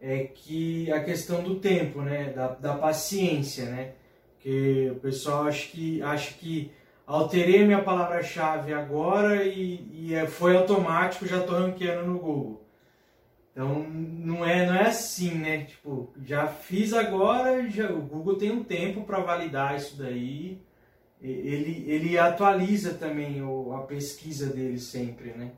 é 0.00 0.24
que 0.24 0.90
a 0.90 1.04
questão 1.04 1.42
do 1.42 1.56
tempo, 1.56 2.00
né? 2.00 2.32
Da, 2.32 2.48
da 2.48 2.74
paciência, 2.74 3.66
né? 3.66 3.92
Porque 4.34 4.90
o 4.90 4.98
pessoal 5.00 5.44
acha 5.44 5.68
que, 5.68 6.02
acha 6.02 6.34
que 6.34 6.72
alterei 7.06 7.64
minha 7.64 7.82
palavra-chave 7.82 8.72
agora 8.72 9.44
e, 9.44 9.86
e 9.92 10.14
é, 10.14 10.26
foi 10.26 10.56
automático, 10.56 11.26
já 11.26 11.38
estou 11.38 11.58
ranqueando 11.58 12.06
no 12.06 12.18
Google. 12.18 12.62
Então 13.52 13.86
não 13.88 14.46
é, 14.46 14.64
não 14.64 14.74
é 14.74 14.86
assim, 14.88 15.34
né? 15.34 15.64
Tipo, 15.64 16.10
já 16.24 16.46
fiz 16.48 16.94
agora, 16.94 17.68
já, 17.68 17.92
o 17.92 18.00
Google 18.00 18.36
tem 18.36 18.50
um 18.50 18.64
tempo 18.64 19.02
para 19.02 19.20
validar 19.20 19.76
isso 19.76 19.98
daí 19.98 20.58
ele, 21.22 21.88
ele 21.88 22.18
atualiza 22.18 22.94
também 22.94 23.42
o, 23.42 23.72
a 23.74 23.86
pesquisa 23.86 24.52
dele 24.52 24.78
sempre, 24.78 25.32
né? 25.32 25.52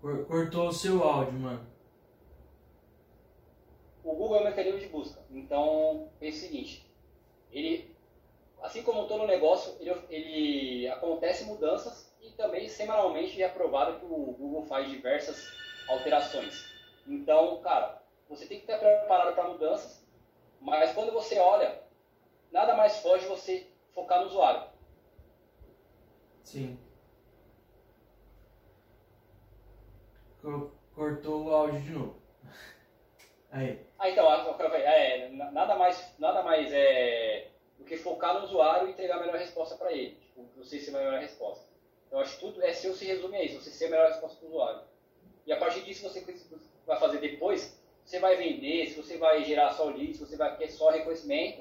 Cortou 0.00 0.68
o 0.68 0.72
seu 0.72 1.02
áudio, 1.02 1.32
mano. 1.40 1.66
O 4.04 4.14
Google 4.14 4.36
é 4.36 4.40
um 4.40 4.44
mecanismo 4.44 4.78
de 4.78 4.86
busca. 4.86 5.20
Então, 5.30 6.08
é 6.20 6.28
o 6.28 6.32
seguinte, 6.32 6.86
ele, 7.50 7.94
assim 8.62 8.82
como 8.82 9.08
todo 9.08 9.26
negócio, 9.26 9.76
ele, 9.80 9.90
ele 10.08 10.88
acontece 10.88 11.44
mudanças 11.44 12.14
e 12.22 12.30
também 12.32 12.68
semanalmente 12.68 13.42
é 13.42 13.46
aprovado 13.46 13.98
que 13.98 14.04
o 14.06 14.32
Google 14.38 14.66
faz 14.66 14.88
diversas 14.88 15.48
alterações. 15.88 16.64
Então, 17.06 17.60
cara, 17.60 18.02
você 18.28 18.46
tem 18.46 18.60
que 18.60 18.70
estar 18.70 18.78
preparado 18.78 19.34
para 19.34 19.48
mudanças, 19.48 19.97
mas 20.60 20.92
quando 20.92 21.12
você 21.12 21.38
olha, 21.38 21.80
nada 22.50 22.74
mais 22.74 22.98
foge 22.98 23.26
você 23.26 23.66
focar 23.94 24.20
no 24.20 24.26
usuário. 24.26 24.68
Sim. 26.42 26.78
Cortou 30.94 31.44
o 31.44 31.54
áudio 31.54 31.80
de 31.80 31.90
novo. 31.90 32.22
Aí. 33.50 33.86
Ah, 33.98 34.08
então, 34.08 34.26
é, 34.30 35.28
nada 35.28 35.74
mais, 35.74 36.14
nada 36.18 36.42
mais 36.42 36.72
é, 36.72 37.48
do 37.78 37.84
que 37.84 37.96
focar 37.96 38.34
no 38.34 38.44
usuário 38.44 38.88
e 38.88 38.92
entregar 38.92 39.16
a 39.16 39.20
melhor 39.20 39.36
resposta 39.36 39.76
para 39.76 39.92
ele. 39.92 40.14
Tipo, 40.16 40.46
você 40.56 40.78
ser 40.78 40.94
a 40.94 40.98
melhor 40.98 41.20
resposta. 41.20 41.66
Então, 42.06 42.20
acho 42.20 42.34
que 42.34 42.40
tudo 42.40 42.62
é 42.62 42.72
seu 42.72 42.94
se 42.94 43.04
resume 43.04 43.36
a 43.36 43.44
isso, 43.44 43.60
você 43.60 43.70
ser 43.70 43.86
a 43.86 43.90
melhor 43.90 44.08
resposta 44.08 44.38
para 44.38 44.46
o 44.46 44.50
usuário. 44.50 44.80
E 45.46 45.52
a 45.52 45.56
partir 45.56 45.82
disso, 45.82 46.08
você 46.08 46.24
vai 46.86 46.98
fazer 46.98 47.18
depois, 47.18 47.77
você 48.08 48.18
vai 48.18 48.36
vender, 48.36 48.86
se 48.86 48.96
você 48.96 49.18
vai 49.18 49.44
gerar 49.44 49.70
só 49.74 49.84
leads, 49.90 50.16
se 50.16 50.24
você 50.24 50.34
vai 50.34 50.56
ter 50.56 50.68
só 50.70 50.88
reconhecimento, 50.90 51.60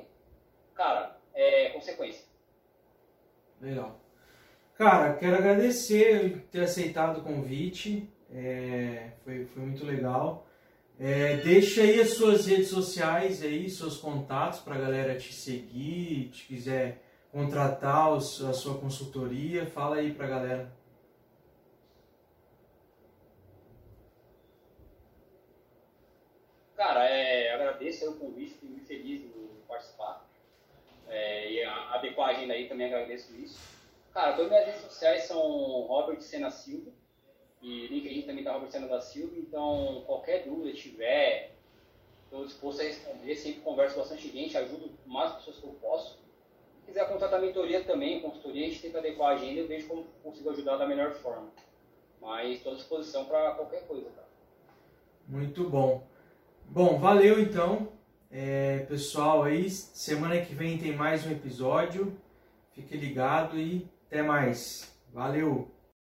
cara, 0.73 1.17
é 1.35 1.71
consequência. 1.71 2.23
Legal. 3.59 3.99
Cara, 4.75 5.13
quero 5.15 5.35
agradecer 5.35 6.47
ter 6.49 6.61
aceitado 6.61 7.17
o 7.17 7.23
convite. 7.23 8.09
É, 8.33 9.09
foi, 9.25 9.43
foi 9.45 9.61
muito 9.61 9.85
legal. 9.85 10.47
É, 10.97 11.35
deixa 11.37 11.81
aí 11.81 11.99
as 11.99 12.11
suas 12.11 12.47
redes 12.47 12.69
sociais 12.69 13.43
aí, 13.43 13.69
seus 13.69 13.97
contatos 13.97 14.59
para 14.59 14.75
a 14.75 14.79
galera 14.79 15.17
te 15.17 15.33
seguir, 15.33 16.29
te 16.29 16.45
quiser 16.45 17.03
contratar 17.29 18.13
a 18.13 18.19
sua 18.21 18.77
consultoria, 18.79 19.65
fala 19.65 19.97
aí 19.97 20.13
para 20.13 20.25
a 20.25 20.29
galera. 20.29 20.73
Cara, 26.97 27.11
é, 27.11 27.53
agradeço 27.53 28.09
o 28.09 28.15
convite, 28.15 28.53
fico 28.53 28.65
muito 28.65 28.87
feliz 28.87 29.21
de 29.21 29.29
participar. 29.67 30.27
É, 31.07 31.51
e 31.51 31.63
a, 31.63 31.93
adequar 31.93 32.29
a 32.29 32.31
agenda 32.31 32.55
aí 32.55 32.67
também 32.67 32.87
agradeço 32.87 33.35
isso. 33.35 33.59
Cara, 34.11 34.33
todas 34.35 34.45
as 34.45 34.49
minhas 34.49 34.65
redes 34.65 34.81
sociais 34.81 35.23
são 35.25 35.39
Robert 35.81 36.19
Sena 36.21 36.49
Silva 36.49 36.89
e 37.61 37.85
LinkedIn 37.85 38.23
também 38.23 38.39
está 38.39 38.51
Robert 38.51 38.71
Sena 38.71 38.87
da 38.87 38.99
Silva, 38.99 39.35
então 39.37 40.01
qualquer 40.07 40.43
dúvida 40.43 40.73
tiver, 40.73 41.51
estou 42.23 42.43
disposto 42.45 42.81
a 42.81 42.85
responder, 42.85 43.35
sempre 43.35 43.61
converso 43.61 43.99
bastante 43.99 44.31
gente, 44.31 44.57
ajudo 44.57 44.89
o 45.05 45.09
máximo 45.09 45.37
pessoas 45.37 45.57
que 45.57 45.67
eu 45.67 45.73
posso. 45.73 46.17
Se 46.79 46.87
quiser 46.87 47.07
contratar 47.07 47.39
mentoria 47.39 47.83
também, 47.83 48.21
consultoria, 48.21 48.65
a 48.65 48.69
gente 48.69 48.89
que 48.89 48.97
adequar 48.97 49.33
a 49.33 49.35
agenda 49.35 49.59
e 49.59 49.67
vejo 49.67 49.87
como 49.87 50.03
consigo 50.23 50.49
ajudar 50.49 50.77
da 50.77 50.87
melhor 50.87 51.13
forma. 51.13 51.47
Mas 52.19 52.57
estou 52.57 52.71
à 52.71 52.75
disposição 52.75 53.25
para 53.25 53.51
qualquer 53.51 53.85
coisa, 53.85 54.09
cara. 54.09 54.27
Muito 55.27 55.69
bom. 55.69 56.16
Bom, 56.69 56.99
valeu 56.99 57.39
então. 57.39 57.87
É, 58.29 58.79
pessoal 58.89 59.43
aí, 59.43 59.69
semana 59.69 60.39
que 60.41 60.53
vem 60.53 60.77
tem 60.77 60.95
mais 60.95 61.25
um 61.25 61.31
episódio. 61.31 62.15
Fique 62.73 62.95
ligado 62.97 63.57
e 63.57 63.87
até 64.07 64.21
mais. 64.21 64.93
Valeu! 65.13 65.76